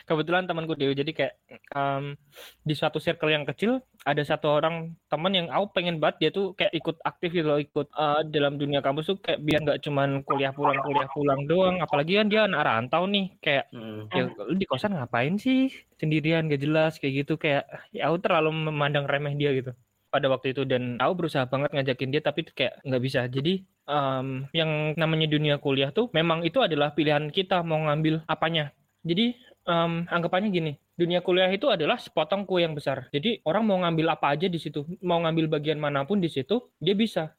kebetulan 0.09 0.49
temanku 0.49 0.73
Dewi. 0.73 0.97
Jadi 0.97 1.13
kayak 1.13 1.33
em, 1.77 2.17
di 2.65 2.73
suatu 2.73 2.97
circle 2.97 3.29
yang 3.29 3.45
kecil 3.45 3.77
ada 4.01 4.25
satu 4.25 4.49
orang 4.49 4.97
teman 5.05 5.31
yang 5.37 5.47
aku 5.53 5.69
pengen 5.77 6.01
banget 6.01 6.15
dia 6.17 6.29
tuh 6.33 6.57
kayak 6.57 6.73
ikut 6.73 6.97
aktif 7.05 7.29
gitu 7.29 7.45
loh 7.45 7.61
ikut 7.61 7.87
eh, 7.93 8.21
dalam 8.33 8.57
dunia 8.57 8.81
kampus 8.81 9.13
tuh 9.13 9.17
kayak 9.21 9.39
biar 9.45 9.59
nggak 9.61 9.79
cuman 9.85 10.25
kuliah 10.25 10.49
pulang 10.49 10.81
kuliah 10.81 11.09
pulang 11.13 11.41
doang. 11.45 11.75
Apalagi 11.85 12.17
kan 12.17 12.27
dia 12.33 12.41
anak 12.49 12.65
rantau 12.65 13.05
nih 13.05 13.37
kayak 13.37 13.65
Hmm. 13.69 14.09
ya 14.09 14.25
lu 14.49 14.57
di 14.57 14.65
kosan 14.65 14.97
ngapain 14.97 15.37
sih? 15.37 15.69
Sendirian 16.01 16.49
gak 16.49 16.63
jelas 16.65 16.97
kayak 16.97 17.23
gitu. 17.27 17.37
Kayak 17.37 17.69
ya 17.93 18.09
aku 18.09 18.17
terlalu 18.25 18.49
memandang 18.71 19.05
remeh 19.05 19.37
dia 19.37 19.53
gitu 19.53 19.77
pada 20.09 20.25
waktu 20.25 20.57
itu. 20.57 20.65
Dan 20.65 20.97
aku 20.97 21.13
berusaha 21.25 21.45
banget 21.45 21.69
ngajakin 21.75 22.09
dia 22.09 22.21
tapi 22.25 22.41
kayak 22.49 22.81
nggak 22.81 23.03
bisa. 23.03 23.21
Jadi 23.29 23.61
em, 23.85 24.49
yang 24.57 24.97
namanya 24.97 25.27
dunia 25.29 25.61
kuliah 25.61 25.93
tuh 25.93 26.09
memang 26.17 26.41
itu 26.41 26.57
adalah 26.65 26.97
pilihan 26.97 27.29
kita 27.29 27.61
mau 27.61 27.77
ngambil 27.85 28.25
apanya. 28.25 28.73
Jadi 29.05 29.37
em, 29.67 30.05
anggapannya 30.07 30.49
gini 30.51 30.71
dunia 30.99 31.23
kuliah 31.23 31.47
itu 31.49 31.67
adalah 31.71 31.95
sepotong 31.95 32.43
kue 32.43 32.59
yang 32.63 32.75
besar 32.75 33.07
jadi 33.11 33.39
orang 33.47 33.63
mau 33.63 33.77
ngambil 33.81 34.15
apa 34.15 34.35
aja 34.35 34.47
di 34.51 34.59
situ 34.59 34.83
mau 35.03 35.19
ngambil 35.23 35.47
bagian 35.59 35.79
mana 35.79 36.03
pun 36.03 36.19
di 36.19 36.27
situ 36.27 36.59
dia 36.79 36.93
bisa 36.95 37.31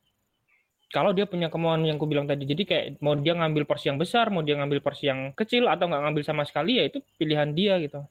kalau 0.91 1.15
dia 1.15 1.23
punya 1.23 1.47
kemauan 1.47 1.87
yang 1.87 2.01
ku 2.03 2.07
bilang 2.11 2.27
tadi 2.27 2.43
jadi 2.49 2.63
kayak 2.67 2.85
mau 2.99 3.15
dia 3.15 3.37
ngambil 3.39 3.63
porsi 3.63 3.93
yang 3.93 3.99
besar 4.01 4.27
mau 4.35 4.43
dia 4.43 4.59
ngambil 4.59 4.83
porsi 4.83 5.07
yang 5.07 5.31
kecil 5.39 5.71
atau 5.71 5.87
nggak 5.87 6.03
ngambil 6.03 6.23
sama 6.27 6.43
sekali 6.43 6.83
ya 6.83 6.85
itu 6.91 6.99
pilihan 7.15 7.55
dia 7.55 7.79
gitu 7.79 8.03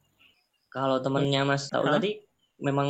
Kalau 0.70 1.01
temennya 1.01 1.41
Mas 1.43 1.66
Taul 1.68 1.89
Hah? 1.89 1.97
tadi 1.97 2.22
memang 2.62 2.88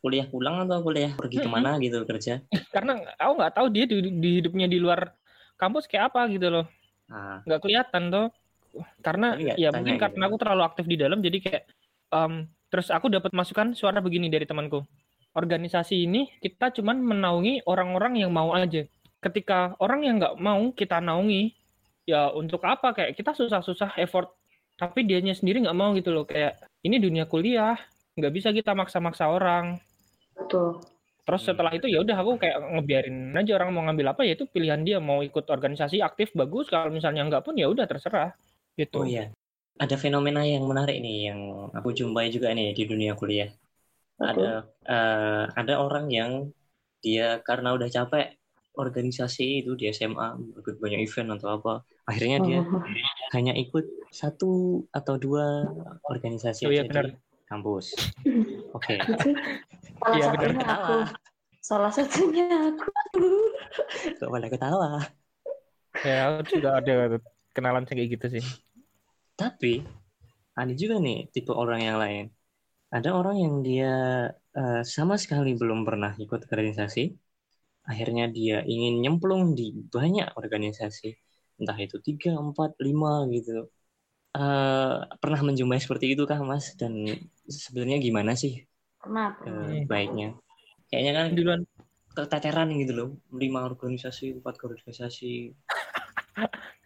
kuliah 0.00 0.26
pulang 0.26 0.64
atau 0.64 0.80
kuliah 0.80 1.12
pergi 1.12 1.38
Mm-mm. 1.38 1.46
ke 1.46 1.50
mana 1.54 1.70
gitu 1.82 2.02
kerja? 2.08 2.40
karena 2.72 2.98
aku 3.18 3.32
nggak 3.38 3.52
tahu 3.54 3.66
dia 3.68 3.84
di, 3.84 3.96
di 4.16 4.30
hidupnya 4.42 4.66
di 4.66 4.78
luar 4.80 5.12
kampus 5.60 5.84
kayak 5.90 6.14
apa 6.14 6.24
gitu 6.32 6.48
loh 6.48 6.66
Ah, 7.08 7.40
nggak 7.44 7.60
kelihatan 7.64 8.02
tuh 8.12 8.26
karena 9.02 9.34
ya 9.38 9.70
tanya 9.72 9.80
mungkin 9.80 9.96
gitu. 9.96 10.02
karena 10.06 10.24
aku 10.28 10.36
terlalu 10.38 10.62
aktif 10.66 10.84
di 10.86 10.96
dalam 11.00 11.18
jadi 11.24 11.38
kayak 11.40 11.62
em, 12.14 12.48
Terus 12.68 12.92
aku 12.92 13.08
dapat 13.08 13.32
masukan 13.32 13.72
suara 13.72 13.98
begini 14.04 14.28
dari 14.28 14.44
temanku. 14.44 14.84
Organisasi 15.32 16.04
ini 16.04 16.28
kita 16.40 16.72
cuman 16.72 17.00
menaungi 17.00 17.64
orang-orang 17.64 18.20
yang 18.20 18.30
mau 18.32 18.52
aja. 18.52 18.84
Ketika 19.18 19.74
orang 19.80 20.04
yang 20.04 20.20
nggak 20.20 20.36
mau 20.38 20.70
kita 20.76 21.00
naungi, 21.00 21.56
ya 22.04 22.28
untuk 22.32 22.60
apa? 22.68 22.92
Kayak 22.92 23.16
kita 23.16 23.32
susah-susah 23.32 23.96
effort, 23.98 24.28
tapi 24.76 25.08
dianya 25.08 25.32
sendiri 25.32 25.64
nggak 25.64 25.78
mau 25.78 25.96
gitu 25.96 26.12
loh. 26.12 26.28
Kayak 26.28 26.60
ini 26.84 27.00
dunia 27.00 27.24
kuliah, 27.24 27.76
nggak 28.20 28.32
bisa 28.36 28.52
kita 28.52 28.76
maksa-maksa 28.76 29.32
orang. 29.32 29.80
Betul. 30.36 30.84
Terus 31.24 31.42
setelah 31.44 31.72
itu 31.76 31.88
ya 31.88 32.00
udah 32.00 32.16
aku 32.16 32.40
kayak 32.40 32.56
ngebiarin 32.56 33.36
aja 33.36 33.52
orang 33.60 33.68
mau 33.72 33.84
ngambil 33.84 34.16
apa 34.16 34.24
ya 34.24 34.32
itu 34.32 34.48
pilihan 34.48 34.80
dia 34.80 34.96
mau 34.96 35.20
ikut 35.20 35.44
organisasi 35.44 36.00
aktif 36.00 36.32
bagus 36.32 36.72
kalau 36.72 36.88
misalnya 36.88 37.20
nggak 37.28 37.44
pun 37.44 37.52
ya 37.52 37.68
udah 37.68 37.84
terserah 37.84 38.32
gitu. 38.78 39.02
Oh 39.02 39.06
iya, 39.06 39.34
ada 39.82 39.96
fenomena 39.98 40.42
yang 40.46 40.64
menarik 40.70 41.02
nih 41.02 41.30
yang 41.32 41.40
aku 41.74 41.90
jumpai 41.92 42.30
juga 42.30 42.54
nih 42.54 42.72
di 42.78 42.82
dunia 42.86 43.12
kuliah. 43.18 43.50
Ada 44.18 44.66
eh, 44.86 45.44
ada 45.54 45.74
orang 45.82 46.06
yang 46.10 46.30
dia 47.02 47.38
karena 47.46 47.74
udah 47.78 47.86
capek 47.90 48.34
organisasi 48.78 49.62
itu 49.66 49.74
di 49.74 49.90
SMA 49.90 50.38
ikut 50.38 50.78
banyak 50.78 51.02
event 51.02 51.34
atau 51.38 51.48
apa, 51.58 51.72
akhirnya 52.06 52.38
dia 52.46 52.58
Oh, 52.62 52.82
hanya 53.34 53.52
ikut 53.58 53.84
satu 54.14 54.86
atau 54.94 55.14
dua 55.18 55.66
organisasi 56.06 56.62
Oh 56.66 56.72
iya, 56.72 56.82
benar. 56.86 57.10
di 57.10 57.12
kampus. 57.50 57.94
Oke. 58.74 58.94
itu 58.98 59.30
salah 59.98 60.16
Iya, 60.18 60.26
benar. 60.30 60.50
satunya 60.54 60.66
aku. 60.70 60.94
Ketawa. 60.94 60.98
Salah 61.58 61.92
satunya 61.92 62.46
aku. 62.70 62.88
Kok 64.18 64.30
pada 64.30 64.48
ketawa? 64.48 64.90
Ya 66.06 66.16
aku 66.38 66.62
juga 66.62 66.70
ada 66.78 66.94
kenalan 67.54 67.82
kayak 67.82 68.06
gitu 68.14 68.26
sih. 68.38 68.44
Tapi 69.40 69.72
ada 70.60 70.72
juga 70.82 70.96
nih 71.06 71.16
tipe 71.34 71.52
orang 71.62 71.80
yang 71.88 71.98
lain. 72.04 72.24
Ada 72.96 73.10
orang 73.20 73.36
yang 73.44 73.54
dia 73.68 73.92
eh, 74.58 74.80
sama 74.96 75.14
sekali 75.22 75.50
belum 75.60 75.80
pernah 75.88 76.12
ikut 76.24 76.40
organisasi. 76.50 77.02
Akhirnya 77.90 78.24
dia 78.36 78.56
ingin 78.74 78.94
nyemplung 79.04 79.42
di 79.58 79.66
banyak 79.94 80.28
organisasi. 80.40 81.08
Entah 81.60 81.78
itu 81.86 81.96
tiga, 82.08 82.30
empat, 82.46 82.70
lima 82.86 83.12
gitu. 83.36 83.50
Eh, 84.38 84.96
pernah 85.22 85.40
menjumpai 85.48 85.80
seperti 85.84 86.06
itu 86.14 86.22
kah 86.30 86.40
Mas? 86.50 86.66
Dan 86.80 86.94
sebenarnya 87.62 87.98
gimana 88.06 88.32
sih 88.42 88.52
Kenapa? 89.02 89.44
eh, 89.48 89.86
baiknya? 89.90 90.28
Kayaknya 90.90 91.12
kan 91.18 91.28
Duluan. 91.36 91.60
keteteran 92.16 92.68
gitu 92.82 92.92
loh. 92.98 93.08
Lima 93.42 93.60
organisasi, 93.70 94.24
empat 94.38 94.54
organisasi. 94.66 95.54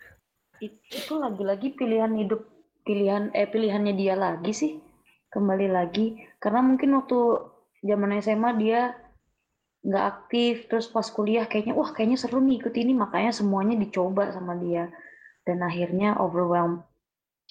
It- 0.62 0.78
itu 0.94 1.18
lagi-lagi 1.18 1.74
pilihan 1.74 2.14
hidup 2.14 2.46
pilihan 2.86 3.34
eh 3.34 3.50
pilihannya 3.50 3.94
dia 3.98 4.14
lagi 4.14 4.54
sih. 4.54 4.72
Kembali 5.26 5.66
lagi. 5.66 6.14
Karena 6.38 6.62
mungkin 6.62 6.94
waktu 7.02 7.18
zaman 7.82 8.14
SMA 8.22 8.50
dia 8.62 8.94
nggak 9.82 10.04
aktif. 10.06 10.70
Terus 10.70 10.86
pas 10.86 11.02
kuliah 11.10 11.50
kayaknya 11.50 11.74
wah 11.74 11.90
kayaknya 11.90 12.18
seru 12.22 12.38
nih 12.38 12.62
ikut 12.62 12.74
ini. 12.78 12.94
Makanya 12.94 13.34
semuanya 13.34 13.74
dicoba 13.74 14.30
sama 14.30 14.54
dia. 14.54 14.86
Dan 15.42 15.66
akhirnya 15.66 16.14
overwhelmed 16.22 16.86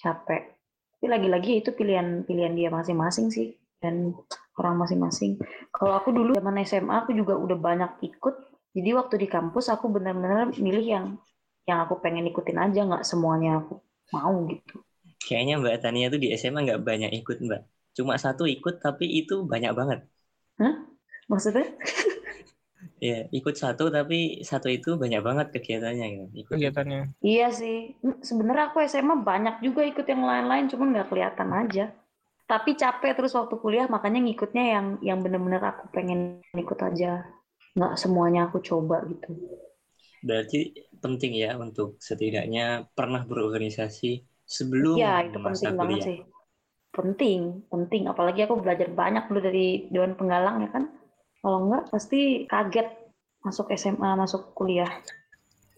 capek. 0.00 0.56
Tapi 0.96 1.06
lagi-lagi 1.12 1.60
itu 1.60 1.70
pilihan 1.76 2.24
pilihan 2.24 2.56
dia 2.56 2.72
masing-masing 2.72 3.28
sih. 3.28 3.60
Dan 3.76 4.16
orang 4.56 4.80
masing-masing. 4.80 5.36
Kalau 5.68 6.00
aku 6.00 6.16
dulu 6.16 6.32
zaman 6.32 6.64
SMA 6.64 7.04
aku 7.04 7.12
juga 7.12 7.36
udah 7.36 7.58
banyak 7.60 7.92
ikut. 8.08 8.34
Jadi 8.72 8.90
waktu 8.96 9.14
di 9.20 9.28
kampus 9.28 9.68
aku 9.68 9.92
benar-benar 9.92 10.56
milih 10.56 10.86
yang 10.86 11.06
yang 11.68 11.78
aku 11.84 11.94
pengen 12.02 12.26
ikutin 12.30 12.58
aja 12.58 12.80
nggak 12.88 13.04
semuanya 13.06 13.62
aku 13.62 13.78
mau 14.14 14.34
gitu 14.50 14.82
Kayaknya 15.22 15.54
Mbak 15.62 15.76
Tania 15.82 16.06
tuh 16.10 16.18
di 16.18 16.34
SMA 16.34 16.66
nggak 16.66 16.82
banyak 16.82 17.10
ikut 17.22 17.38
Mbak. 17.46 17.62
Cuma 17.94 18.18
satu 18.18 18.42
ikut 18.42 18.82
tapi 18.82 19.06
itu 19.06 19.46
banyak 19.46 19.70
banget. 19.70 20.02
maksudnya 21.30 21.66
Ya, 23.02 23.26
ikut 23.34 23.54
satu 23.58 23.90
tapi 23.90 24.42
satu 24.46 24.70
itu 24.70 24.94
banyak 24.94 25.22
banget 25.26 25.46
kegiatannya 25.54 26.06
gitu. 26.14 26.26
Ikut 26.46 26.54
kegiatannya. 26.54 27.00
iya 27.22 27.50
sih 27.50 27.98
sebenarnya 28.22 28.70
aku 28.70 28.78
SMA 28.86 29.22
banyak 29.26 29.58
juga 29.66 29.82
ikut 29.82 30.06
yang 30.06 30.22
lain-lain 30.22 30.70
cuman 30.70 30.88
nggak 30.94 31.08
kelihatan 31.10 31.50
aja 31.50 31.84
tapi 32.46 32.78
capek 32.78 33.18
terus 33.18 33.34
waktu 33.34 33.54
kuliah 33.58 33.86
makanya 33.90 34.22
ngikutnya 34.22 34.64
yang 34.74 34.86
yang 35.02 35.18
bener-bener 35.18 35.62
aku 35.62 35.90
pengen 35.90 36.42
ikut 36.54 36.78
aja 36.78 37.26
nggak 37.74 37.94
semuanya 37.98 38.46
aku 38.46 38.62
coba 38.62 39.02
gitu 39.10 39.34
Berarti 40.22 40.70
penting 41.02 41.32
ya 41.34 41.58
untuk 41.58 41.98
setidaknya 41.98 42.86
pernah 42.94 43.26
berorganisasi 43.26 44.22
sebelum 44.46 44.96
Iya 44.96 45.12
itu 45.28 45.38
masa 45.42 45.68
penting 45.68 45.78
banget 45.80 45.98
kuliah. 45.98 46.06
sih 46.06 46.18
penting 46.92 47.40
penting 47.72 48.02
apalagi 48.06 48.40
aku 48.44 48.54
belajar 48.60 48.88
banyak 48.92 49.24
dulu 49.28 49.40
dari 49.40 49.66
Dewan 49.88 50.14
Penggalang 50.14 50.62
ya 50.64 50.70
kan 50.70 50.84
kalau 51.42 51.58
enggak 51.66 51.84
pasti 51.90 52.44
kaget 52.46 52.88
masuk 53.42 53.66
SMA 53.74 54.10
masuk 54.14 54.54
kuliah 54.54 54.90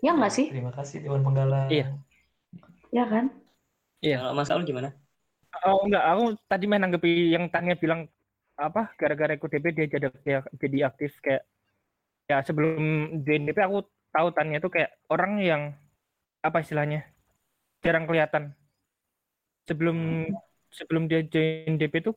ya 0.05 0.13
nggak 0.13 0.33
sih 0.35 0.47
Terima 0.53 0.75
kasih 0.75 1.01
Dewan 1.01 1.23
Penggalang. 1.25 1.69
Iya. 1.73 1.87
ya 2.93 3.05
kan 3.09 3.27
Iya. 4.05 4.21
Kalau 4.21 4.37
Mas 4.37 4.53
Aul 4.53 4.69
gimana? 4.69 4.93
Oh 5.65 5.89
enggak, 5.89 6.05
aku 6.05 6.25
tadi 6.45 6.65
main 6.69 6.83
nanggepi 6.85 7.33
yang 7.33 7.49
Tania 7.49 7.73
bilang 7.73 8.05
apa 8.61 8.93
gara-gara 9.01 9.33
ikut 9.33 9.49
DP 9.49 9.67
dia 9.73 9.87
jadi 9.89 10.09
dia 10.21 10.39
jadi 10.61 10.79
aktif 10.93 11.17
kayak 11.25 11.43
ya 12.29 12.39
sebelum 12.45 12.85
join 13.25 13.49
DP 13.49 13.59
aku 13.65 13.79
tahu 14.15 14.31
Tania 14.31 14.63
tuh 14.63 14.71
kayak 14.71 14.95
orang 15.11 15.43
yang 15.43 15.63
apa 16.39 16.63
istilahnya 16.63 17.03
jarang 17.83 18.07
kelihatan. 18.07 18.55
Sebelum 19.67 20.31
sebelum 20.71 21.11
dia 21.11 21.27
join 21.27 21.75
DP 21.75 22.07
tuh 22.07 22.15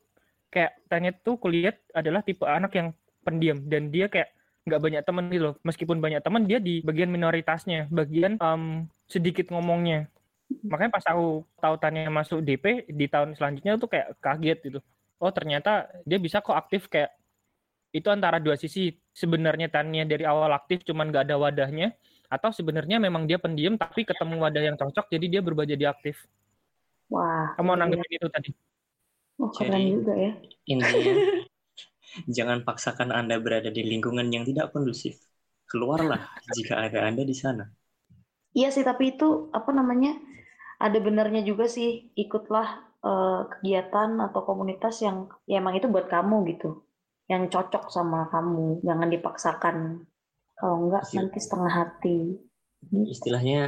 kayak 0.48 0.78
Tania 0.86 1.10
tuh 1.10 1.36
kuliah 1.42 1.74
adalah 1.90 2.22
tipe 2.22 2.46
anak 2.46 2.70
yang 2.78 2.88
pendiam. 3.26 3.58
Dan 3.66 3.90
dia 3.90 4.06
kayak 4.06 4.30
nggak 4.68 4.80
banyak 4.80 5.02
teman 5.02 5.24
gitu 5.34 5.44
loh. 5.50 5.54
Meskipun 5.66 5.98
banyak 5.98 6.22
teman 6.22 6.46
dia 6.46 6.62
di 6.62 6.80
bagian 6.86 7.10
minoritasnya. 7.10 7.90
Bagian 7.90 8.38
em, 8.38 8.86
sedikit 9.10 9.50
ngomongnya. 9.50 10.06
Makanya 10.64 10.92
pas 10.94 11.04
aku 11.04 11.44
tahu 11.60 11.74
Tania 11.82 12.08
masuk 12.08 12.40
DP 12.40 12.88
di 12.88 13.10
tahun 13.10 13.34
selanjutnya 13.36 13.76
tuh 13.76 13.90
kayak 13.90 14.16
kaget 14.22 14.58
gitu. 14.64 14.78
Oh 15.18 15.34
ternyata 15.34 15.90
dia 16.06 16.16
bisa 16.16 16.38
kok 16.38 16.54
aktif 16.54 16.86
kayak 16.86 17.10
itu 17.90 18.08
antara 18.12 18.36
dua 18.36 18.54
sisi 18.54 18.92
sebenarnya 19.18 19.66
Tania 19.66 20.06
dari 20.06 20.22
awal 20.22 20.54
aktif 20.54 20.86
cuman 20.86 21.10
nggak 21.10 21.26
ada 21.26 21.36
wadahnya 21.42 21.88
atau 22.30 22.54
sebenarnya 22.54 23.02
memang 23.02 23.26
dia 23.26 23.42
pendiam 23.42 23.74
tapi 23.74 24.06
ketemu 24.06 24.38
wadah 24.38 24.62
yang 24.62 24.76
cocok 24.78 25.10
jadi 25.10 25.26
dia 25.26 25.40
berubah 25.42 25.66
jadi 25.66 25.90
aktif 25.90 26.22
wah 27.10 27.58
kamu 27.58 27.74
iya. 27.74 27.80
nanggepin 27.82 28.12
itu 28.14 28.28
tadi 28.30 28.50
oh, 29.42 29.50
keren 29.50 29.74
Jadi- 29.74 29.90
juga 29.98 30.14
ya 30.14 30.32
Intinya 30.68 31.14
jangan 32.36 32.64
paksakan 32.64 33.10
Anda 33.12 33.40
berada 33.40 33.70
di 33.72 33.82
lingkungan 33.84 34.28
yang 34.32 34.44
tidak 34.44 34.72
kondusif. 34.72 35.16
Keluarlah 35.68 36.20
jika 36.56 36.80
ada 36.80 37.04
Anda 37.04 37.24
di 37.24 37.36
sana. 37.36 37.68
Iya 38.56 38.72
sih, 38.72 38.84
tapi 38.84 39.16
itu 39.16 39.52
apa 39.52 39.68
namanya? 39.72 40.16
Ada 40.80 40.98
benernya 41.04 41.44
juga 41.44 41.68
sih, 41.68 42.08
ikutlah 42.16 42.68
eh, 43.04 43.40
kegiatan 43.52 44.16
atau 44.24 44.40
komunitas 44.48 45.04
yang 45.04 45.28
ya 45.44 45.60
emang 45.60 45.76
itu 45.76 45.86
buat 45.92 46.08
kamu 46.08 46.48
gitu. 46.56 46.80
Yang 47.28 47.42
cocok 47.52 47.84
sama 47.92 48.26
kamu, 48.32 48.80
jangan 48.82 49.08
dipaksakan. 49.12 49.76
Kalau 50.58 50.76
enggak 50.88 51.02
Iya. 51.06 51.16
nanti 51.22 51.38
setengah 51.38 51.72
hati. 51.72 52.18
Istilahnya 52.88 53.60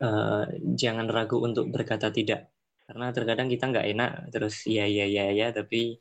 eh, 0.00 0.44
jangan 0.76 1.06
ragu 1.08 1.38
untuk 1.44 1.68
berkata 1.70 2.08
tidak. 2.10 2.50
Karena 2.88 3.14
terkadang 3.14 3.46
kita 3.46 3.70
nggak 3.70 3.86
enak 3.94 4.10
terus 4.34 4.66
iya 4.66 4.84
iya 4.88 5.06
iya 5.06 5.24
iya 5.30 5.46
tapi 5.54 6.00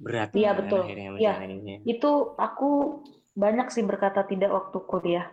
berat 0.00 0.30
Iya, 0.32 0.50
kan 0.54 0.58
betul. 0.64 0.82
Iya. 1.20 1.32
Itu 1.84 2.10
aku 2.38 2.68
banyak 3.36 3.66
sih 3.74 3.84
berkata 3.84 4.24
tidak 4.24 4.50
waktu 4.52 4.78
kuliah. 4.86 5.26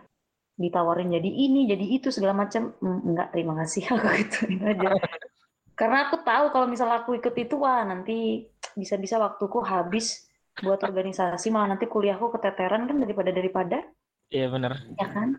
Ditawarin 0.58 1.14
jadi 1.14 1.30
ini, 1.30 1.70
jadi 1.70 1.84
itu 1.86 2.08
segala 2.10 2.34
macam. 2.34 2.74
"Hmm, 2.82 3.00
enggak, 3.14 3.30
terima 3.30 3.54
kasih 3.62 3.82
aku 3.94 4.06
gituin 4.26 4.60
aja. 4.64 4.88
Karena 5.80 6.10
aku 6.10 6.16
tahu 6.26 6.44
kalau 6.50 6.66
misalnya 6.68 7.06
aku 7.06 7.16
ikut 7.16 7.34
itu 7.38 7.54
wah 7.56 7.86
nanti 7.86 8.44
bisa-bisa 8.76 9.16
waktuku 9.22 9.62
habis 9.64 10.27
buat 10.62 10.80
organisasi 10.82 11.54
malah 11.54 11.74
nanti 11.76 11.86
kuliahku 11.86 12.34
keteteran 12.34 12.86
kan 12.90 12.96
daripada 12.98 13.30
daripada 13.30 13.78
iya 14.30 14.46
benar 14.50 14.78
ya 14.98 15.08
kan 15.10 15.38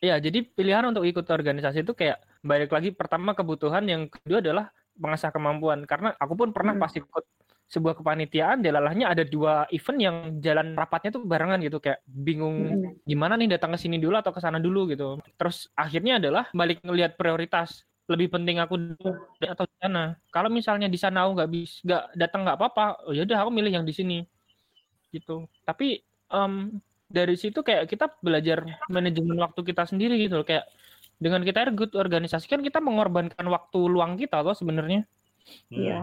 Iya, 0.00 0.16
jadi 0.16 0.40
pilihan 0.48 0.80
untuk 0.88 1.04
ikut 1.04 1.28
organisasi 1.28 1.84
itu 1.84 1.92
kayak 1.92 2.24
balik 2.40 2.72
lagi 2.72 2.88
pertama 2.88 3.36
kebutuhan, 3.36 3.84
yang 3.84 4.08
kedua 4.08 4.40
adalah 4.40 4.72
mengasah 4.96 5.28
kemampuan. 5.28 5.84
Karena 5.84 6.16
aku 6.16 6.40
pun 6.40 6.56
pernah 6.56 6.72
Hmm. 6.72 6.80
pas 6.80 6.88
ikut 6.96 7.24
sebuah 7.68 8.00
kepanitiaan, 8.00 8.64
delalahnya 8.64 9.12
ada 9.12 9.28
dua 9.28 9.68
event 9.68 9.98
yang 10.00 10.16
jalan 10.40 10.72
rapatnya 10.72 11.20
tuh 11.20 11.28
barengan 11.28 11.60
gitu, 11.60 11.84
kayak 11.84 12.00
bingung 12.08 12.80
Mm-mm. 12.80 12.96
gimana 13.04 13.36
nih 13.36 13.60
datang 13.60 13.76
ke 13.76 13.78
sini 13.84 14.00
dulu 14.00 14.16
atau 14.16 14.32
ke 14.32 14.40
sana 14.40 14.56
dulu 14.56 14.88
gitu. 14.88 15.20
Terus 15.36 15.68
akhirnya 15.76 16.16
adalah 16.16 16.48
balik 16.56 16.80
ngelihat 16.80 17.20
prioritas. 17.20 17.84
Lebih 18.08 18.32
penting 18.40 18.56
aku 18.56 18.80
di- 19.36 19.52
atau 19.52 19.68
di 19.68 19.76
sana. 19.84 20.16
Kalau 20.32 20.48
misalnya 20.48 20.88
di 20.88 20.96
sana 20.96 21.28
aku 21.28 21.44
nggak 21.44 21.50
bisa 21.52 21.76
nggak 21.84 22.02
datang 22.16 22.40
nggak 22.48 22.56
apa-apa, 22.56 22.84
oh 23.04 23.12
yaudah 23.12 23.36
aku 23.44 23.52
milih 23.52 23.72
yang 23.76 23.84
di 23.84 23.92
sini. 23.92 24.24
Gitu. 25.10 25.46
Tapi 25.66 26.02
em, 26.30 26.80
dari 27.10 27.34
situ 27.34 27.66
kayak 27.66 27.90
kita 27.90 28.06
belajar 28.22 28.62
manajemen 28.86 29.34
waktu 29.42 29.60
kita 29.66 29.86
sendiri 29.90 30.14
gitu 30.22 30.40
loh. 30.40 30.46
Kayak 30.46 30.70
dengan 31.20 31.44
kita 31.44 31.68
ikut 31.68 31.92
organisasi 31.92 32.48
kan 32.48 32.64
kita 32.64 32.80
mengorbankan 32.80 33.44
waktu 33.50 33.78
luang 33.90 34.16
kita 34.16 34.40
loh 34.40 34.56
sebenarnya. 34.56 35.04
Hmm. 35.68 35.76
Iya. 35.76 35.98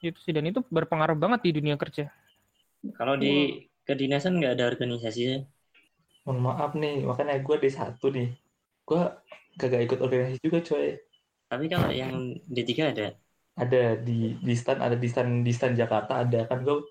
Itu 0.00 0.18
sih 0.24 0.32
dan 0.34 0.48
itu 0.48 0.64
berpengaruh 0.66 1.14
banget 1.14 1.46
di 1.46 1.50
dunia 1.60 1.76
kerja. 1.76 2.10
Kalau 2.96 3.14
di 3.18 3.66
kedinasan 3.86 4.40
nggak 4.40 4.58
ada 4.58 4.64
organisasi 4.66 5.20
ya? 5.20 5.38
Mohon 6.26 6.40
maaf 6.44 6.70
nih, 6.76 7.08
makanya 7.08 7.40
gue 7.40 7.56
di 7.56 7.70
satu 7.72 8.06
nih. 8.12 8.28
Gue 8.84 9.02
kagak 9.58 9.82
ikut 9.88 9.98
organisasi 10.00 10.40
juga 10.40 10.58
coy. 10.64 10.96
Tapi 11.48 11.64
kalau 11.66 11.88
yang 11.88 12.36
D3 12.46 12.72
ada. 12.92 13.06
Ada 13.58 13.98
di 13.98 14.38
di 14.38 14.54
stand, 14.54 14.78
ada 14.78 14.94
di 14.94 15.08
stand 15.10 15.42
di 15.42 15.50
stand 15.50 15.74
Jakarta 15.74 16.22
ada 16.22 16.46
kan 16.46 16.62
gue 16.62 16.86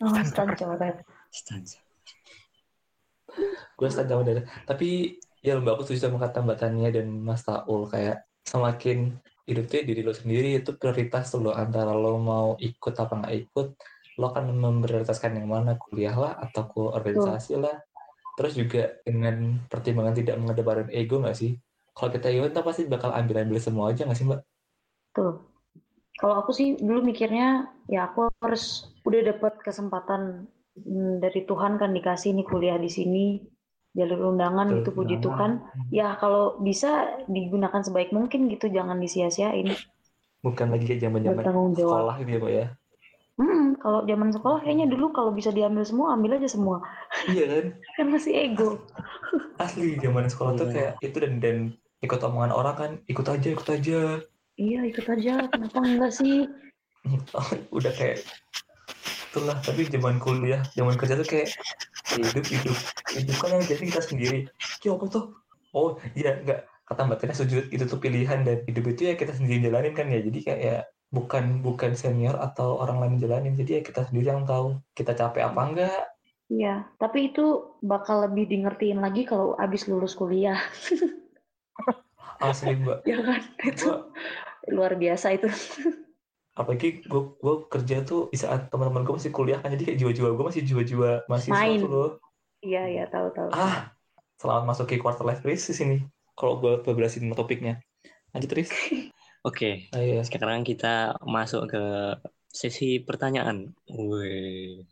stand. 0.00 0.50
Oh, 0.50 0.76
stand. 0.76 0.98
Stanza. 1.30 1.78
gue 3.74 3.88
stand 3.90 4.10
dari 4.10 4.42
tapi 4.62 5.18
ya 5.42 5.58
mbak 5.58 5.76
aku 5.76 5.82
setuju 5.84 6.08
sama 6.08 6.22
kata 6.22 6.40
mbak 6.46 6.58
Tania 6.62 6.88
dan 6.94 7.10
Mas 7.10 7.42
Taul 7.42 7.90
kayak 7.90 8.24
semakin 8.46 9.18
hidup 9.44 9.68
tuh 9.68 9.84
diri 9.84 10.00
lo 10.00 10.14
sendiri 10.16 10.56
itu 10.56 10.72
prioritas 10.78 11.34
lo 11.36 11.52
antara 11.52 11.92
lo 11.92 12.16
mau 12.16 12.56
ikut 12.56 12.94
apa 12.96 13.12
nggak 13.20 13.34
ikut 13.44 13.68
lo 14.16 14.24
akan 14.30 14.54
memprioritaskan 14.56 15.42
yang 15.42 15.50
mana 15.50 15.74
kuliah 15.76 16.14
lah 16.14 16.38
atau 16.38 16.64
ke 16.70 16.80
organisasi 16.80 17.58
lah 17.58 17.76
terus 18.38 18.54
juga 18.54 18.94
dengan 19.02 19.58
pertimbangan 19.66 20.14
tidak 20.16 20.36
mengedepankan 20.38 20.88
ego 20.94 21.20
nggak 21.20 21.36
sih 21.36 21.58
kalau 21.92 22.10
kita 22.14 22.30
ego 22.30 22.46
kita 22.48 22.62
pasti 22.62 22.82
bakal 22.86 23.10
ambil 23.10 23.42
ambil 23.42 23.58
semua 23.58 23.90
aja 23.90 24.06
nggak 24.06 24.18
sih 24.18 24.26
mbak 24.26 24.40
Tuh. 25.14 25.53
Kalau 26.20 26.34
aku 26.40 26.50
sih 26.54 26.68
dulu 26.78 27.00
mikirnya 27.02 27.66
ya 27.90 28.06
aku 28.08 28.30
harus 28.44 28.64
udah 29.04 29.20
dapat 29.34 29.52
kesempatan 29.66 30.46
hmm, 30.78 31.12
dari 31.22 31.40
Tuhan 31.48 31.76
kan 31.80 31.90
dikasih 31.90 32.30
nih 32.38 32.46
kuliah 32.46 32.78
di 32.78 32.90
sini 32.90 33.24
jalur 33.94 34.34
undangan 34.34 34.66
gitu 34.78 34.90
puji 34.94 35.16
undangan. 35.18 35.22
Tuhan. 35.26 35.52
Ya 35.90 36.14
kalau 36.18 36.58
bisa 36.62 36.90
digunakan 37.26 37.82
sebaik 37.82 38.10
mungkin 38.14 38.46
gitu 38.50 38.66
jangan 38.70 38.98
disia-siain. 39.02 39.68
bukan 40.44 40.66
lagi 40.76 40.84
kayak 40.84 41.00
zaman 41.08 41.20
zaman 41.24 41.44
sekolah 41.72 42.14
gitu 42.20 42.30
ya 42.30 42.38
mbak 42.40 42.52
ya 42.52 42.66
Hmm, 43.34 43.74
kalau 43.82 44.06
zaman 44.06 44.30
sekolah 44.30 44.62
kayaknya 44.62 44.86
dulu 44.86 45.10
kalau 45.10 45.34
bisa 45.34 45.50
diambil 45.50 45.82
semua 45.82 46.14
ambil 46.14 46.38
aja 46.38 46.46
semua. 46.46 46.78
iya 47.26 47.44
kan 47.50 47.66
Kan 47.98 48.06
masih 48.14 48.32
ego. 48.34 48.78
asli 49.58 49.98
zaman 49.98 50.26
sekolah 50.30 50.52
tuh 50.58 50.66
Iya. 50.70 50.74
kayak 50.74 50.92
itu 51.02 51.16
dan 51.22 51.32
dan 51.42 51.56
ikut 52.02 52.20
omongan 52.22 52.52
orang 52.54 52.74
kan 52.76 52.90
ikut 53.10 53.26
aja 53.26 53.48
ikut 53.54 53.68
aja 53.70 53.98
Iya 54.54 54.80
ikut 54.86 55.06
aja. 55.06 55.50
Kenapa 55.50 55.78
enggak 55.82 56.12
sih? 56.14 56.46
udah 57.68 57.92
kayak 57.92 58.24
itulah 59.28 59.60
tapi 59.60 59.84
zaman 59.92 60.16
kuliah 60.16 60.64
zaman 60.72 60.96
kerja 60.96 61.20
tuh 61.20 61.28
kayak 61.28 61.52
hidup 62.14 62.46
hidup. 62.48 62.78
Hidup 63.12 63.36
kan 63.42 63.50
yang 63.58 63.64
jadi 63.66 63.82
kita 63.90 64.02
sendiri. 64.02 64.38
Ya 64.86 64.94
apa 64.94 65.04
tuh? 65.10 65.24
Oh 65.74 65.98
iya 66.14 66.38
enggak. 66.38 66.70
Kata 66.84 67.00
mbak 67.08 67.18
Tina 67.18 67.34
setuju 67.34 67.66
itu 67.72 67.84
tuh 67.88 67.98
pilihan 67.98 68.46
dan 68.46 68.62
hidup 68.64 68.84
itu 68.94 69.10
ya 69.10 69.14
kita 69.18 69.34
sendiri 69.34 69.68
jalanin 69.68 69.92
kan 69.96 70.06
ya. 70.06 70.22
Jadi 70.22 70.38
kayak 70.40 70.60
ya 70.62 70.76
bukan 71.10 71.60
bukan 71.60 71.92
senior 71.98 72.38
atau 72.38 72.78
orang 72.78 73.02
lain 73.02 73.16
jalanin. 73.18 73.58
Jadi 73.58 73.80
ya 73.80 73.82
kita 73.82 74.06
sendiri 74.06 74.30
yang 74.30 74.46
tahu 74.46 74.78
kita 74.94 75.18
capek 75.18 75.50
apa 75.50 75.60
enggak. 75.66 76.02
Iya, 76.52 76.84
tapi 77.00 77.32
itu 77.32 77.74
bakal 77.80 78.28
lebih 78.28 78.44
di 78.46 78.56
ngertiin 78.62 79.00
lagi 79.00 79.24
kalau 79.24 79.56
abis 79.56 79.88
lulus 79.88 80.12
kuliah. 80.12 80.60
asli 82.40 82.74
mbak 82.74 82.98
ya 83.04 83.18
kan? 83.20 83.40
Itu 83.62 83.86
Gua- 83.86 84.08
luar 84.72 84.92
biasa 84.96 85.36
itu. 85.36 85.48
apalagi 86.54 87.02
gue 87.02 87.22
gue 87.36 87.54
kerja 87.66 88.00
tuh 88.00 88.30
di 88.30 88.38
saat 88.38 88.70
teman-teman 88.70 89.02
gue 89.02 89.14
masih 89.18 89.28
kuliah 89.28 89.58
kan 89.58 89.74
jadi 89.74 89.90
kayak 89.90 89.98
jiwa-jiwa 89.98 90.28
gue 90.32 90.44
masih 90.46 90.62
jiwa-jiwa 90.62 91.10
mahasiswa 91.26 91.58
Main. 91.58 91.82
tuh 91.82 91.90
loh 91.90 92.10
Iya, 92.62 92.82
iya, 92.88 93.04
tahu-tahu. 93.10 93.50
ah 93.52 93.90
selamat 94.38 94.64
masuk 94.64 94.86
ke 94.88 94.96
quarter 94.96 95.26
life 95.26 95.42
crisis 95.42 95.82
ini 95.82 96.06
kalau 96.32 96.62
gue 96.62 96.78
beberasin 96.80 97.26
topiknya 97.30 97.82
lanjut 98.30 98.50
Tris 98.50 98.70
Oke, 99.44 99.92
Ayo. 99.92 100.24
sekarang 100.24 100.64
kita 100.64 101.20
masuk 101.20 101.68
ke 101.68 101.82
sesi 102.48 103.04
pertanyaan. 103.04 103.76
Wih. 103.92 104.88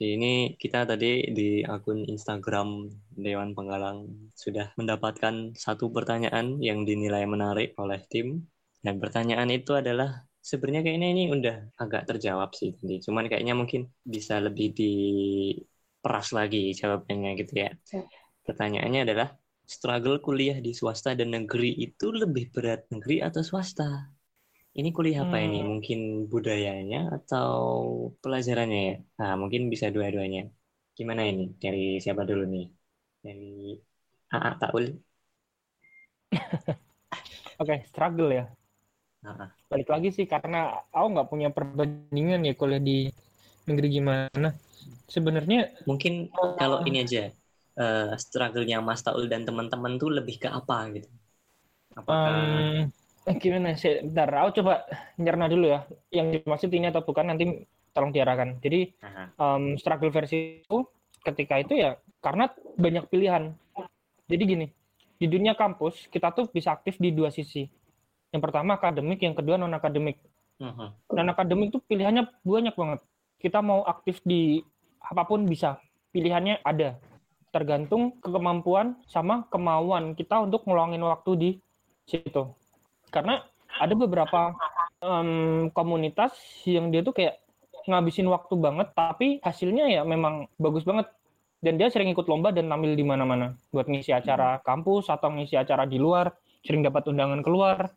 Ini 0.00 0.56
kita 0.56 0.88
tadi 0.88 1.28
di 1.28 1.60
akun 1.60 2.08
Instagram 2.08 2.88
Dewan 3.12 3.52
Penggalang 3.52 4.32
sudah 4.32 4.72
mendapatkan 4.80 5.52
satu 5.52 5.92
pertanyaan 5.92 6.56
yang 6.56 6.88
dinilai 6.88 7.28
menarik 7.28 7.76
oleh 7.76 8.00
tim. 8.08 8.48
Dan 8.80 8.96
pertanyaan 8.96 9.52
itu 9.52 9.76
adalah 9.76 10.24
sebenarnya 10.40 10.88
kayaknya 10.88 11.08
ini 11.12 11.24
udah 11.28 11.56
agak 11.76 12.08
terjawab 12.08 12.56
sih 12.56 12.72
tadi. 12.72 12.96
Cuman 13.04 13.28
kayaknya 13.28 13.52
mungkin 13.52 13.92
bisa 14.00 14.40
lebih 14.40 14.72
diperas 14.72 16.32
lagi 16.32 16.72
jawabannya 16.72 17.36
gitu 17.44 17.52
ya. 17.60 17.70
Siap. 17.84 18.08
Pertanyaannya 18.48 19.04
adalah 19.04 19.28
struggle 19.68 20.16
kuliah 20.24 20.64
di 20.64 20.72
swasta 20.72 21.12
dan 21.12 21.36
negeri 21.36 21.76
itu 21.76 22.08
lebih 22.08 22.48
berat 22.56 22.88
negeri 22.88 23.20
atau 23.20 23.44
swasta? 23.44 24.16
Ini 24.78 24.88
kuliah 24.96 25.20
apa 25.24 25.36
ini? 25.44 25.56
Hmm. 25.58 25.68
Mungkin 25.70 25.98
budayanya 26.32 26.96
atau 27.16 27.50
pelajarannya 28.22 28.78
ya? 28.88 28.92
Nah, 29.18 29.32
mungkin 29.40 29.62
bisa 29.72 29.86
dua-duanya. 29.94 30.40
Gimana 30.98 31.22
ini? 31.30 31.42
Dari 31.62 31.78
siapa 32.04 32.22
dulu 32.30 32.42
nih? 32.54 32.64
Dari 33.24 33.44
AA 34.34 34.50
Taul? 34.60 34.84
Oke, 37.62 37.74
struggle 37.90 38.30
ya. 38.38 38.44
AA. 39.24 39.50
Balik 39.70 39.88
lagi 39.94 40.08
sih 40.16 40.26
karena 40.32 40.58
aku 40.96 41.06
nggak 41.14 41.28
punya 41.32 41.48
perbandingan 41.56 42.40
ya 42.48 42.52
kuliah 42.60 42.82
di 42.88 42.96
negeri 43.68 43.88
gimana. 43.96 44.48
Sebenarnya 45.14 45.60
Mungkin 45.88 46.12
kalau 46.60 46.78
ini 46.88 46.98
aja, 47.04 47.22
eh, 47.80 48.08
struggle-nya 48.24 48.78
Mas 48.88 49.00
Taul 49.06 49.24
dan 49.32 49.42
teman-teman 49.48 49.92
tuh 50.02 50.10
lebih 50.18 50.36
ke 50.42 50.48
apa 50.58 50.76
gitu? 50.94 51.08
Apakah 52.00 52.38
eh, 52.44 52.90
gimana 53.36 53.76
sih? 53.76 54.00
Bentar, 54.02 54.28
aku 54.32 54.62
coba 54.62 54.88
nyerna 55.20 55.46
dulu 55.46 55.66
ya. 55.70 55.80
Yang 56.10 56.42
dimaksud 56.42 56.70
ini 56.72 56.90
atau 56.90 57.04
bukan 57.04 57.30
nanti 57.30 57.68
tolong 57.94 58.10
diarahkan. 58.14 58.58
Jadi 58.62 58.94
em, 59.36 59.76
struggle 59.76 60.14
versi 60.14 60.62
itu 60.64 60.78
ketika 61.20 61.60
itu 61.60 61.76
ya 61.76 62.00
karena 62.24 62.48
banyak 62.80 63.04
pilihan. 63.12 63.52
Jadi 64.30 64.42
gini, 64.46 64.66
di 65.18 65.26
dunia 65.26 65.58
kampus 65.58 66.06
kita 66.08 66.32
tuh 66.32 66.48
bisa 66.48 66.72
aktif 66.72 66.96
di 66.96 67.10
dua 67.10 67.28
sisi. 67.34 67.66
Yang 68.30 68.42
pertama 68.46 68.78
akademik, 68.78 69.18
yang 69.20 69.34
kedua 69.34 69.58
non 69.58 69.74
akademik. 69.74 70.16
Mhm. 70.62 70.86
Non 71.12 71.28
akademik 71.28 71.74
tuh 71.74 71.82
pilihannya 71.82 72.30
banyak 72.46 72.74
banget. 72.78 73.00
Kita 73.42 73.58
mau 73.58 73.82
aktif 73.84 74.22
di 74.22 74.62
apa 75.02 75.26
pun 75.26 75.44
bisa. 75.44 75.82
Pilihannya 76.14 76.62
ada. 76.62 77.00
Tergantung 77.50 78.14
ke 78.22 78.30
kemampuan 78.30 78.94
sama 79.10 79.50
kemauan 79.50 80.14
kita 80.14 80.38
untuk 80.38 80.62
ngeluangin 80.62 81.02
waktu 81.02 81.30
di 81.34 81.50
situ. 82.06 82.54
Karena 83.10 83.42
ada 83.78 83.94
beberapa 83.94 84.54
em, 85.02 85.68
komunitas 85.74 86.34
yang 86.66 86.90
dia 86.94 87.02
tuh 87.02 87.14
kayak 87.14 87.38
ngabisin 87.86 88.28
waktu 88.28 88.54
banget, 88.56 88.88
tapi 88.94 89.42
hasilnya 89.42 89.90
ya 89.90 90.02
memang 90.06 90.46
bagus 90.60 90.86
banget. 90.86 91.10
Dan 91.60 91.76
dia 91.76 91.92
sering 91.92 92.08
ikut 92.08 92.24
lomba 92.24 92.56
dan 92.56 92.72
tampil 92.72 92.96
di 92.96 93.04
mana-mana 93.04 93.52
buat 93.68 93.84
ngisi 93.84 94.16
acara 94.16 94.64
kampus 94.64 95.12
atau 95.12 95.28
ngisi 95.28 95.60
acara 95.60 95.84
di 95.84 96.00
luar, 96.00 96.32
sering 96.64 96.80
dapat 96.80 97.12
undangan 97.12 97.44
keluar, 97.44 97.92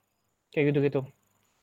kayak 0.51 0.75
gitu-gitu. 0.75 1.01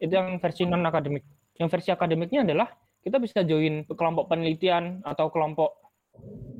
Itu 0.00 0.12
yang 0.16 0.40
versi 0.40 0.64
non 0.64 0.80
akademik. 0.88 1.20
Yang 1.60 1.68
versi 1.68 1.92
akademiknya 1.92 2.40
adalah 2.48 2.72
kita 3.04 3.20
bisa 3.20 3.44
join 3.44 3.84
kelompok 3.84 4.32
penelitian 4.32 5.04
atau 5.04 5.28
kelompok 5.28 5.76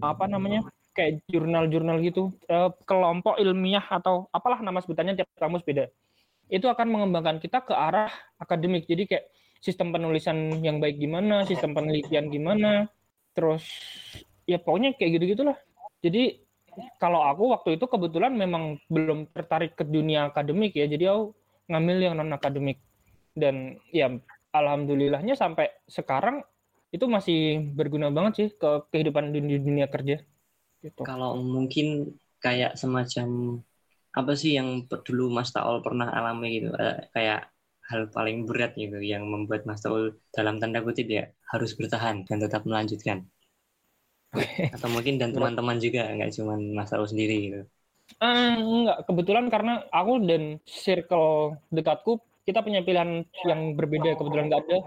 apa 0.04 0.28
namanya 0.28 0.64
kayak 0.92 1.24
jurnal-jurnal 1.28 2.04
gitu, 2.04 2.32
eh, 2.48 2.68
kelompok 2.84 3.40
ilmiah 3.40 3.84
atau 3.88 4.28
apalah 4.36 4.60
nama 4.60 4.80
sebutannya 4.84 5.16
tiap 5.16 5.28
kampus 5.40 5.64
beda. 5.64 5.88
Itu 6.50 6.66
akan 6.66 6.90
mengembangkan 6.90 7.38
kita 7.38 7.62
ke 7.62 7.72
arah 7.72 8.10
akademik. 8.42 8.90
Jadi 8.90 9.06
kayak 9.06 9.30
sistem 9.62 9.94
penulisan 9.94 10.58
yang 10.60 10.82
baik 10.82 10.98
gimana, 10.98 11.46
sistem 11.46 11.76
penelitian 11.76 12.26
gimana, 12.26 12.90
terus 13.36 13.62
ya 14.48 14.58
pokoknya 14.58 14.98
kayak 14.98 15.20
gitu-gitulah. 15.20 15.56
Jadi 16.02 16.42
kalau 16.98 17.22
aku 17.22 17.54
waktu 17.54 17.78
itu 17.78 17.84
kebetulan 17.86 18.34
memang 18.34 18.80
belum 18.88 19.30
tertarik 19.30 19.76
ke 19.78 19.84
dunia 19.84 20.32
akademik 20.32 20.74
ya, 20.74 20.88
jadi 20.88 21.14
aku 21.14 21.36
ngambil 21.70 21.96
yang 22.02 22.14
non 22.18 22.34
akademik 22.34 22.82
dan 23.36 23.78
ya 23.94 24.10
alhamdulillahnya 24.50 25.38
sampai 25.38 25.70
sekarang 25.86 26.42
itu 26.90 27.06
masih 27.06 27.70
berguna 27.78 28.10
banget 28.10 28.32
sih 28.34 28.48
ke 28.50 28.90
kehidupan 28.90 29.30
di 29.30 29.38
dunia 29.62 29.86
kerja 29.86 30.18
gitu. 30.82 31.06
Kalau 31.06 31.38
mungkin 31.38 32.18
kayak 32.42 32.74
semacam 32.74 33.60
apa 34.10 34.32
sih 34.34 34.58
yang 34.58 34.86
dulu 34.90 35.30
Mas 35.30 35.54
Taul 35.54 35.82
pernah 35.86 36.10
alami 36.10 36.58
gitu, 36.58 36.70
eh, 36.74 37.06
kayak 37.14 37.50
hal 37.90 38.06
paling 38.10 38.46
berat 38.46 38.78
gitu 38.78 38.98
yang 39.02 39.26
membuat 39.26 39.66
Mas 39.66 39.82
Taul 39.82 40.14
dalam 40.30 40.62
tanda 40.62 40.82
kutip 40.82 41.10
ya 41.10 41.30
harus 41.50 41.74
bertahan 41.74 42.22
dan 42.26 42.38
tetap 42.38 42.62
melanjutkan. 42.62 43.26
Atau 44.70 44.88
mungkin 44.94 45.18
dan 45.18 45.34
teman-teman 45.34 45.82
juga 45.82 46.06
nggak 46.14 46.30
cuma 46.38 46.54
Mas 46.58 46.90
Taul 46.90 47.06
sendiri 47.10 47.36
gitu. 47.50 47.60
Eh, 48.18 48.54
enggak, 48.58 49.06
kebetulan 49.06 49.46
karena 49.50 49.86
aku 49.90 50.12
dan 50.26 50.58
circle 50.66 51.58
dekatku 51.70 52.18
kita 52.46 52.62
punya 52.62 52.82
pilihan 52.82 53.22
yang 53.46 53.74
berbeda. 53.78 54.18
Kebetulan 54.18 54.50
nggak 54.50 54.62
ada 54.66 54.78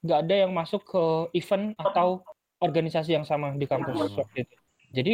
nggak 0.00 0.18
ada 0.26 0.34
yang 0.46 0.52
masuk 0.54 0.82
ke 0.86 1.02
event 1.38 1.76
atau 1.78 2.22
organisasi 2.58 3.14
yang 3.14 3.26
sama 3.26 3.54
di 3.54 3.66
kampus 3.66 4.14
waktu 4.18 4.46
itu. 4.46 4.56
Jadi 4.90 5.12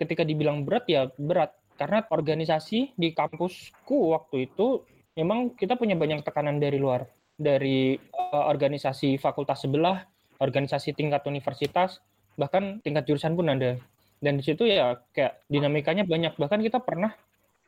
ketika 0.00 0.24
dibilang 0.24 0.64
berat 0.64 0.88
ya 0.88 1.12
berat 1.20 1.52
karena 1.80 2.04
organisasi 2.12 2.92
di 3.00 3.16
kampusku 3.16 4.12
waktu 4.12 4.52
itu 4.52 4.84
memang 5.16 5.56
kita 5.56 5.80
punya 5.80 5.96
banyak 5.96 6.20
tekanan 6.20 6.60
dari 6.60 6.76
luar 6.76 7.08
dari 7.40 7.96
eh, 7.96 8.44
organisasi 8.52 9.16
fakultas 9.16 9.64
sebelah, 9.64 10.04
organisasi 10.36 10.92
tingkat 10.92 11.24
universitas, 11.24 12.04
bahkan 12.36 12.84
tingkat 12.84 13.08
jurusan 13.08 13.32
pun 13.32 13.48
ada. 13.48 13.80
Dan 14.20 14.36
di 14.36 14.44
situ 14.44 14.68
ya 14.68 15.00
kayak 15.16 15.48
dinamikanya 15.48 16.04
banyak. 16.04 16.36
Bahkan 16.36 16.60
kita 16.60 16.84
pernah 16.84 17.16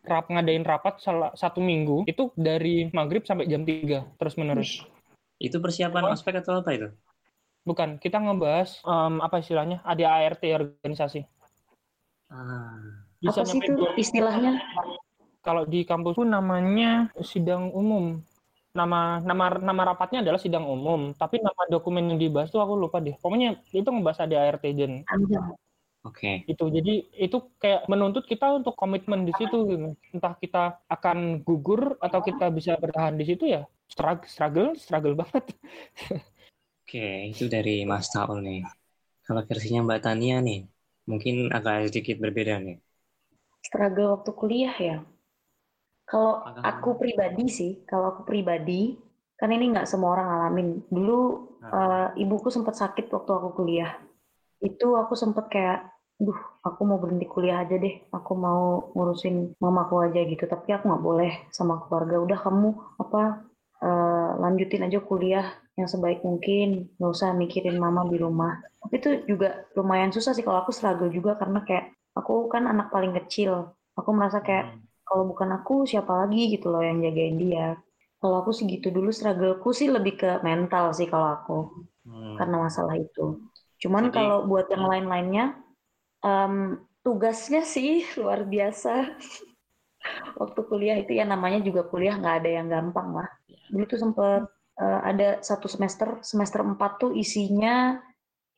rap 0.04 0.28
ngadain 0.28 0.60
rapat 0.68 1.00
salah 1.00 1.32
satu 1.32 1.64
minggu 1.64 2.04
itu 2.04 2.28
dari 2.36 2.92
maghrib 2.92 3.24
sampai 3.24 3.48
jam 3.48 3.64
3 3.64 4.04
terus 4.20 4.34
menerus. 4.36 4.70
Itu 5.40 5.58
persiapan 5.64 6.12
Oh. 6.12 6.12
ospek 6.12 6.44
atau 6.44 6.60
apa 6.60 6.70
itu? 6.76 6.92
Bukan, 7.64 7.96
kita 8.02 8.18
ngebahas 8.18 8.82
em, 8.84 9.22
apa 9.22 9.40
istilahnya? 9.40 9.80
ADART 9.86 10.42
organisasi. 10.44 11.24
Ah, 12.28 13.01
Apa 13.22 13.46
sih 13.46 13.62
nyampe 13.62 13.66
itu 13.70 13.84
istilahnya? 13.98 14.52
Kalau 15.42 15.62
di 15.66 15.82
kampusku 15.86 16.22
namanya 16.26 17.10
sidang 17.22 17.70
umum. 17.70 18.22
Nama 18.72 19.20
nama 19.20 19.44
nama 19.60 19.82
rapatnya 19.92 20.24
adalah 20.24 20.40
sidang 20.40 20.64
umum, 20.64 21.12
tapi 21.12 21.36
nama 21.44 21.68
dokumen 21.68 22.08
yang 22.08 22.18
dibahas 22.18 22.48
tuh 22.48 22.62
aku 22.64 22.72
lupa 22.72 23.04
deh. 23.04 23.12
Pokoknya 23.20 23.60
itu 23.68 23.84
ngebahas 23.84 24.24
ADART 24.24 24.64
dan 24.64 25.04
Panjang. 25.04 25.52
oke. 26.08 26.32
itu. 26.48 26.64
Jadi 26.72 26.94
itu 27.20 27.36
kayak 27.60 27.84
menuntut 27.92 28.24
kita 28.24 28.48
untuk 28.56 28.72
komitmen 28.72 29.28
di 29.28 29.32
situ. 29.36 29.68
gitu. 29.68 29.92
Entah 30.16 30.34
kita 30.40 30.80
akan 30.88 31.44
gugur 31.44 32.00
atau 32.00 32.24
kita 32.24 32.48
bisa 32.48 32.80
bertahan 32.80 33.12
di 33.20 33.28
situ 33.28 33.44
ya. 33.44 33.68
Struggle, 33.92 34.24
struggle, 34.24 34.68
struggle 34.80 35.14
banget. 35.20 35.44
Oke, 36.92 37.32
itu 37.32 37.44
dari 37.48 37.84
Mas 37.84 38.08
Taul 38.12 38.40
nih. 38.40 38.60
Kalau 39.24 39.42
versinya 39.48 39.80
Mbak 39.86 40.00
Tania 40.04 40.36
nih, 40.44 40.60
mungkin 41.08 41.48
agak 41.56 41.88
sedikit 41.88 42.16
berbeda 42.20 42.60
nih. 42.60 42.76
Struggle 43.62 44.18
waktu 44.18 44.30
kuliah 44.34 44.74
ya. 44.74 44.96
Kalau 46.02 46.44
aku 46.60 46.98
pribadi 46.98 47.46
sih, 47.48 47.72
kalau 47.88 48.12
aku 48.12 48.22
pribadi, 48.28 48.98
kan 49.38 49.48
ini 49.48 49.72
nggak 49.72 49.88
semua 49.88 50.18
orang 50.18 50.28
ngalamin. 50.28 50.68
Dulu 50.90 51.20
eh, 51.62 52.08
ibuku 52.20 52.48
sempat 52.52 52.74
sakit 52.76 53.08
waktu 53.14 53.30
aku 53.32 53.48
kuliah. 53.62 53.96
Itu 54.60 54.98
aku 54.98 55.14
sempat 55.16 55.48
kayak, 55.48 55.88
duh, 56.20 56.36
aku 56.60 56.80
mau 56.84 56.98
berhenti 57.00 57.24
kuliah 57.30 57.62
aja 57.64 57.78
deh. 57.78 58.02
Aku 58.12 58.34
mau 58.36 58.92
ngurusin 58.92 59.56
mamaku 59.62 60.04
aja 60.04 60.20
gitu. 60.26 60.44
Tapi 60.44 60.68
aku 60.74 60.84
nggak 60.90 61.04
boleh 61.08 61.32
sama 61.54 61.80
keluarga. 61.86 62.18
Udah 62.20 62.38
kamu 62.44 62.68
apa 62.98 63.22
eh, 63.80 64.30
lanjutin 64.42 64.84
aja 64.84 64.98
kuliah 65.00 65.46
yang 65.78 65.88
sebaik 65.88 66.20
mungkin. 66.26 66.92
Nggak 66.98 67.12
usah 67.14 67.30
mikirin 67.32 67.78
mama 67.80 68.04
di 68.10 68.18
rumah. 68.20 68.58
Tapi 68.82 68.94
itu 69.00 69.10
juga 69.30 69.64
lumayan 69.78 70.12
susah 70.12 70.34
sih 70.34 70.44
kalau 70.44 70.60
aku 70.66 70.74
struggle 70.74 71.08
juga 71.08 71.38
karena 71.40 71.62
kayak 71.64 71.94
aku 72.18 72.48
kan 72.52 72.64
anak 72.68 72.88
paling 72.94 73.12
kecil. 73.18 73.72
Aku 73.98 74.10
merasa 74.16 74.40
kayak 74.40 74.76
kalau 75.04 75.24
bukan 75.28 75.50
aku 75.56 75.84
siapa 75.84 76.24
lagi 76.24 76.48
gitu 76.54 76.72
loh 76.72 76.80
yang 76.84 77.00
jagain 77.04 77.36
dia. 77.36 77.76
Kalau 78.22 78.40
aku 78.40 78.50
sih 78.54 78.64
gitu 78.70 78.88
dulu 78.94 79.10
struggleku 79.10 79.74
sih 79.74 79.88
lebih 79.90 80.14
ke 80.20 80.30
mental 80.46 80.94
sih 80.94 81.08
kalau 81.10 81.28
aku 81.36 81.58
Hmm, 82.02 82.34
karena 82.34 82.56
masalah 82.66 82.98
itu. 82.98 83.38
Cuman 83.78 84.10
Jadi- 84.10 84.14
kalau 84.18 84.38
buat 84.50 84.66
yang 84.74 84.84
lain-lainnya 84.90 85.54
em, 86.26 86.82
tugasnya 87.06 87.62
sih 87.62 88.02
luar 88.20 88.42
biasa. 88.42 89.14
Waktu 90.34 90.60
kuliah 90.66 90.96
itu 90.98 91.14
ya 91.14 91.22
namanya 91.22 91.62
juga 91.62 91.86
kuliah 91.86 92.18
nggak 92.18 92.36
ada 92.42 92.50
yang 92.58 92.66
gampang 92.66 93.14
lah. 93.14 93.28
Dulu 93.70 93.84
tuh 93.86 94.00
sempet 94.02 94.42
eh, 94.82 95.00
ada 95.06 95.28
satu 95.44 95.70
semester, 95.70 96.18
semester 96.26 96.60
4 96.66 96.90
tuh 96.98 97.12
isinya 97.14 98.02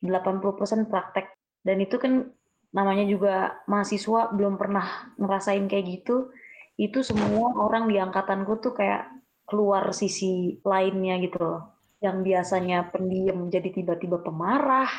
80% 0.01 0.89
praktek. 0.89 1.29
Dan 1.61 1.77
itu 1.85 2.01
kan 2.01 2.29
namanya 2.75 3.07
juga 3.07 3.63
mahasiswa 3.71 4.35
belum 4.35 4.59
pernah 4.59 5.15
ngerasain 5.15 5.63
kayak 5.71 5.85
gitu. 5.87 6.35
Itu 6.75 7.07
semua 7.07 7.55
orang 7.55 7.87
di 7.87 7.95
angkatanku 7.95 8.59
tuh 8.59 8.75
kayak 8.75 9.07
keluar 9.47 9.95
sisi 9.95 10.59
lainnya 10.59 11.15
gitu 11.23 11.39
loh. 11.39 11.61
Yang 12.03 12.17
biasanya 12.27 12.91
pendiam 12.91 13.47
jadi 13.47 13.71
tiba-tiba 13.71 14.19
pemarah. 14.19 14.91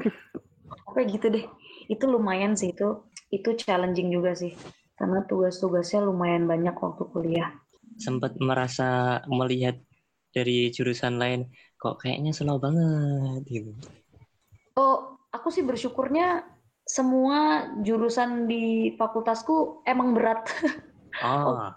Kayak 0.96 1.08
gitu 1.12 1.26
deh. 1.32 1.46
Itu 1.88 2.04
lumayan 2.08 2.56
sih 2.56 2.72
itu 2.72 3.04
itu 3.28 3.52
challenging 3.60 4.08
juga 4.08 4.32
sih. 4.32 4.56
Karena 4.96 5.24
tugas-tugasnya 5.28 6.00
lumayan 6.04 6.48
banyak 6.48 6.72
waktu 6.76 7.04
kuliah. 7.12 7.52
sempat 8.00 8.40
merasa 8.40 9.20
melihat 9.28 9.76
dari 10.32 10.72
jurusan 10.72 11.20
lain, 11.20 11.52
kok 11.76 12.00
kayaknya 12.00 12.32
slow 12.32 12.56
banget 12.56 13.44
gitu. 13.44 13.72
Oh, 14.80 15.20
aku 15.28 15.52
sih 15.52 15.60
bersyukurnya 15.60 16.40
semua 16.86 17.68
jurusan 17.86 18.46
di 18.50 18.94
fakultasku 18.98 19.82
emang 19.86 20.14
berat. 20.16 20.42
Oh, 21.20 21.74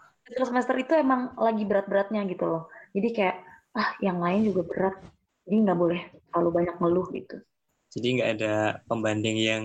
semester 0.50 0.76
itu 0.84 0.94
emang 0.98 1.22
lagi 1.38 1.64
berat-beratnya 1.70 2.22
gitu 2.32 2.46
loh. 2.52 2.64
Jadi 2.96 3.10
kayak 3.16 3.38
ah 3.76 3.90
yang 4.02 4.18
lain 4.24 4.42
juga 4.50 4.62
berat. 4.70 4.96
Jadi 5.46 5.56
nggak 5.66 5.80
boleh 5.84 6.02
terlalu 6.32 6.50
banyak 6.58 6.76
ngeluh 6.82 7.08
gitu. 7.14 7.36
jadi 7.94 8.08
nggak 8.16 8.32
ada 8.38 8.54
pembanding 8.90 9.38
yang 9.40 9.64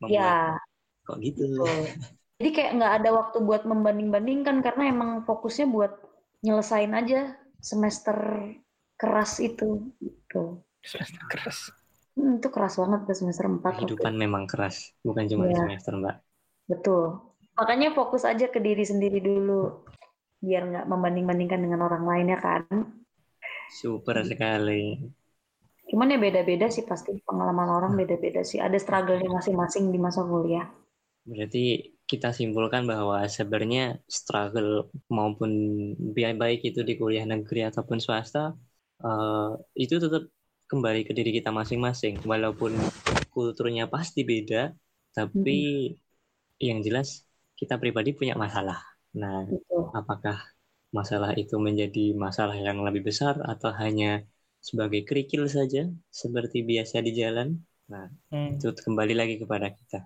membuat 0.00 0.36
Ya, 0.38 0.58
kok 1.06 1.18
gitu. 1.24 1.42
betul. 1.58 1.78
Jadi 2.42 2.50
kayak 2.58 2.72
nggak 2.78 2.94
ada 3.02 3.10
waktu 3.14 3.38
buat 3.46 3.62
membanding-bandingkan 3.70 4.56
karena 4.66 4.84
emang 4.90 5.10
fokusnya 5.28 5.66
buat 5.70 5.92
nyelesain 6.42 6.90
aja 6.90 7.38
semester 7.62 8.18
keras 8.98 9.38
itu. 9.38 9.94
Gitu. 10.02 10.58
Semester 10.82 11.22
keras. 11.30 11.58
Hmm, 12.16 12.32
itu 12.38 12.48
keras 12.54 12.74
banget 12.80 13.00
tuh 13.08 13.16
semester 13.20 13.46
4 13.54 13.74
waktu 13.84 13.84
Kehidupan 13.84 14.14
memang 14.24 14.44
keras, 14.50 14.76
bukan 15.06 15.24
cuma 15.30 15.44
di 15.50 15.54
Iya. 15.54 15.60
semester, 15.60 15.92
Mbak. 16.00 16.16
Betul. 16.70 17.02
Makanya 17.58 17.88
fokus 17.98 18.22
aja 18.30 18.46
ke 18.54 18.58
diri 18.66 18.84
sendiri 18.92 19.18
dulu. 19.28 19.62
Biar 20.46 20.62
nggak 20.70 20.86
membanding-bandingkan 20.92 21.60
dengan 21.64 21.80
orang 21.88 22.04
lain 22.10 22.26
ya 22.34 22.38
kan. 22.46 22.62
Super 23.78 24.16
sekali. 24.30 24.78
Cuman 25.90 26.12
ya 26.12 26.18
beda-beda 26.24 26.66
sih 26.74 26.84
pasti. 26.90 27.10
Pengalaman 27.28 27.68
orang 27.78 27.92
beda-beda 28.00 28.40
sih. 28.50 28.58
Ada 28.66 28.78
struggle-nya 28.84 29.28
masing-masing 29.38 29.84
di 29.94 29.98
masa 30.06 30.20
kuliah. 30.30 30.66
Berarti 31.30 31.58
kita 32.10 32.28
simpulkan 32.38 32.82
bahwa 32.92 33.16
sebenarnya 33.36 33.82
struggle 34.18 34.70
maupun 35.16 35.50
biaya 36.14 36.34
baik 36.42 36.60
itu 36.68 36.80
di 36.88 36.94
kuliah 37.00 37.24
negeri 37.32 37.60
ataupun 37.70 37.98
swasta 38.04 38.40
eh, 39.06 39.48
itu 39.82 39.94
tetap 40.02 40.22
kembali 40.72 41.00
ke 41.08 41.12
diri 41.18 41.30
kita 41.38 41.50
masing-masing 41.60 42.14
walaupun 42.32 42.72
kulturnya 43.34 43.84
pasti 43.94 44.20
beda 44.30 44.62
tapi 45.16 45.50
yang 46.68 46.78
jelas 46.86 47.08
kita 47.60 47.74
pribadi 47.82 48.10
punya 48.18 48.34
masalah. 48.44 48.78
Nah, 49.20 49.38
Gitu. 49.50 49.76
apakah 50.00 50.36
masalah 50.98 51.30
itu 51.42 51.54
menjadi 51.66 52.04
masalah 52.24 52.56
yang 52.66 52.78
lebih 52.86 53.02
besar 53.10 53.34
atau 53.52 53.70
hanya 53.82 54.10
sebagai 54.68 55.00
kerikil 55.08 55.42
saja 55.56 55.82
seperti 56.22 56.58
biasa 56.70 56.96
di 57.06 57.12
jalan? 57.20 57.48
Nah, 57.92 58.06
Hmm. 58.30 58.58
itu 58.58 58.66
kembali 58.86 59.14
lagi 59.20 59.34
kepada 59.42 59.68
kita. 59.78 59.98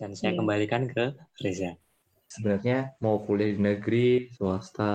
Dan 0.00 0.10
saya 0.18 0.32
Iya. 0.32 0.38
kembalikan 0.38 0.82
ke 0.94 1.04
Reza. 1.44 1.72
sebenarnya 2.34 2.78
mau 3.04 3.16
kuliah 3.26 3.50
di 3.54 3.60
negeri, 3.68 4.06
swasta, 4.36 4.94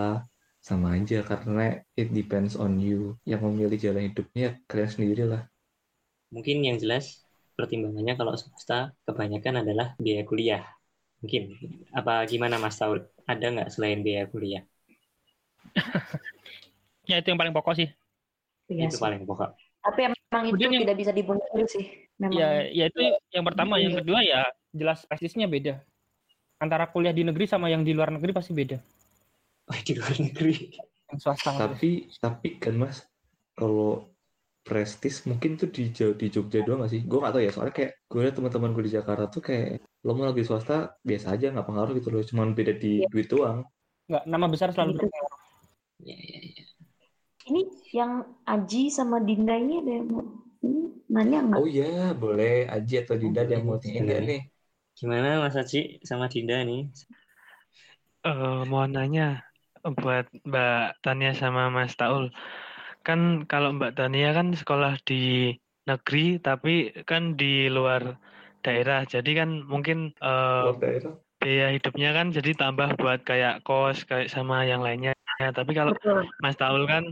sama 0.67 0.99
aja 0.99 1.23
karena 1.23 1.79
it 1.95 2.11
depends 2.11 2.59
on 2.59 2.75
you. 2.75 3.15
Yang 3.23 3.41
memilih 3.47 3.77
jalan 3.79 4.03
hidupnya 4.11 4.41
ya 4.43 4.51
kalian 4.67 4.91
sendiri 4.91 5.23
lah. 5.23 5.47
Mungkin 6.35 6.59
yang 6.59 6.75
jelas 6.75 7.23
pertimbangannya 7.55 8.19
kalau 8.19 8.35
swasta 8.35 8.91
kebanyakan 9.07 9.63
adalah 9.63 9.95
biaya 9.95 10.27
kuliah. 10.27 10.63
Mungkin. 11.23 11.55
Apa 11.95 12.27
gimana 12.27 12.59
Mas 12.59 12.75
Taul? 12.75 13.07
Ada 13.23 13.45
nggak 13.47 13.69
selain 13.71 14.03
biaya 14.03 14.27
kuliah? 14.27 14.67
Ya 17.07 17.23
itu 17.23 17.31
yang 17.31 17.39
paling 17.39 17.55
pokok 17.55 17.71
sih. 17.71 17.87
Iya 18.67 18.91
itu 18.91 18.99
sih. 18.99 19.03
paling 19.07 19.23
pokok. 19.23 19.55
Tapi 19.79 20.11
emang 20.11 20.43
itu 20.43 20.59
Kemudian 20.59 20.71
yang- 20.75 20.83
tidak 20.83 20.97
bisa 20.99 21.11
dibungkiri 21.15 21.63
sih. 21.71 21.85
Memang. 22.19 22.35
Ya, 22.35 22.49
ya 22.67 22.85
itu 22.91 22.99
yang 23.31 23.45
pertama. 23.47 23.79
Yang 23.79 23.93
Iya. 23.95 23.99
kedua 24.03 24.19
ya 24.27 24.39
jelas 24.75 25.07
prestisnya 25.07 25.47
beda. 25.47 25.79
Antara 26.59 26.83
kuliah 26.91 27.15
di 27.15 27.23
negeri 27.23 27.47
sama 27.47 27.71
yang 27.71 27.87
di 27.87 27.95
luar 27.95 28.11
negeri 28.11 28.35
pasti 28.35 28.51
beda. 28.51 28.75
Oh, 29.67 29.77
di 29.87 29.93
luar 29.97 30.15
negeri. 30.19 30.55
Yang 31.11 31.19
swasta. 31.23 31.49
maksudnya. 31.51 31.75
Tapi 31.75 31.89
tapi 32.23 32.47
kan 32.63 32.73
mas, 32.79 32.97
kalau 33.57 34.07
prestis 34.67 35.23
mungkin 35.29 35.55
tuh 35.55 35.69
di 35.71 35.83
di 35.91 36.27
Jogja 36.27 36.59
doang 36.65 36.83
gak 36.83 36.91
sih? 36.91 37.01
Gue 37.07 37.17
gak 37.23 37.33
tau 37.35 37.41
ya, 37.43 37.51
soalnya 37.55 37.75
kayak 37.75 37.91
gue 38.11 38.19
liat 38.23 38.35
teman-teman 38.35 38.71
gue 38.75 38.83
di 38.87 38.93
Jakarta 38.97 39.23
tuh 39.31 39.41
kayak 39.47 39.79
lo 40.05 40.11
mau 40.15 40.27
lagi 40.27 40.43
swasta 40.47 40.95
biasa 41.03 41.27
aja 41.35 41.45
nggak 41.51 41.67
pengaruh 41.67 41.93
gitu 41.99 42.09
loh, 42.13 42.23
cuman 42.23 42.47
beda 42.55 42.73
di 42.79 42.91
Iya. 43.03 43.07
duit 43.11 43.27
doang. 43.31 43.59
Nggak, 44.07 44.23
nama 44.31 44.45
besar 44.47 44.69
selalu 44.75 44.91
Gitu. 44.91 44.99
berpengaruh. 45.03 45.35
Ya, 46.07 46.15
ya, 46.15 46.39
ya. 46.55 46.63
Ini 47.47 47.61
yang 47.95 48.11
Aji 48.43 48.83
sama 48.91 49.17
Dinda 49.23 49.55
ini 49.55 49.79
ada 49.79 49.91
yang 49.97 50.07
mau 50.11 50.23
ini 50.67 50.81
nanya 51.07 51.37
nggak? 51.47 51.59
Oh 51.59 51.67
iya, 51.67 52.11
boleh 52.11 52.67
Aji 52.67 52.93
atau 53.03 53.15
Dinda 53.15 53.39
ada 53.47 53.53
yang 53.55 53.65
mau 53.67 53.79
tanya 53.79 53.99
nggak 54.03 54.19
nih? 54.27 54.41
Gimana 54.99 55.27
Mas 55.43 55.55
Aji 55.55 55.81
sama 56.03 56.25
Dinda 56.27 56.57
nih? 56.67 56.91
Eh, 58.27 58.61
mau 58.69 58.83
nanya 58.93 59.27
buat 59.95 60.27
Mbak 60.43 61.05
Tania 61.05 61.31
sama 61.37 61.71
Mas 61.71 61.95
Taul. 61.95 62.33
Kan 63.07 63.47
kalau 63.47 63.71
Mbak 63.77 63.95
Tania 63.95 64.35
kan 64.35 64.51
sekolah 64.51 64.99
di 65.07 65.53
negeri 65.87 66.41
tapi 66.43 66.91
kan 67.07 67.39
di 67.39 67.71
luar 67.71 68.19
daerah. 68.65 69.07
Jadi 69.07 69.31
kan 69.39 69.63
mungkin 69.63 70.11
eh, 70.19 70.63
Luar 70.67 70.79
daerah. 70.83 71.13
biaya 71.37 71.67
hidupnya 71.71 72.09
kan 72.11 72.33
jadi 72.33 72.51
tambah 72.57 72.99
buat 72.99 73.23
kayak 73.23 73.63
kos 73.63 74.03
kayak 74.03 74.27
sama 74.27 74.67
yang 74.67 74.83
lainnya. 74.83 75.15
Tapi 75.37 75.71
kalau 75.71 75.93
Betul. 75.95 76.27
Mas 76.41 76.57
Taul 76.59 76.83
kan 76.89 77.07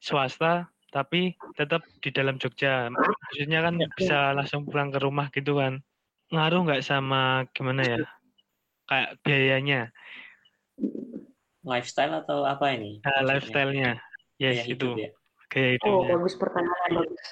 swasta 0.00 0.66
tapi 0.88 1.36
tetap 1.54 1.84
di 2.00 2.10
dalam 2.10 2.40
Jogja. 2.40 2.88
Maksudnya 2.88 3.60
kan 3.60 3.76
bisa 3.92 4.32
langsung 4.32 4.64
pulang 4.64 4.88
ke 4.88 4.98
rumah 4.98 5.28
gitu 5.30 5.60
kan. 5.60 5.84
Ngaruh 6.32 6.64
nggak 6.64 6.84
sama 6.84 7.44
gimana 7.52 7.82
ya? 7.84 7.98
Kayak 8.88 9.10
biayanya, 9.20 9.80
Lifestyle 11.68 12.24
atau 12.24 12.48
apa 12.48 12.72
ini? 12.72 13.04
maksudnya? 13.04 13.28
lifestyle-nya. 13.28 13.90
Yes, 14.40 14.64
Gaya 14.64 14.72
itu. 14.72 14.88
ya? 14.96 15.10
Gaya 15.52 15.68
Oh, 15.84 16.00
hidupnya. 16.00 16.08
bagus 16.16 16.34
pertanyaan 16.40 16.90
bagus. 16.96 17.24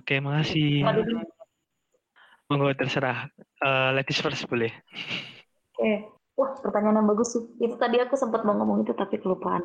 Oke, 0.00 0.14
makasih. 0.18 0.70
Monggo 2.48 2.72
terserah. 2.74 3.28
Eh, 3.38 3.88
ladies 3.92 4.18
first 4.18 4.48
boleh. 4.48 4.72
Oke. 5.76 5.92
Wah, 6.32 6.56
pertanyaan 6.64 7.04
yang 7.04 7.08
bagus 7.12 7.36
sih. 7.36 7.44
Itu 7.60 7.76
tadi 7.76 8.00
aku 8.00 8.16
sempat 8.16 8.40
mau 8.48 8.56
ngomong 8.56 8.88
itu 8.88 8.96
tapi 8.96 9.20
kelupaan. 9.20 9.60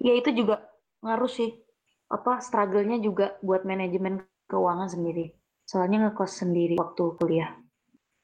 Ya 0.00 0.16
itu 0.16 0.32
juga 0.32 0.64
ngaruh 1.04 1.28
sih. 1.28 1.52
Apa 2.08 2.40
struggle-nya 2.40 2.96
juga 3.04 3.36
buat 3.44 3.68
manajemen 3.68 4.24
keuangan 4.48 4.88
sendiri. 4.88 5.36
Soalnya 5.68 6.08
ngekos 6.08 6.40
sendiri 6.40 6.80
waktu 6.80 7.04
kuliah. 7.20 7.52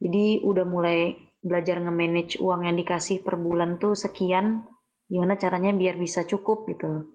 Jadi 0.00 0.40
udah 0.40 0.64
mulai 0.64 1.12
belajar 1.45 1.76
nge-manage 1.78 2.40
uang 2.40 2.64
yang 2.64 2.76
dikasih 2.80 3.20
per 3.20 3.36
bulan 3.36 3.76
tuh 3.76 3.92
sekian. 3.92 4.64
Gimana 5.05 5.36
caranya 5.36 5.70
biar 5.76 6.01
bisa 6.01 6.24
cukup 6.24 6.64
gitu. 6.72 7.12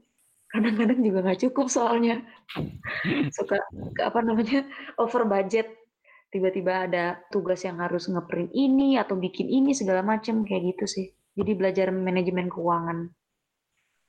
Kadang-kadang 0.50 1.02
juga 1.02 1.20
nggak 1.26 1.42
cukup 1.50 1.66
soalnya. 1.68 2.22
Suka 3.36 3.58
ke- 3.98 4.06
apa 4.06 4.20
namanya 4.22 4.66
over 5.02 5.26
budget 5.26 5.68
tiba-tiba 6.30 6.86
ada 6.86 7.18
tugas 7.34 7.66
yang 7.66 7.82
harus 7.82 8.06
ngeprint 8.06 8.54
ini 8.54 9.02
atau 9.02 9.18
bikin 9.18 9.50
ini 9.50 9.74
segala 9.74 10.06
macam 10.06 10.46
kayak 10.46 10.78
gitu 10.78 10.86
sih. 10.86 11.06
Jadi 11.34 11.52
belajar 11.58 11.90
manajemen 11.90 12.50
keuangan. 12.54 13.10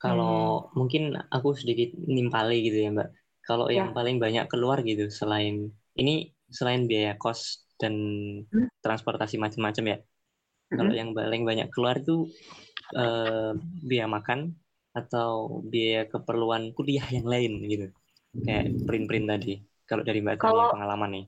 Kalau 0.01 0.69
mungkin 0.73 1.13
aku 1.29 1.53
sedikit 1.53 1.93
nimpali 1.97 2.65
gitu 2.65 2.89
ya 2.89 2.91
Mbak. 2.93 3.09
Kalau 3.45 3.67
Ya. 3.69 3.85
yang 3.85 3.93
paling 3.93 4.17
banyak 4.17 4.49
keluar 4.49 4.81
gitu 4.81 5.09
selain 5.13 5.69
ini 5.97 6.33
selain 6.49 6.85
biaya 6.89 7.17
kos 7.17 7.65
dan 7.81 7.95
Hmm. 8.49 8.69
transportasi 8.81 9.37
macam-macam 9.37 9.85
ya. 9.87 9.99
Kalau 10.77 10.93
Mm-mm. 10.93 10.95
yang 11.01 11.11
paling 11.19 11.43
banyak 11.51 11.69
keluar 11.75 11.97
itu 12.03 12.13
eh, 13.01 13.51
biaya 13.89 14.07
makan 14.17 14.41
atau 15.01 15.31
biaya 15.73 16.01
keperluan 16.13 16.63
kuliah 16.77 17.07
yang 17.17 17.27
lain 17.33 17.53
gitu. 17.73 17.87
Kayak 18.47 18.65
print-print 18.87 19.27
tadi. 19.33 19.51
Kalau 19.89 20.03
dari 20.09 20.19
Mbak 20.25 20.37
Kalau- 20.41 20.73
pengalaman 20.73 21.11
nih. 21.17 21.25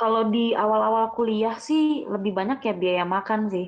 Kalau 0.00 0.22
di 0.34 0.46
awal-awal 0.64 1.06
kuliah 1.16 1.56
sih 1.68 1.84
lebih 2.14 2.32
banyak 2.38 2.58
ya 2.68 2.74
biaya 2.82 3.04
makan 3.16 3.40
sih. 3.54 3.66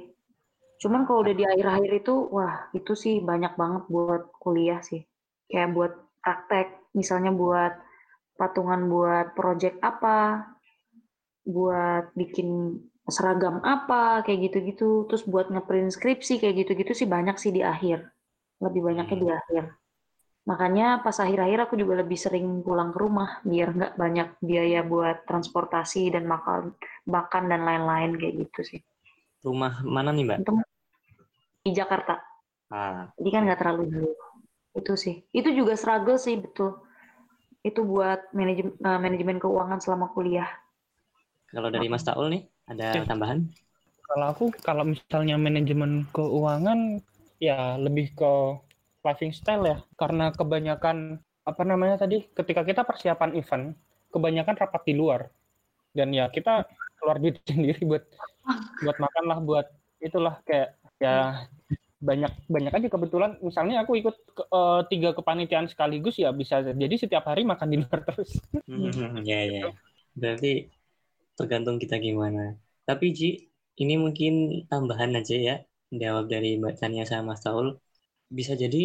Cuman 0.82 1.02
kalau 1.06 1.20
udah 1.24 1.34
di 1.40 1.44
akhir-akhir 1.52 1.92
itu, 2.02 2.14
wah 2.36 2.54
itu 2.78 2.92
sih 3.04 3.14
banyak 3.30 3.52
banget 3.60 3.82
buat 3.94 4.22
kuliah 4.44 4.80
sih. 4.90 5.02
Kayak 5.50 5.70
buat 5.76 5.92
praktek, 6.24 6.66
misalnya 6.98 7.32
buat 7.42 7.72
patungan 8.40 8.82
buat 8.92 9.26
project 9.38 9.76
apa, 9.90 10.18
buat 11.46 12.04
bikin 12.18 12.48
seragam 13.06 13.62
apa, 13.62 14.22
kayak 14.26 14.50
gitu-gitu. 14.50 15.06
Terus 15.10 15.22
buat 15.26 15.46
ngeprint 15.50 15.94
skripsi 15.94 16.42
kayak 16.42 16.66
gitu-gitu 16.66 16.92
sih 16.92 17.08
banyak 17.08 17.38
sih 17.38 17.54
di 17.54 17.62
akhir. 17.62 18.06
Lebih 18.62 18.80
banyaknya 18.82 19.16
di 19.18 19.28
akhir. 19.30 19.64
Makanya 20.46 21.02
pas 21.02 21.18
akhir-akhir 21.18 21.66
aku 21.66 21.74
juga 21.74 22.06
lebih 22.06 22.14
sering 22.14 22.62
pulang 22.62 22.94
ke 22.94 22.98
rumah 23.02 23.42
biar 23.42 23.74
nggak 23.74 23.92
banyak 23.98 24.28
biaya 24.38 24.86
buat 24.86 25.26
transportasi 25.26 26.14
dan 26.14 26.22
makan 26.30 26.70
makan 27.02 27.50
dan 27.50 27.66
lain-lain 27.66 28.14
kayak 28.14 28.34
gitu 28.46 28.60
sih. 28.62 28.80
Rumah 29.42 29.82
mana 29.82 30.14
nih 30.14 30.22
Mbak? 30.22 30.38
Di 31.66 31.70
Jakarta. 31.74 32.22
Ah, 32.70 33.10
Jadi 33.18 33.28
kan 33.34 33.42
nggak 33.42 33.58
terlalu 33.58 33.82
jauh. 33.90 34.18
Itu 34.78 34.94
sih. 34.94 35.26
Itu 35.34 35.50
juga 35.50 35.74
struggle 35.74 36.18
sih 36.18 36.38
betul. 36.38 36.78
Itu 37.66 37.82
buat 37.82 38.30
manajemen 38.30 38.78
manajemen 38.78 39.38
keuangan 39.42 39.82
selama 39.82 40.14
kuliah. 40.14 40.46
kalau 41.50 41.70
dari 41.70 41.86
Mas 41.90 42.02
Taul 42.06 42.26
nih 42.30 42.42
ada 42.66 43.02
Oke. 43.02 43.08
tambahan? 43.10 43.38
Kalau 44.06 44.26
aku 44.32 44.44
kalau 44.62 44.84
misalnya 44.86 45.36
manajemen 45.36 46.06
keuangan 46.14 47.02
ya 47.42 47.76
lebih 47.76 48.14
ke 48.14 48.32
living 49.06 49.32
style 49.34 49.64
ya 49.66 49.76
karena 50.00 50.30
kebanyakan 50.34 51.20
apa 51.46 51.62
namanya 51.62 51.96
tadi 52.02 52.26
ketika 52.34 52.62
kita 52.66 52.82
persiapan 52.82 53.38
event 53.38 53.64
kebanyakan 54.10 54.56
rapat 54.58 54.82
di 54.88 54.94
luar 54.98 55.30
dan 55.94 56.10
ya 56.14 56.26
kita 56.30 56.66
keluar 56.98 57.18
duit 57.22 57.38
sendiri 57.50 57.82
buat 57.86 58.04
buat 58.82 58.96
makan 58.98 59.24
lah 59.30 59.38
buat 59.42 59.66
itulah 60.02 60.40
kayak 60.46 60.76
ya 61.02 61.46
banyak 62.00 62.32
banyak 62.46 62.72
aja 62.76 62.88
kebetulan 62.92 63.30
misalnya 63.40 63.82
aku 63.82 63.96
ikut 64.00 64.14
ke, 64.36 64.42
eh, 64.44 64.80
tiga 64.92 65.10
kepanitiaan 65.16 65.66
sekaligus 65.70 66.16
ya 66.20 66.30
bisa 66.32 66.60
jadi 66.62 66.94
setiap 66.96 67.24
hari 67.28 67.42
makan 67.48 67.68
di 67.72 67.76
luar 67.80 68.00
terus 68.04 68.36
Hmm, 68.66 69.22
ya 69.30 69.38
ya. 69.54 69.62
Berarti 70.20 70.46
tergantung 71.38 71.76
kita 71.82 71.96
gimana. 72.06 72.40
Tapi 72.88 73.06
Ji, 73.18 73.28
ini 73.82 73.94
mungkin 74.04 74.32
tambahan 74.70 75.12
aja 75.20 75.36
ya, 75.48 75.54
jawab 76.02 76.24
dari 76.32 76.56
Mbak 76.60 76.74
Tania 76.80 77.04
sama 77.08 77.34
Mas 77.34 77.42
Taul. 77.44 77.68
Bisa 78.26 78.52
jadi 78.58 78.78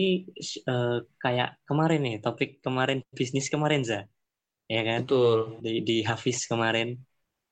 eh, 0.71 0.97
kayak 1.23 1.49
kemarin 1.67 1.99
nih, 2.05 2.15
topik 2.23 2.49
kemarin 2.65 2.99
bisnis 3.19 3.47
kemarin 3.53 3.81
Za, 3.89 3.99
ya 4.69 4.81
kan? 4.87 4.99
Betul. 5.07 5.39
Di, 5.63 5.71
di 5.87 5.95
Hafiz 6.09 6.37
kemarin 6.51 6.87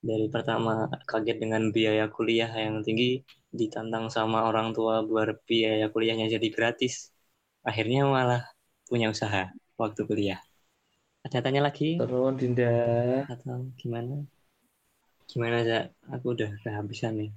dari 0.00 0.26
pertama 0.32 0.88
kaget 1.10 1.36
dengan 1.42 1.62
biaya 1.76 2.04
kuliah 2.08 2.50
yang 2.64 2.80
tinggi, 2.86 3.20
ditantang 3.52 4.08
sama 4.08 4.48
orang 4.48 4.72
tua 4.76 5.04
buat 5.04 5.42
biaya 5.48 5.86
kuliahnya 5.92 6.26
jadi 6.34 6.48
gratis. 6.56 6.94
Akhirnya 7.68 8.08
malah 8.08 8.42
punya 8.88 9.12
usaha 9.12 9.52
waktu 9.76 10.00
kuliah. 10.08 10.40
Ada 11.26 11.44
tanya 11.44 11.60
lagi? 11.68 12.00
Terus 12.00 12.32
Dinda. 12.40 12.72
atau 13.28 13.68
gimana? 13.76 14.24
Gimana 15.30 15.62
Za? 15.62 15.80
Aku 16.10 16.34
udah 16.34 16.50
kehabisan 16.66 17.14
nih. 17.22 17.30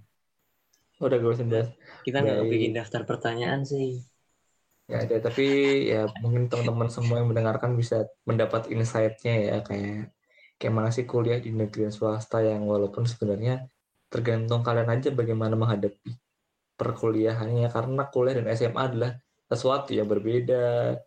Udah 0.97 1.17
gue 1.21 1.33
Dinda. 1.37 1.61
Kita 2.01 2.25
nggak 2.25 2.41
Baik. 2.41 2.49
bikin 2.49 2.71
daftar 2.73 3.05
pertanyaan 3.05 3.61
sih. 3.61 4.01
Ya 4.89 5.05
ada, 5.05 5.15
tapi 5.21 5.45
ya 5.87 6.09
mungkin 6.19 6.51
teman-teman 6.51 6.89
semua 6.91 7.21
yang 7.21 7.31
mendengarkan 7.31 7.77
bisa 7.77 8.03
mendapat 8.27 8.67
insight-nya 8.67 9.33
ya 9.39 9.57
kayak 9.63 10.11
kayak 10.59 10.73
mana 10.73 10.91
sih 10.91 11.07
kuliah 11.07 11.39
di 11.39 11.55
negeri 11.55 11.87
swasta 11.87 12.43
yang 12.43 12.67
walaupun 12.67 13.07
sebenarnya 13.07 13.63
tergantung 14.11 14.59
kalian 14.59 14.91
aja 14.91 15.09
bagaimana 15.15 15.55
menghadapi 15.55 16.19
perkuliahannya 16.75 17.71
karena 17.71 18.03
kuliah 18.11 18.35
dan 18.43 18.47
SMA 18.51 18.81
adalah 18.81 19.11
sesuatu 19.47 19.95
yang 19.95 20.09
berbeda. 20.09 20.99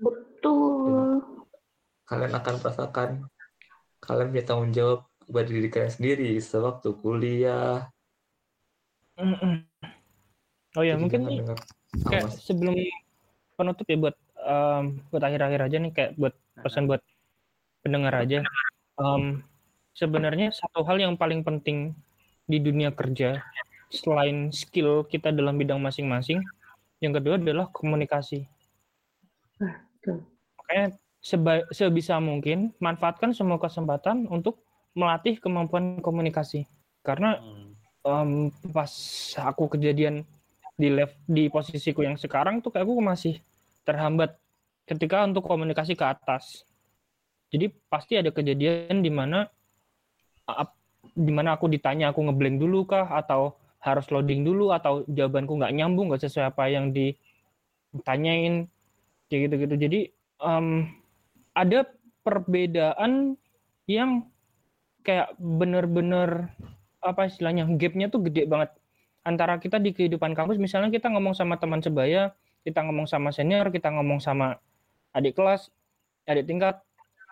Betul. 0.00 1.22
Kalian 2.08 2.32
akan 2.34 2.54
merasakan 2.58 3.08
kalian 4.00 4.28
punya 4.32 4.44
tanggung 4.48 4.72
jawab 4.74 5.09
kepada 5.30 5.46
diri 5.46 5.68
kalian 5.70 5.94
sendiri 5.94 6.30
sewaktu 6.42 6.90
kuliah. 6.98 7.86
oh 10.74 10.82
ya 10.82 10.98
Jadi 10.98 11.02
mungkin 11.06 11.20
nih 11.30 11.38
kayak 12.10 12.26
awas. 12.26 12.42
sebelum 12.42 12.74
penutup 13.54 13.86
ya 13.86 13.96
buat 13.96 14.16
em, 14.42 14.84
buat 15.14 15.22
akhir-akhir 15.22 15.60
aja 15.70 15.76
nih 15.78 15.92
kayak 15.94 16.10
buat 16.18 16.34
pesan 16.58 16.90
buat 16.90 16.98
pendengar 17.86 18.26
aja. 18.26 18.42
Em, 18.98 19.46
sebenarnya 19.94 20.50
satu 20.50 20.82
hal 20.82 20.98
yang 20.98 21.14
paling 21.14 21.46
penting 21.46 21.94
di 22.50 22.58
dunia 22.58 22.90
kerja 22.90 23.38
selain 23.90 24.50
skill 24.50 25.06
kita 25.06 25.30
dalam 25.30 25.54
bidang 25.54 25.78
masing-masing, 25.78 26.42
yang 26.98 27.14
kedua 27.14 27.38
adalah 27.38 27.70
komunikasi. 27.70 28.46
betul. 29.60 30.26
Makanya 30.58 30.86
seba- 31.20 31.66
sebisa 31.70 32.16
mungkin 32.18 32.72
manfaatkan 32.82 33.30
semua 33.36 33.60
kesempatan 33.60 34.26
untuk 34.30 34.62
melatih 34.94 35.38
kemampuan 35.38 36.02
komunikasi. 36.02 36.66
Karena 37.00 37.38
em, 38.04 38.50
pas 38.70 38.92
aku 39.40 39.76
kejadian 39.76 40.24
di 40.80 40.88
lev 40.88 41.12
di 41.28 41.52
posisiku 41.52 42.00
yang 42.00 42.16
sekarang 42.16 42.64
tuh 42.64 42.72
kayak 42.72 42.88
aku 42.88 43.04
masih 43.04 43.34
terhambat 43.84 44.36
ketika 44.88 45.22
untuk 45.28 45.44
komunikasi 45.44 45.92
ke 45.92 46.04
atas. 46.04 46.64
Jadi 47.50 47.68
pasti 47.90 48.16
ada 48.16 48.30
kejadian 48.30 49.02
di 49.02 49.10
mana 49.10 49.50
di 51.14 51.32
mana 51.32 51.54
aku 51.54 51.70
ditanya 51.70 52.10
aku 52.10 52.26
ngeblank 52.26 52.58
dulu 52.58 52.86
kah 52.86 53.06
atau 53.06 53.54
harus 53.80 54.06
loading 54.12 54.44
dulu 54.44 54.70
atau 54.76 55.02
jawabanku 55.08 55.56
nggak 55.56 55.72
nyambung 55.72 56.12
nggak 56.12 56.22
sesuai 56.28 56.52
apa 56.52 56.68
yang 56.68 56.92
ditanyain 56.92 58.68
kayak 59.30 59.40
gitu-gitu. 59.48 59.74
Jadi 59.88 60.00
em, 60.42 60.66
ada 61.54 61.86
perbedaan 62.22 63.34
yang 63.88 64.29
kayak 65.10 65.34
bener-bener 65.42 66.54
apa 67.02 67.26
istilahnya 67.26 67.66
gapnya 67.74 68.06
tuh 68.06 68.22
gede 68.22 68.46
banget. 68.46 68.70
Antara 69.26 69.58
kita 69.58 69.82
di 69.82 69.90
kehidupan 69.90 70.38
kampus 70.38 70.62
misalnya 70.62 70.94
kita 70.94 71.10
ngomong 71.10 71.34
sama 71.34 71.58
teman 71.58 71.82
sebaya 71.82 72.30
kita 72.62 72.86
ngomong 72.86 73.10
sama 73.10 73.34
senior 73.34 73.66
kita 73.74 73.90
ngomong 73.90 74.22
sama 74.22 74.62
adik 75.10 75.34
kelas 75.34 75.74
adik 76.30 76.46
tingkat 76.46 76.78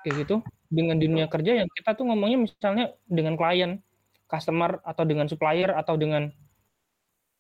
kayak 0.03 0.27
gitu. 0.27 0.43
Dengan 0.69 0.99
dunia 0.99 1.31
kerja 1.31 1.63
yang 1.65 1.69
kita 1.71 1.95
tuh 1.95 2.11
ngomongnya 2.11 2.51
misalnya 2.51 2.93
dengan 3.07 3.39
klien 3.39 3.79
customer 4.27 4.83
atau 4.83 5.07
dengan 5.07 5.31
supplier 5.31 5.71
atau 5.73 5.95
dengan 5.95 6.35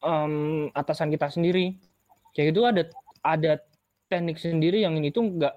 em, 0.07 0.70
atasan 0.72 1.11
kita 1.11 1.28
sendiri. 1.34 1.74
Kayak 2.32 2.47
gitu 2.55 2.61
ada 2.62 2.82
ada 3.26 3.53
teknik 4.07 4.39
sendiri 4.39 4.86
yang 4.86 4.95
ini 4.95 5.11
tuh 5.11 5.26
nggak 5.26 5.55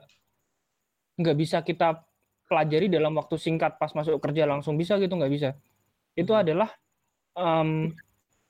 nggak 1.21 1.38
bisa 1.38 1.61
kita 1.61 2.01
pelajari 2.52 2.91
dalam 2.91 3.16
waktu 3.16 3.36
singkat 3.39 3.80
pas 3.82 3.91
masuk 3.95 4.20
kerja 4.20 4.43
langsung 4.52 4.76
bisa 4.82 4.99
gitu 4.99 5.16
nggak 5.16 5.34
bisa 5.34 5.49
itu 6.20 6.32
Hmm. 6.32 6.41
adalah 6.43 6.70
em, 7.38 7.93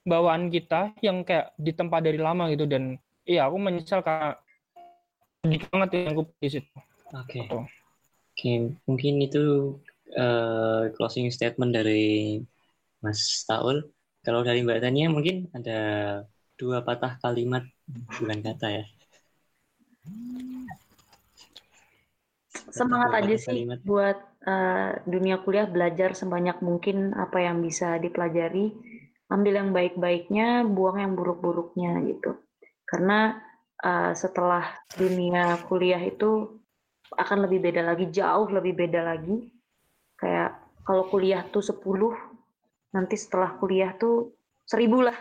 bawaan 0.07 0.49
kita 0.49 0.97
yang 1.05 1.21
kayak 1.27 1.53
ditempa 1.61 2.01
dari 2.01 2.19
lama 2.21 2.49
gitu 2.53 2.65
dan 2.65 2.97
iya 3.29 3.47
aku 3.49 3.57
menyesal 3.61 4.01
karena 4.01 4.37
sedikit 5.45 5.67
banget 5.73 5.89
yang 5.97 6.13
aku 6.17 6.23
di 6.41 6.49
situ 6.49 6.69
Oke. 7.19 7.39
Betul. 7.45 7.63
Oke, 8.33 8.51
mungkin 8.89 9.13
itu 9.27 9.39
eh, 10.17 10.81
closing 10.95 11.27
statement 11.35 11.71
dari 11.77 11.99
Mas 13.03 13.21
Taul. 13.47 13.77
Kalau 14.25 14.41
dari 14.47 14.59
Mbak 14.65 14.79
Tania 14.83 15.07
mungkin 15.15 15.35
ada 15.57 15.77
dua 16.59 16.77
patah 16.87 17.13
kalimat 17.23 17.63
bukan 18.17 18.39
kata 18.47 18.67
ya. 18.77 18.83
Semangat 22.69 23.25
aja 23.25 23.35
sih 23.39 23.65
kalimat. 23.65 23.79
buat 23.81 24.17
eh, 24.45 24.91
dunia 25.09 25.41
kuliah 25.41 25.65
belajar 25.65 26.13
sebanyak 26.13 26.61
mungkin 26.61 27.17
apa 27.17 27.41
yang 27.41 27.63
bisa 27.65 27.97
dipelajari. 27.97 28.69
Ambil 29.31 29.63
yang 29.63 29.71
baik-baiknya, 29.71 30.67
buang 30.67 30.99
yang 30.99 31.13
buruk-buruknya 31.15 32.03
gitu. 32.05 32.37
Karena 32.85 33.39
eh, 33.81 34.13
setelah 34.13 34.69
dunia 34.93 35.57
kuliah 35.65 36.03
itu 36.03 36.61
akan 37.15 37.47
lebih 37.47 37.71
beda 37.71 37.81
lagi, 37.83 38.05
jauh 38.11 38.47
lebih 38.51 38.73
beda 38.75 39.01
lagi. 39.03 39.49
Kayak 40.19 40.61
kalau 40.85 41.07
kuliah 41.09 41.41
tuh 41.49 41.63
10, 41.63 41.81
nanti 42.93 43.15
setelah 43.17 43.57
kuliah 43.57 43.95
tuh 43.95 44.35
1000 44.67 45.07
lah. 45.07 45.17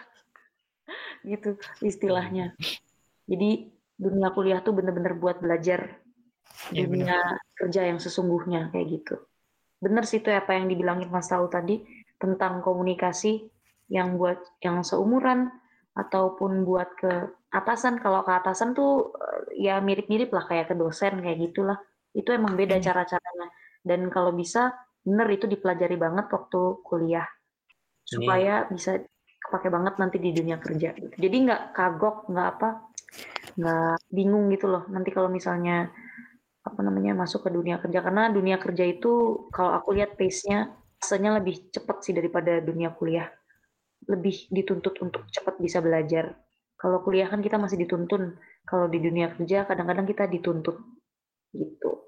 Gitu 1.31 1.57
istilahnya. 1.85 2.57
Jadi 3.31 3.71
dunia 4.01 4.33
kuliah 4.33 4.65
tuh 4.65 4.73
bener-bener 4.73 5.13
buat 5.21 5.45
belajar 5.45 6.00
Iya, 6.69 6.85
dunia 6.87 7.19
kerja 7.59 7.81
yang 7.91 7.99
sesungguhnya 8.05 8.61
kayak 8.73 8.87
gitu. 8.95 9.15
Bener 9.85 10.05
sih 10.11 10.19
itu 10.21 10.29
apa 10.31 10.53
yang 10.59 10.67
dibilangin 10.73 11.09
Mas 11.15 11.29
Tahu 11.33 11.47
tadi 11.49 11.81
tentang 12.23 12.61
komunikasi 12.67 13.33
yang 13.91 14.21
buat 14.21 14.39
yang 14.65 14.85
seumuran 14.85 15.49
ataupun 15.97 16.53
buat 16.69 16.89
ke 17.01 17.13
atasan. 17.51 17.99
Kalau 18.05 18.21
ke 18.27 18.33
atasan 18.41 18.71
tuh 18.79 19.15
eh, 19.19 19.43
ya 19.67 19.75
mirip-mirip 19.83 20.31
lah 20.37 20.45
kayak 20.51 20.67
ke 20.71 20.75
dosen 20.79 21.19
kayak 21.25 21.39
gitulah. 21.51 21.79
Itu 22.15 22.31
emang 22.39 22.55
beda 22.61 22.77
Hmm. 22.79 22.85
cara-caranya. 22.87 23.49
Dan 23.89 24.01
kalau 24.15 24.33
bisa 24.37 24.61
bener 25.07 25.29
itu 25.33 25.47
dipelajari 25.49 25.97
banget 25.97 26.27
waktu 26.29 26.61
kuliah 26.85 27.27
supaya 28.05 28.69
bisa 28.71 29.01
kepake 29.45 29.69
banget 29.73 29.95
nanti 30.01 30.17
di 30.21 30.31
dunia 30.37 30.59
kerja. 30.61 30.93
gitu. 30.95 31.15
Jadi 31.17 31.37
nggak 31.49 31.63
kagok, 31.77 32.17
nggak 32.31 32.47
apa, 32.57 32.69
nggak 33.59 33.95
bingung 34.17 34.45
gitu 34.55 34.67
loh. 34.73 34.83
Nanti 34.95 35.11
kalau 35.17 35.31
misalnya 35.33 35.91
apa 36.61 36.81
namanya 36.85 37.17
masuk 37.17 37.49
ke 37.49 37.51
dunia 37.51 37.81
kerja 37.81 38.05
karena 38.05 38.29
dunia 38.29 38.61
kerja 38.61 38.85
itu 38.85 39.47
kalau 39.49 39.73
aku 39.81 39.97
lihat 39.97 40.21
pace-nya 40.21 40.77
rasanya 41.01 41.41
lebih 41.41 41.73
cepat 41.73 42.05
sih 42.05 42.13
daripada 42.13 42.61
dunia 42.61 42.93
kuliah. 42.93 43.33
Lebih 44.05 44.53
dituntut 44.53 45.01
untuk 45.01 45.25
cepat 45.33 45.57
bisa 45.57 45.81
belajar. 45.81 46.37
Kalau 46.77 47.01
kuliah 47.01 47.29
kan 47.29 47.41
kita 47.41 47.57
masih 47.57 47.81
dituntun. 47.81 48.37
Kalau 48.69 48.87
di 48.93 49.01
dunia 49.01 49.33
kerja 49.33 49.65
kadang-kadang 49.65 50.05
kita 50.05 50.29
dituntut 50.29 50.77
gitu. 51.57 52.05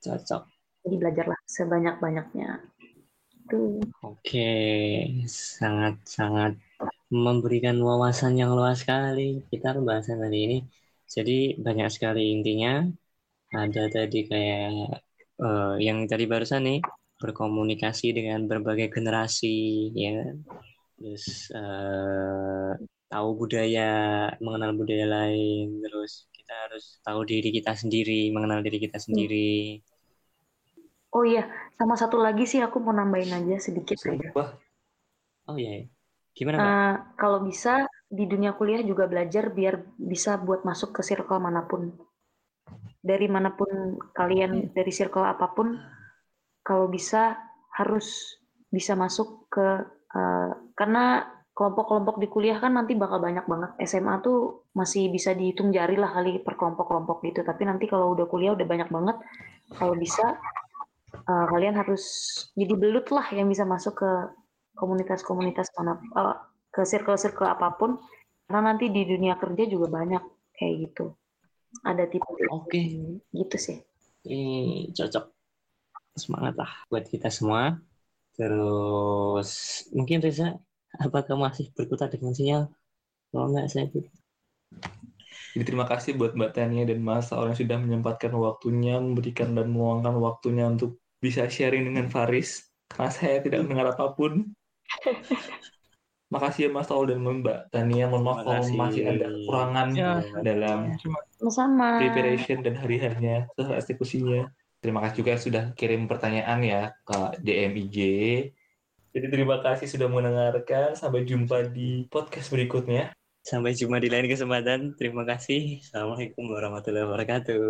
Cocok. 0.00 0.42
Jadi 0.84 0.96
belajarlah 0.96 1.40
sebanyak-banyaknya. 1.44 2.50
Tuh. 3.46 3.78
Oke, 4.02 4.52
sangat-sangat 5.28 6.58
memberikan 7.12 7.78
wawasan 7.78 8.34
yang 8.34 8.56
luas 8.58 8.82
sekali 8.82 9.46
kita 9.52 9.76
pembahasan 9.76 10.18
hari 10.24 10.38
ini. 10.50 10.58
Jadi 11.06 11.60
banyak 11.60 11.88
sekali 11.92 12.34
intinya. 12.34 12.82
Ada 13.62 13.80
tadi 13.94 14.16
kayak 14.30 14.60
eh, 15.44 15.72
yang 15.86 15.98
tadi 16.10 16.24
barusan 16.32 16.62
nih 16.68 16.78
berkomunikasi 17.22 18.06
dengan 18.18 18.40
berbagai 18.50 18.88
generasi, 18.96 19.46
ya. 20.02 20.10
Terus 20.96 21.24
eh, 21.58 22.70
tahu 23.12 23.28
budaya, 23.40 23.82
mengenal 24.44 24.72
budaya 24.80 25.06
lain. 25.16 25.64
Terus 25.84 26.12
kita 26.36 26.52
harus 26.64 26.84
tahu 27.06 27.20
diri 27.30 27.48
kita 27.58 27.72
sendiri, 27.82 28.12
mengenal 28.34 28.60
diri 28.66 28.78
kita 28.86 28.98
sendiri. 29.06 29.36
Oh 31.16 31.24
iya, 31.30 31.42
sama 31.78 31.94
satu 32.02 32.16
lagi 32.26 32.44
sih 32.50 32.60
aku 32.66 32.76
mau 32.84 32.94
nambahin 32.98 33.32
aja 33.38 33.56
sedikit 33.66 33.98
aja. 34.12 34.28
Wah, 34.34 34.58
Oh 35.48 35.56
iya, 35.60 35.70
ya. 35.78 35.82
gimana 36.36 36.58
Mbak? 36.64 36.74
Eh, 36.74 36.94
kalau 37.20 37.38
bisa 37.48 37.72
di 38.18 38.24
dunia 38.32 38.52
kuliah 38.58 38.82
juga 38.90 39.04
belajar 39.12 39.44
biar 39.58 39.74
bisa 40.12 40.32
buat 40.46 40.60
masuk 40.68 40.90
ke 40.96 41.00
circle 41.08 41.38
mana 41.46 41.62
pun. 41.70 41.82
Dari 43.06 43.26
mana 43.30 43.54
pun 43.54 43.70
kalian, 44.10 44.74
dari 44.74 44.90
circle 44.90 45.22
apa 45.22 45.54
pun, 45.54 45.78
kalau 46.66 46.90
bisa 46.90 47.38
harus 47.78 48.34
bisa 48.66 48.98
masuk 48.98 49.46
ke 49.46 49.66
eh, 50.10 50.50
karena 50.74 51.22
kelompok-kelompok 51.56 52.20
di 52.20 52.28
kuliah 52.28 52.58
kan 52.60 52.74
nanti 52.76 52.92
bakal 52.98 53.22
banyak 53.22 53.46
banget. 53.46 53.70
SMA 53.88 54.20
tuh 54.20 54.68
masih 54.74 55.08
bisa 55.08 55.32
dihitung 55.32 55.70
jari 55.70 55.96
lah 55.96 56.10
kali 56.12 56.42
per 56.42 56.58
kelompok-kelompok 56.58 57.22
gitu. 57.24 57.40
Tapi 57.46 57.62
nanti 57.64 57.86
kalau 57.86 58.12
udah 58.12 58.26
kuliah 58.26 58.52
udah 58.58 58.66
banyak 58.66 58.90
banget. 58.90 59.16
Kalau 59.78 59.94
bisa 59.94 60.36
eh, 61.14 61.46
kalian 61.52 61.78
harus 61.78 62.04
jadi 62.58 62.74
belut 62.74 63.06
lah 63.14 63.26
yang 63.32 63.46
bisa 63.46 63.62
masuk 63.62 64.02
ke 64.02 64.10
komunitas-komunitas 64.76 65.72
mana 65.78 65.96
eh, 65.96 66.36
ke 66.74 66.82
circle-circle 66.84 67.48
apa 67.48 67.72
pun 67.80 67.96
karena 68.46 68.60
nanti 68.72 68.92
di 68.92 69.02
dunia 69.08 69.34
kerja 69.40 69.64
juga 69.66 69.88
banyak 69.90 70.22
kayak 70.54 70.74
gitu 70.86 71.16
ada 71.82 72.04
tipe 72.08 72.24
Oke. 72.52 72.80
gitu 73.34 73.56
sih 73.56 73.78
Ini 74.26 74.90
cocok. 74.94 75.24
Semangat 76.16 76.54
lah 76.56 76.72
buat 76.88 77.04
kita 77.06 77.28
semua. 77.28 77.76
Terus 78.36 79.50
mungkin 79.92 80.20
Reza, 80.24 80.56
apakah 80.96 81.36
masih 81.36 81.70
berkutat 81.76 82.12
dengan 82.12 82.32
sinyal? 82.32 82.62
Kalau 83.30 83.52
enggak 83.52 83.68
saya. 83.68 83.86
Jadi 85.56 85.64
terima 85.64 85.88
kasih 85.88 86.16
buat 86.20 86.36
Mbak 86.36 86.52
Tania 86.52 86.84
dan 86.84 87.00
Mas 87.00 87.32
Saul 87.32 87.52
yang 87.52 87.58
sudah 87.58 87.78
menyempatkan 87.80 88.32
waktunya, 88.36 89.00
memberikan 89.00 89.56
dan 89.56 89.72
meluangkan 89.72 90.16
waktunya 90.20 90.68
untuk 90.68 91.00
bisa 91.20 91.48
sharing 91.48 91.88
dengan 91.88 92.12
Faris. 92.12 92.66
Karena 92.92 93.10
saya 93.12 93.36
tidak 93.40 93.64
mendengar 93.64 93.96
apa 93.96 94.12
pun. 94.12 94.52
Makasih 96.26 96.66
ya 96.66 96.70
Mas 96.74 96.90
Saul 96.90 97.06
dan 97.14 97.22
Mbak 97.22 97.70
Tania. 97.70 98.10
Mohon 98.10 98.24
maaf 98.26 98.38
kalau 98.42 98.66
masih 98.74 99.02
ada 99.06 99.26
kekurangan 99.30 99.88
Ya. 99.94 100.12
dalam 100.42 100.78
sama 101.46 102.02
preparation 102.02 102.66
dan 102.66 102.74
hari-harinya 102.74 103.46
setelah 103.54 103.78
eksekusinya. 103.78 104.42
Terima 104.82 104.98
kasih 105.06 105.16
juga 105.22 105.32
sudah 105.38 105.64
kirim 105.78 106.10
pertanyaan 106.10 106.58
ya 106.66 106.82
ke 107.06 107.18
DM 107.46 107.72
IG. 107.86 107.96
Jadi 109.16 109.26
terima 109.32 109.62
kasih 109.62 109.86
sudah 109.88 110.10
mendengarkan. 110.10 110.92
Sampai 110.98 111.24
jumpa 111.24 111.72
di 111.72 112.04
podcast 112.10 112.50
berikutnya. 112.52 113.14
Sampai 113.46 113.78
jumpa 113.78 114.02
di 114.02 114.10
lain 114.10 114.26
kesempatan. 114.26 114.98
Terima 114.98 115.22
kasih. 115.22 115.78
Assalamualaikum 115.78 116.50
warahmatullahi 116.50 117.06
wabarakatuh. 117.06 117.62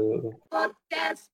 Podcast. 0.48 1.30